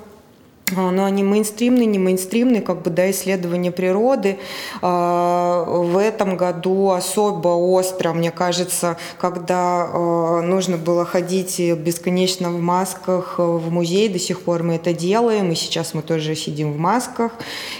но 0.71 1.05
они 1.05 1.23
мейнстримные, 1.23 1.85
не 1.85 1.99
мейнстримные, 1.99 2.61
как 2.61 2.81
бы, 2.81 2.89
да, 2.89 3.09
исследования 3.11 3.71
природы. 3.71 4.37
А, 4.81 5.63
в 5.65 5.97
этом 5.97 6.37
году 6.37 6.91
особо 6.91 7.49
остро, 7.49 8.13
мне 8.13 8.31
кажется, 8.31 8.97
когда 9.17 9.89
а, 9.91 10.41
нужно 10.41 10.77
было 10.77 11.05
ходить 11.05 11.59
бесконечно 11.59 12.49
в 12.49 12.59
масках 12.59 13.35
в 13.37 13.71
музей, 13.71 14.09
до 14.09 14.19
сих 14.19 14.41
пор 14.41 14.63
мы 14.63 14.75
это 14.75 14.93
делаем, 14.93 15.51
и 15.51 15.55
сейчас 15.55 15.93
мы 15.93 16.01
тоже 16.01 16.35
сидим 16.35 16.73
в 16.73 16.77
масках. 16.77 17.31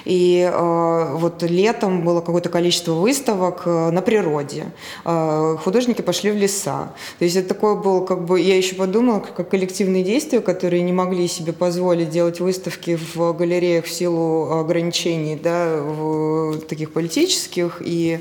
И 0.06 0.50
вот 0.56 1.44
летом 1.44 2.04
было 2.04 2.22
какое-то 2.22 2.50
количество 2.50 2.94
выставок 2.94 3.66
на 3.66 4.02
природе. 4.02 4.66
Художники 5.04 6.02
пошли 6.02 6.32
в 6.32 6.36
леса. 6.36 6.94
То 7.18 7.26
есть 7.26 7.36
это 7.36 7.50
такое 7.50 7.76
было, 7.76 8.06
как 8.06 8.26
бы, 8.26 8.40
я 8.40 8.58
еще 8.58 8.76
подумала, 8.76 9.20
как 9.20 9.50
коллективные 9.50 10.04
действия, 10.04 10.40
которые 10.40 10.82
не 10.84 10.94
могли 10.94 11.28
себе 11.28 11.54
позволить 11.54 12.10
делать 12.10 12.40
выставки 12.40 12.79
выставки 12.80 12.96
в 12.96 13.34
галереях 13.34 13.86
в 13.86 13.92
силу 13.92 14.52
ограничений 14.60 15.36
да, 15.36 15.82
в 15.82 16.60
таких 16.62 16.92
политических 16.92 17.82
и 17.82 18.20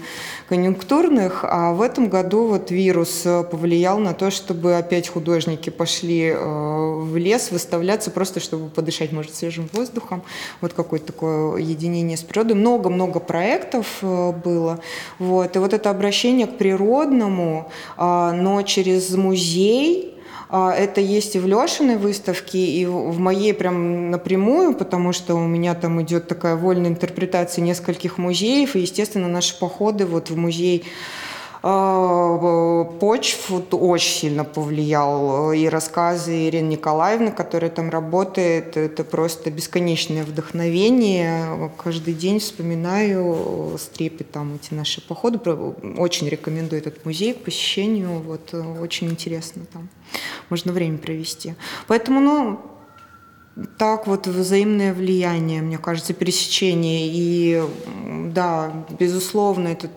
конъюнктурных, 0.48 1.44
а 1.44 1.72
в 1.72 1.82
этом 1.82 2.08
году 2.08 2.46
вот 2.46 2.70
вирус 2.70 3.26
повлиял 3.50 3.98
на 3.98 4.14
то, 4.14 4.30
чтобы 4.30 4.76
опять 4.76 5.08
художники 5.08 5.70
пошли 5.70 6.30
э, 6.30 6.36
в 6.36 7.16
лес 7.16 7.50
выставляться 7.50 8.10
просто, 8.10 8.40
чтобы 8.40 8.68
подышать, 8.68 9.12
может, 9.12 9.34
свежим 9.34 9.68
воздухом. 9.72 10.22
Вот 10.60 10.72
какое-то 10.72 11.06
такое 11.06 11.58
единение 11.58 12.16
с 12.16 12.22
природой. 12.22 12.56
Много-много 12.56 13.20
проектов 13.20 13.86
э, 14.02 14.32
было. 14.32 14.80
Вот. 15.18 15.54
И 15.54 15.58
вот 15.58 15.74
это 15.74 15.90
обращение 15.90 16.46
к 16.46 16.56
природному, 16.56 17.70
а, 17.96 18.32
но 18.32 18.62
через 18.62 19.10
музей, 19.14 20.17
это 20.50 21.00
есть 21.00 21.36
и 21.36 21.38
в 21.38 21.46
Лешиной 21.46 21.96
выставке, 21.96 22.58
и 22.58 22.86
в 22.86 23.18
моей 23.18 23.52
прям 23.52 24.10
напрямую, 24.10 24.74
потому 24.74 25.12
что 25.12 25.34
у 25.34 25.46
меня 25.46 25.74
там 25.74 26.00
идет 26.02 26.26
такая 26.26 26.56
вольная 26.56 26.90
интерпретация 26.90 27.62
нескольких 27.62 28.16
музеев, 28.16 28.74
и, 28.74 28.80
естественно, 28.80 29.28
наши 29.28 29.58
походы 29.58 30.06
вот 30.06 30.30
в 30.30 30.36
музей 30.36 30.84
а, 30.84 31.27
почв 31.60 33.50
очень 33.72 34.20
сильно 34.20 34.44
повлиял. 34.44 35.52
И 35.52 35.66
рассказы 35.66 36.48
Ирины 36.48 36.68
Николаевны, 36.68 37.32
которая 37.32 37.70
там 37.70 37.90
работает, 37.90 38.76
это 38.76 39.04
просто 39.04 39.50
бесконечное 39.50 40.22
вдохновение. 40.24 41.70
Каждый 41.76 42.14
день 42.14 42.38
вспоминаю 42.38 43.76
с 43.78 43.86
трепетом 43.86 44.54
эти 44.54 44.74
наши 44.74 45.00
походы. 45.06 45.38
Очень 45.98 46.28
рекомендую 46.28 46.80
этот 46.80 47.04
музей 47.04 47.34
к 47.34 47.44
посещению. 47.44 48.20
Вот, 48.20 48.54
очень 48.80 49.08
интересно 49.08 49.62
там. 49.72 49.88
Можно 50.50 50.72
время 50.72 50.98
провести. 50.98 51.54
Поэтому, 51.86 52.20
ну, 52.20 52.60
так 53.76 54.06
вот 54.06 54.26
взаимное 54.26 54.94
влияние, 54.94 55.62
мне 55.62 55.78
кажется, 55.78 56.14
пересечение. 56.14 57.08
И 57.12 57.62
да, 58.32 58.72
безусловно, 58.98 59.68
этот 59.68 59.90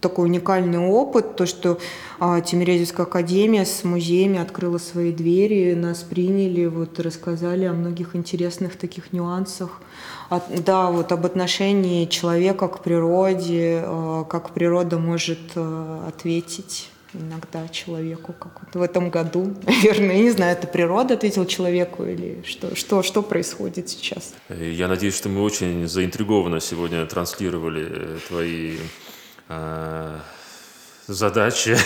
такой 0.00 0.26
уникальный 0.26 0.78
опыт, 0.78 1.36
то, 1.36 1.46
что 1.46 1.78
а, 2.18 2.40
Тимирязевская 2.40 3.06
академия 3.06 3.64
с 3.64 3.84
музеями 3.84 4.38
открыла 4.38 4.78
свои 4.78 5.12
двери, 5.12 5.74
нас 5.74 6.02
приняли, 6.02 6.66
вот 6.66 7.00
рассказали 7.00 7.64
о 7.64 7.72
многих 7.72 8.14
интересных 8.14 8.76
таких 8.76 9.12
нюансах. 9.12 9.80
От, 10.28 10.62
да, 10.64 10.90
вот 10.90 11.10
об 11.10 11.24
отношении 11.26 12.04
человека 12.06 12.68
к 12.68 12.82
природе, 12.82 13.82
а, 13.84 14.24
как 14.24 14.50
природа 14.50 14.98
может 14.98 15.38
а, 15.56 16.06
ответить 16.08 16.90
иногда 17.14 17.66
человеку, 17.68 18.34
как 18.38 18.60
вот 18.62 18.74
в 18.74 18.82
этом 18.82 19.10
году, 19.10 19.54
наверное, 19.66 20.16
я 20.16 20.22
не 20.22 20.30
знаю, 20.30 20.52
это 20.52 20.66
природа 20.66 21.14
ответила 21.14 21.46
человеку 21.46 22.04
или 22.04 22.42
что, 22.46 22.76
что, 22.76 23.02
что 23.02 23.22
происходит 23.22 23.88
сейчас? 23.88 24.34
Я 24.50 24.86
надеюсь, 24.86 25.16
что 25.16 25.28
мы 25.28 25.42
очень 25.42 25.88
заинтригованно 25.88 26.60
сегодня 26.60 27.04
транслировали 27.06 27.86
э, 27.90 28.18
твои 28.28 28.76
Э, 28.76 29.07
задачи 31.06 31.76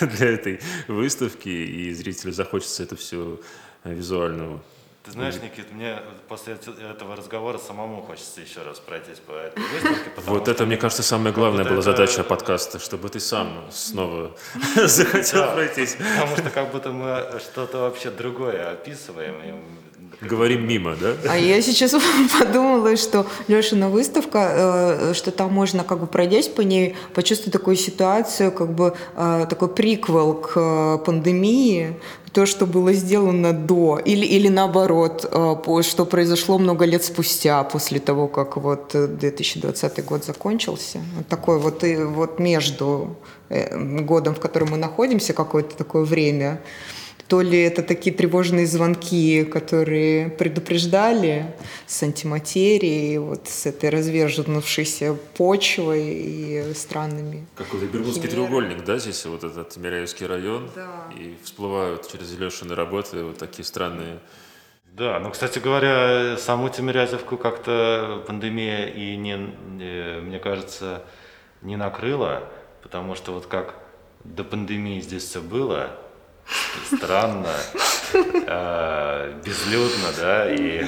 для 0.00 0.28
этой 0.30 0.60
выставки, 0.86 1.48
и 1.48 1.92
зрителю 1.92 2.32
захочется 2.32 2.82
это 2.82 2.96
все 2.96 3.40
визуально 3.84 4.60
ты 5.08 5.12
знаешь, 5.12 5.36
Никит, 5.36 5.72
мне 5.72 6.00
после 6.28 6.58
этого 6.90 7.16
разговора 7.16 7.56
самому 7.56 8.02
хочется 8.02 8.42
еще 8.42 8.60
раз 8.60 8.78
пройтись 8.78 9.18
по 9.18 9.32
этой 9.32 9.62
выставке. 9.62 10.10
Вот 10.26 10.48
это, 10.48 10.66
мне 10.66 10.76
кажется, 10.76 11.02
самая 11.02 11.32
главная 11.32 11.64
была 11.64 11.80
задача 11.80 12.22
подкаста, 12.24 12.78
чтобы 12.78 13.08
ты 13.08 13.18
сам 13.18 13.70
снова 13.70 14.36
захотел 14.76 15.52
пройтись. 15.52 15.96
Потому 15.96 16.36
что 16.36 16.50
как 16.50 16.72
будто 16.72 16.92
мы 16.92 17.40
что-то 17.40 17.78
вообще 17.78 18.10
другое 18.10 18.70
описываем. 18.70 19.78
Говорим 20.20 20.66
мимо, 20.66 20.96
да? 21.00 21.14
А 21.28 21.38
я 21.38 21.62
сейчас 21.62 21.94
подумала, 22.38 22.96
что 22.96 23.24
Лешина 23.46 23.88
выставка, 23.88 25.10
э, 25.10 25.14
что 25.14 25.30
там 25.30 25.52
можно, 25.52 25.84
как 25.84 26.00
бы 26.00 26.06
пройдясь 26.08 26.48
по 26.48 26.62
ней, 26.62 26.96
почувствовать 27.14 27.52
такую 27.52 27.76
ситуацию, 27.76 28.50
как 28.50 28.72
бы 28.72 28.94
э, 29.16 29.46
такой 29.48 29.68
приквел 29.68 30.34
к 30.34 30.52
э, 30.56 30.98
пандемии, 31.04 31.96
то, 32.32 32.46
что 32.46 32.66
было 32.66 32.92
сделано 32.92 33.52
до, 33.52 34.00
или, 34.04 34.26
или 34.26 34.48
наоборот, 34.48 35.22
что 35.82 36.04
произошло 36.04 36.58
много 36.58 36.84
лет 36.84 37.02
спустя, 37.02 37.62
после 37.64 38.00
того, 38.00 38.28
как 38.28 38.56
вот 38.56 38.90
2020 38.92 40.04
год 40.04 40.24
закончился. 40.24 41.00
Вот 41.16 41.26
такой 41.26 41.58
вот, 41.58 41.84
и 41.84 41.96
вот 41.96 42.38
между 42.38 43.16
годом, 43.48 44.34
в 44.34 44.40
котором 44.40 44.70
мы 44.72 44.76
находимся, 44.76 45.32
какое-то 45.32 45.74
такое 45.74 46.04
время 46.04 46.60
то 47.28 47.42
ли 47.42 47.60
это 47.60 47.82
такие 47.82 48.14
тревожные 48.14 48.66
звонки, 48.66 49.44
которые 49.44 50.30
предупреждали 50.30 51.54
с 51.86 52.02
антиматерией, 52.02 53.18
вот 53.18 53.48
с 53.48 53.66
этой 53.66 53.90
разверженувшейся 53.90 55.14
почвой 55.36 56.04
и 56.08 56.74
странными. 56.74 57.46
Какой-то 57.54 57.86
Бермудский 57.86 58.28
треугольник, 58.28 58.84
да, 58.84 58.98
здесь 58.98 59.24
вот 59.26 59.44
этот 59.44 59.76
Миряевский 59.76 60.26
район, 60.26 60.70
да. 60.74 61.10
и 61.14 61.36
всплывают 61.44 62.10
через 62.10 62.36
Лешины 62.38 62.74
работы 62.74 63.22
вот 63.22 63.38
такие 63.38 63.64
странные 63.64 64.18
да, 64.98 65.20
ну, 65.20 65.30
кстати 65.30 65.60
говоря, 65.60 66.36
саму 66.38 66.70
Тимирязевку 66.70 67.36
как-то 67.36 68.24
пандемия 68.26 68.86
и 68.86 69.16
не, 69.16 69.36
мне 69.36 70.40
кажется, 70.40 71.04
не 71.62 71.76
накрыла, 71.76 72.48
потому 72.82 73.14
что 73.14 73.32
вот 73.32 73.46
как 73.46 73.76
до 74.24 74.42
пандемии 74.42 75.00
здесь 75.00 75.22
все 75.22 75.40
было, 75.40 75.96
странно, 76.86 77.54
э, 78.14 79.32
безлюдно, 79.44 80.08
да, 80.16 80.52
и 80.52 80.86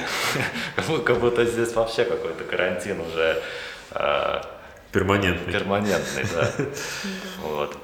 как 1.05 1.19
будто 1.19 1.45
здесь 1.45 1.73
вообще 1.73 2.05
какой-то 2.05 2.43
карантин 2.43 3.01
уже 3.01 3.41
э, 3.91 4.41
перманентный. 4.91 5.53
Перманентный, 5.53 6.25
да. 6.33 6.51
Вот. 7.41 7.77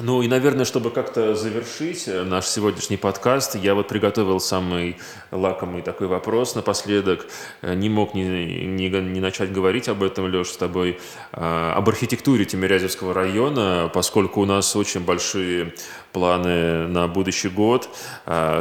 Ну 0.00 0.22
и, 0.22 0.28
наверное, 0.28 0.64
чтобы 0.64 0.90
как-то 0.90 1.36
завершить 1.36 2.08
э, 2.08 2.24
наш 2.24 2.46
сегодняшний 2.46 2.96
подкаст, 2.96 3.54
я 3.54 3.76
вот 3.76 3.86
приготовил 3.86 4.40
самый 4.40 4.96
лакомый 5.30 5.82
такой 5.82 6.08
вопрос 6.08 6.56
напоследок. 6.56 7.28
Э, 7.62 7.74
не 7.74 7.88
мог 7.88 8.12
не, 8.12 8.24
не, 8.66 8.88
не 8.88 9.20
начать 9.20 9.52
говорить 9.52 9.88
об 9.88 10.02
этом, 10.02 10.24
Леш, 10.24 10.48
с 10.48 10.56
тобой, 10.56 10.98
э, 11.32 11.72
об 11.76 11.88
архитектуре 11.88 12.44
Тимирязевского 12.44 13.14
района, 13.14 13.88
поскольку 13.94 14.40
у 14.40 14.46
нас 14.46 14.74
очень 14.74 14.98
большие 14.98 15.74
планы 16.12 16.88
на 16.88 17.06
будущий 17.06 17.48
год, 17.48 17.88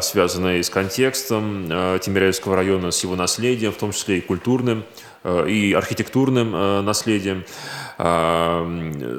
связанные 0.01 0.63
с 0.63 0.71
контекстом 0.71 1.67
Тимирязевского 1.99 2.55
района, 2.55 2.89
с 2.89 3.03
его 3.03 3.15
наследием, 3.15 3.71
в 3.71 3.77
том 3.77 3.91
числе 3.91 4.17
и 4.17 4.21
культурным, 4.21 4.83
и 5.25 5.73
архитектурным 5.73 6.85
наследием. 6.85 7.45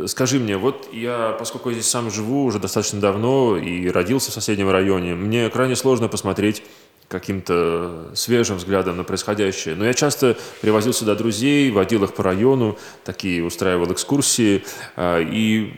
Скажи 0.09 0.39
мне, 0.39 0.57
вот 0.57 0.89
я, 0.93 1.35
поскольку 1.39 1.71
я 1.71 1.75
здесь 1.75 1.89
сам 1.89 2.11
живу 2.11 2.45
уже 2.45 2.59
достаточно 2.59 3.01
давно 3.01 3.57
и 3.57 3.89
родился 3.89 4.31
в 4.31 4.35
соседнем 4.35 4.71
районе, 4.71 5.15
мне 5.15 5.49
крайне 5.49 5.77
сложно 5.77 6.09
посмотреть 6.09 6.63
каким-то 7.09 8.11
свежим 8.15 8.57
взглядом 8.57 8.97
на 8.97 9.05
происходящее. 9.05 9.75
Но 9.75 9.85
я 9.85 9.95
часто 9.95 10.37
привозил 10.61 10.93
сюда 10.93 11.15
друзей, 11.15 11.71
водил 11.71 12.05
их 12.05 12.15
по 12.15 12.23
району, 12.23 12.79
такие 13.05 13.45
устраивал 13.45 13.93
экскурсии, 13.93 14.65
а, 14.97 15.21
и 15.21 15.73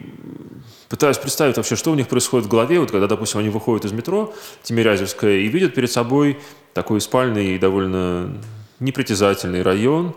пытаюсь 0.89 1.17
представить 1.17 1.57
вообще, 1.57 1.75
что 1.75 1.91
у 1.91 1.95
них 1.95 2.07
происходит 2.07 2.47
в 2.47 2.49
голове, 2.49 2.79
вот 2.79 2.91
когда, 2.91 3.07
допустим, 3.07 3.39
они 3.39 3.49
выходят 3.49 3.85
из 3.85 3.91
метро 3.91 4.33
Тимирязевское 4.63 5.39
и 5.39 5.47
видят 5.47 5.75
перед 5.75 5.91
собой 5.91 6.39
такой 6.73 7.01
спальный 7.01 7.55
и 7.55 7.59
довольно 7.59 8.37
непритязательный 8.79 9.61
район, 9.61 10.15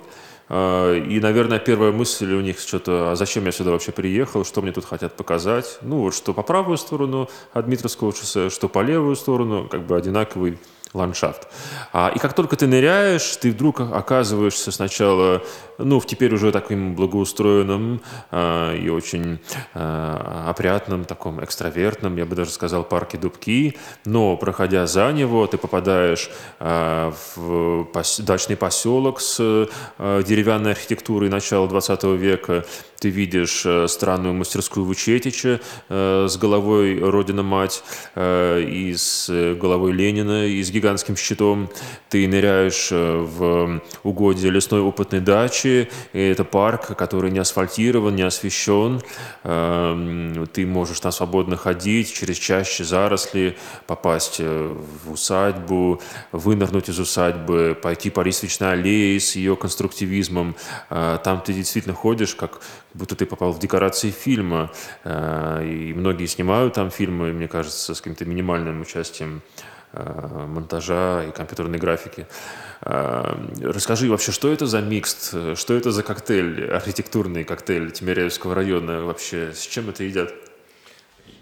а, 0.53 0.95
и, 0.95 1.21
наверное, 1.21 1.61
первая 1.61 1.93
мысль 1.93 2.33
у 2.33 2.41
них 2.41 2.59
что-то, 2.59 3.13
а 3.13 3.17
зачем 3.17 3.47
я 3.47 3.53
сюда 3.53 3.71
вообще 3.71 3.93
приехал, 3.93 4.45
что 4.45 4.63
мне 4.63 4.73
тут 4.73 4.85
хотят 4.85 5.17
показать. 5.17 5.79
Ну, 5.81 6.01
вот 6.01 6.15
что 6.15 6.35
по 6.35 6.43
правую 6.43 6.77
сторону 6.77 7.31
от 7.53 7.67
Дмитровского 7.67 8.13
шоссе, 8.13 8.51
что 8.51 8.69
по 8.69 8.83
левую 8.83 9.15
сторону, 9.15 9.69
как 9.69 9.87
бы 9.87 9.97
одинаковый 9.97 10.59
ландшафт. 10.93 11.47
А, 11.93 12.11
и 12.15 12.19
как 12.19 12.35
только 12.35 12.57
ты 12.57 12.67
ныряешь, 12.67 13.37
ты 13.37 13.53
вдруг 13.53 13.81
оказываешься 13.81 14.73
сначала 14.73 15.43
ну, 15.85 16.01
в 16.01 16.07
теперь 16.07 16.35
уже 16.35 16.53
таким 16.53 16.95
благоустроенном 16.95 18.01
э, 18.31 18.79
и 18.79 18.89
очень 18.89 19.39
э, 19.75 20.45
опрятном, 20.49 21.05
таком 21.05 21.43
экстравертном, 21.43 22.17
я 22.17 22.27
бы 22.27 22.37
даже 22.37 22.51
сказал, 22.51 22.85
парке 22.85 23.19
Дубки, 23.19 23.77
но 24.05 24.37
проходя 24.37 24.87
за 24.87 25.13
него, 25.13 25.47
ты 25.47 25.59
попадаешь 25.59 26.31
э, 26.59 27.13
в 27.37 27.85
пос 27.93 28.21
дачный 28.21 28.57
поселок 28.57 29.21
с 29.21 29.39
э, 29.41 30.23
деревянной 30.27 30.73
архитектурой 30.73 31.29
начала 31.29 31.69
20 31.69 32.05
века, 32.05 32.65
ты 33.01 33.09
видишь 33.09 33.63
э, 33.65 33.89
странную 33.89 34.35
мастерскую 34.35 34.85
Вучетича 34.85 35.61
э, 35.89 36.27
с 36.29 36.37
головой 36.37 37.01
Родина-Мать 37.01 37.83
э, 38.15 38.63
и 38.63 38.95
с 38.95 39.55
головой 39.55 39.93
Ленина 39.93 40.47
и 40.47 40.63
с 40.63 40.71
гигантским 40.71 41.17
щитом. 41.17 41.71
Ты 42.11 42.29
ныряешь 42.29 42.91
в 42.91 43.81
угодье 44.03 44.51
лесной 44.51 44.83
опытной 44.83 45.21
дачи. 45.21 45.70
И 45.71 46.19
это 46.19 46.45
парк, 46.45 46.97
который 46.97 47.31
не 47.31 47.39
асфальтирован, 47.39 48.15
не 48.17 48.23
освещен. 48.23 49.01
Ты 49.43 50.67
можешь 50.67 51.01
там 51.01 51.13
свободно 51.13 51.57
ходить 51.57 52.13
через 52.13 52.37
чаще 52.37 52.85
заросли, 52.85 53.57
попасть 53.87 54.41
в 54.41 55.13
усадьбу, 55.13 56.01
вынырнуть 56.33 56.89
из 56.89 56.99
усадьбы, 56.99 57.79
пойти 57.81 58.11
по 58.11 58.21
лестничной 58.21 58.73
аллее 58.73 59.19
с 59.21 59.37
ее 59.37 59.57
конструктивизмом. 59.57 60.57
Там 60.89 61.43
ты 61.45 61.53
действительно 61.53 61.95
ходишь, 61.95 62.35
как 62.35 62.61
будто 62.95 63.15
ты 63.15 63.27
попал 63.27 63.53
в 63.53 63.59
декорации 63.59 64.11
фильма. 64.11 64.71
Э, 65.05 65.65
и 65.65 65.93
многие 65.95 66.27
снимают 66.27 66.75
там 66.75 66.91
фильмы, 66.91 67.33
мне 67.33 67.49
кажется, 67.49 67.95
с 67.95 68.01
каким-то 68.01 68.25
минимальным 68.25 68.81
участием 68.81 69.43
э, 69.93 70.47
монтажа 70.47 71.25
и 71.25 71.31
компьютерной 71.31 71.79
графики. 71.79 72.27
Э, 72.83 73.35
расскажи 73.63 74.09
вообще, 74.11 74.33
что 74.33 74.53
это 74.53 74.67
за 74.67 74.81
микс, 74.81 75.35
что 75.55 75.75
это 75.75 75.91
за 75.91 76.03
коктейль, 76.03 76.71
архитектурный 76.71 77.45
коктейль 77.45 77.91
Тимиряевского 77.91 78.55
района 78.55 79.05
вообще, 79.05 79.53
с 79.53 79.61
чем 79.67 79.91
это 79.91 80.05
едят? 80.05 80.33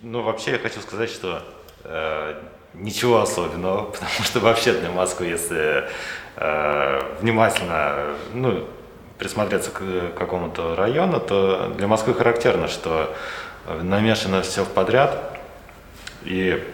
Ну, 0.02 0.22
вообще 0.22 0.52
я 0.52 0.58
хочу 0.58 0.80
сказать, 0.80 1.10
что 1.10 1.42
э, 1.84 2.34
ничего 2.74 3.20
особенного, 3.20 3.84
потому 3.90 4.24
что 4.24 4.40
вообще 4.40 4.72
для 4.72 4.90
Москвы, 4.90 5.26
если 5.26 5.88
э, 6.36 7.00
внимательно, 7.20 8.14
ну, 8.34 8.66
присмотреться 9.18 9.70
к 9.70 10.16
какому-то 10.16 10.76
району, 10.76 11.20
то 11.20 11.72
для 11.76 11.88
Москвы 11.88 12.14
характерно, 12.14 12.68
что 12.68 13.14
намешано 13.82 14.42
все 14.42 14.64
в 14.64 14.68
подряд, 14.68 15.38
и 16.24 16.64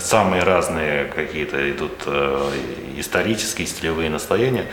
самые 0.00 0.42
разные 0.42 1.04
какие-то 1.04 1.70
идут 1.70 1.92
э, 2.06 2.50
исторические, 2.96 3.66
стилевые 3.66 4.10
настроения. 4.10 4.66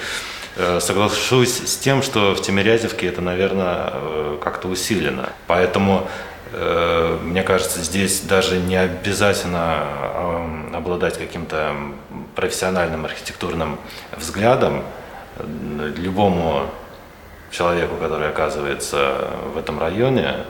Э, 0.56 0.80
соглашусь 0.80 1.68
с 1.68 1.78
тем, 1.78 2.02
что 2.02 2.34
в 2.34 2.42
Тимирязевке 2.42 3.08
это, 3.08 3.22
наверное, 3.22 3.92
э, 3.94 4.38
как-то 4.44 4.68
усилено. 4.68 5.30
Поэтому 5.48 6.08
мне 7.22 7.44
кажется, 7.44 7.80
здесь 7.84 8.22
даже 8.22 8.58
не 8.58 8.76
обязательно 8.76 9.86
обладать 10.74 11.16
каким-то 11.20 11.76
профессиональным 12.34 13.06
архитектурным 13.06 13.78
взглядом, 14.18 14.82
любому 15.96 16.66
человеку, 17.52 17.96
который 17.96 18.30
оказывается 18.30 19.30
в 19.54 19.58
этом 19.58 19.80
районе, 19.80 20.26
э, 20.28 20.44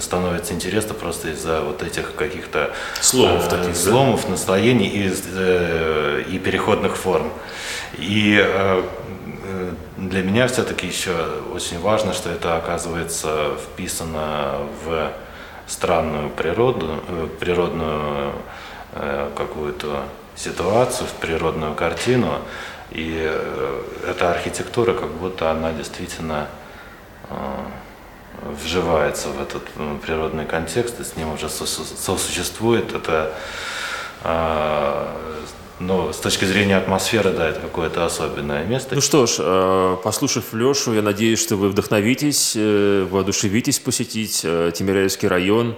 становится 0.00 0.54
интересно 0.54 0.94
просто 0.94 1.30
из-за 1.30 1.60
вот 1.60 1.82
этих 1.82 2.14
каких-то 2.14 2.72
сломов, 3.00 3.46
э, 3.46 3.50
таких, 3.50 3.76
сломов 3.76 4.24
да? 4.24 4.30
настроений 4.30 4.88
и, 4.88 5.12
э, 5.34 6.24
и 6.28 6.38
переходных 6.38 6.96
форм. 6.96 7.32
И 7.98 8.40
э, 8.42 8.82
для 9.96 10.22
меня 10.22 10.46
все-таки 10.48 10.86
еще 10.86 11.14
очень 11.52 11.80
важно, 11.80 12.12
что 12.12 12.30
это 12.30 12.56
оказывается 12.56 13.52
вписано 13.56 14.58
в 14.84 15.12
странную 15.66 16.30
природу, 16.30 17.02
э, 17.08 17.28
природную 17.40 18.32
э, 18.92 19.30
какую-то 19.36 20.04
ситуацию, 20.36 21.08
в 21.08 21.12
природную 21.12 21.74
картину, 21.74 22.38
и 22.90 23.16
э, 23.18 23.82
эта 24.08 24.30
архитектура, 24.30 24.94
как 24.94 25.10
будто 25.10 25.50
она 25.50 25.72
действительно 25.72 26.46
э, 27.30 27.34
вживается 28.42 29.28
в 29.28 29.40
этот 29.40 29.62
природный 30.02 30.44
контекст 30.46 31.00
и 31.00 31.04
с 31.04 31.16
ним 31.16 31.32
уже 31.32 31.48
сосуществует. 31.48 32.92
Это 32.92 33.32
но 35.80 36.12
с 36.12 36.18
точки 36.18 36.44
зрения 36.44 36.76
атмосферы, 36.76 37.30
да, 37.30 37.48
это 37.48 37.60
какое-то 37.60 38.04
особенное 38.04 38.64
место. 38.64 38.94
Ну 38.94 39.00
что 39.00 39.26
ж, 39.26 40.02
послушав 40.02 40.52
Лешу, 40.52 40.94
я 40.94 41.02
надеюсь, 41.02 41.40
что 41.40 41.56
вы 41.56 41.68
вдохновитесь, 41.68 42.56
воодушевитесь 42.56 43.78
посетить 43.78 44.40
Тимиряевский 44.40 45.28
район. 45.28 45.76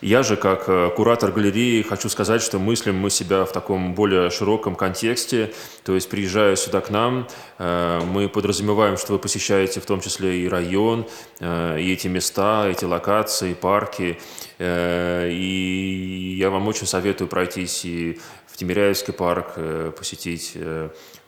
Я 0.00 0.22
же, 0.22 0.36
как 0.36 0.68
э, 0.68 0.90
куратор 0.94 1.32
галереи, 1.32 1.82
хочу 1.82 2.08
сказать, 2.08 2.42
что 2.42 2.58
мыслим 2.58 2.96
мы 2.96 3.10
себя 3.10 3.44
в 3.44 3.52
таком 3.52 3.94
более 3.94 4.30
широком 4.30 4.76
контексте. 4.76 5.52
То 5.84 5.94
есть, 5.94 6.08
приезжая 6.10 6.56
сюда 6.56 6.80
к 6.80 6.90
нам, 6.90 7.26
э, 7.58 8.00
мы 8.04 8.28
подразумеваем, 8.28 8.98
что 8.98 9.14
вы 9.14 9.18
посещаете 9.18 9.80
в 9.80 9.86
том 9.86 10.00
числе 10.00 10.40
и 10.44 10.48
район, 10.48 11.06
э, 11.40 11.80
и 11.80 11.92
эти 11.92 12.08
места, 12.08 12.68
эти 12.68 12.84
локации, 12.84 13.54
парки. 13.54 14.18
И 14.58 16.36
я 16.38 16.48
вам 16.48 16.66
очень 16.66 16.86
советую 16.86 17.28
пройтись 17.28 17.84
и 17.84 18.18
в 18.56 18.58
Тимиряевский 18.58 19.12
парк, 19.12 19.58
посетить 19.98 20.56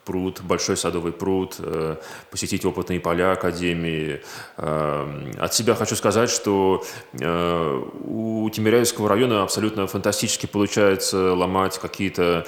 пруд, 0.09 0.41
большой 0.41 0.75
садовый 0.75 1.11
пруд, 1.11 1.57
э, 1.59 1.97
посетить 2.31 2.65
опытные 2.65 2.99
поля 2.99 3.33
Академии. 3.33 4.21
Э, 4.57 5.33
от 5.37 5.53
себя 5.53 5.75
хочу 5.75 5.95
сказать, 5.95 6.31
что 6.31 6.83
э, 7.13 7.83
у 8.05 8.49
Тимиряевского 8.49 9.07
района 9.07 9.43
абсолютно 9.43 9.85
фантастически 9.85 10.47
получается 10.47 11.35
ломать 11.35 11.77
какие-то 11.77 12.47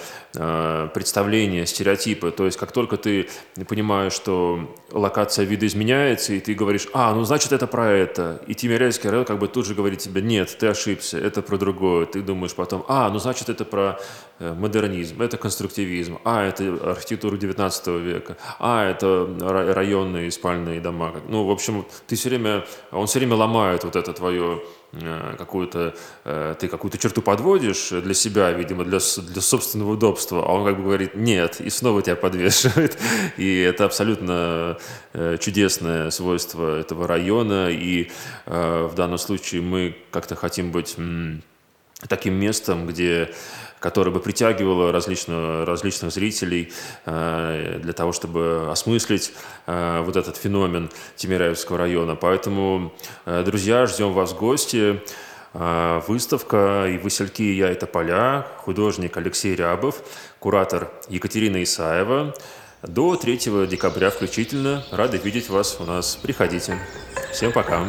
представления, 0.93 1.65
стереотипы. 1.65 2.31
То 2.31 2.45
есть 2.45 2.57
как 2.57 2.71
только 2.71 2.95
ты 2.95 3.27
понимаешь, 3.67 4.13
что 4.13 4.73
локация 4.91 5.45
вида 5.45 5.67
изменяется, 5.67 6.33
и 6.33 6.39
ты 6.39 6.53
говоришь, 6.53 6.87
а, 6.93 7.13
ну 7.13 7.23
значит 7.25 7.51
это 7.51 7.67
про 7.67 7.91
это. 7.91 8.41
И 8.47 8.53
Тимиряевский 8.55 9.09
район 9.09 9.25
как 9.25 9.39
бы 9.39 9.47
тут 9.47 9.65
же 9.65 9.75
говорит 9.75 9.99
тебе, 9.99 10.21
нет, 10.21 10.55
ты 10.57 10.67
ошибся, 10.67 11.17
это 11.17 11.41
про 11.41 11.57
другое. 11.57 12.05
Ты 12.05 12.21
думаешь 12.21 12.53
потом, 12.53 12.85
а, 12.87 13.09
ну 13.09 13.19
значит 13.19 13.49
это 13.49 13.65
про 13.65 13.99
модернизм, 14.41 15.21
это 15.21 15.37
конструктивизм, 15.37 16.19
а, 16.23 16.47
это 16.47 16.91
архитектура 16.91 17.37
19 17.37 17.87
века, 17.99 18.37
а, 18.59 18.89
это 18.89 19.27
районные 19.75 20.31
спальные 20.31 20.81
дома. 20.81 21.13
Ну, 21.27 21.45
в 21.45 21.51
общем, 21.51 21.85
ты 22.07 22.15
все 22.15 22.29
время, 22.29 22.65
он 22.91 23.05
все 23.07 23.19
время 23.19 23.35
ломает 23.35 23.83
вот 23.83 23.95
это 23.95 24.13
твое 24.13 24.63
э, 24.93 25.35
какую-то, 25.37 25.95
э, 26.25 26.55
ты 26.59 26.67
какую-то 26.67 26.97
черту 26.97 27.21
подводишь 27.21 27.89
для 27.89 28.13
себя, 28.13 28.51
видимо, 28.51 28.83
для, 28.83 28.99
для 28.99 29.41
собственного 29.41 29.91
удобства, 29.91 30.43
а 30.43 30.51
он 30.51 30.65
как 30.65 30.77
бы 30.77 30.83
говорит 30.83 31.15
«нет», 31.15 31.61
и 31.61 31.69
снова 31.69 32.01
тебя 32.01 32.15
подвешивает. 32.15 32.97
И 33.37 33.59
это 33.59 33.85
абсолютно 33.85 34.77
э, 35.13 35.37
чудесное 35.39 36.09
свойство 36.09 36.79
этого 36.79 37.07
района, 37.07 37.69
и 37.69 38.09
в 38.45 38.91
данном 38.95 39.17
случае 39.17 39.61
мы 39.61 39.95
как-то 40.11 40.35
хотим 40.35 40.71
быть 40.71 40.97
таким 42.07 42.33
местом, 42.33 42.87
где 42.87 43.31
которое 43.81 44.11
бы 44.11 44.19
притягивало 44.19 44.91
различно, 44.91 45.65
различных 45.65 46.13
зрителей 46.13 46.71
э, 47.05 47.79
для 47.81 47.93
того, 47.93 48.13
чтобы 48.13 48.69
осмыслить 48.71 49.33
э, 49.65 50.01
вот 50.05 50.15
этот 50.15 50.37
феномен 50.37 50.89
Тимиряевского 51.17 51.79
района. 51.79 52.15
Поэтому, 52.15 52.93
э, 53.25 53.43
друзья, 53.43 53.87
ждем 53.87 54.13
вас 54.13 54.31
в 54.31 54.37
гости. 54.37 55.01
Выставка 56.07 56.87
«И 56.87 56.97
васильки, 56.97 57.41
и 57.41 57.57
я– 57.57 57.69
это 57.71 57.85
поля», 57.85 58.47
художник 58.59 59.17
Алексей 59.17 59.53
Рябов, 59.53 60.01
куратор 60.39 60.89
Екатерина 61.09 61.61
Исаева. 61.61 62.33
До 62.83 63.17
3 63.17 63.67
декабря 63.67 64.11
включительно. 64.11 64.85
Рады 64.91 65.17
видеть 65.17 65.49
вас 65.49 65.75
у 65.81 65.83
нас. 65.83 66.15
Приходите. 66.15 66.79
Всем 67.33 67.51
пока. 67.51 67.85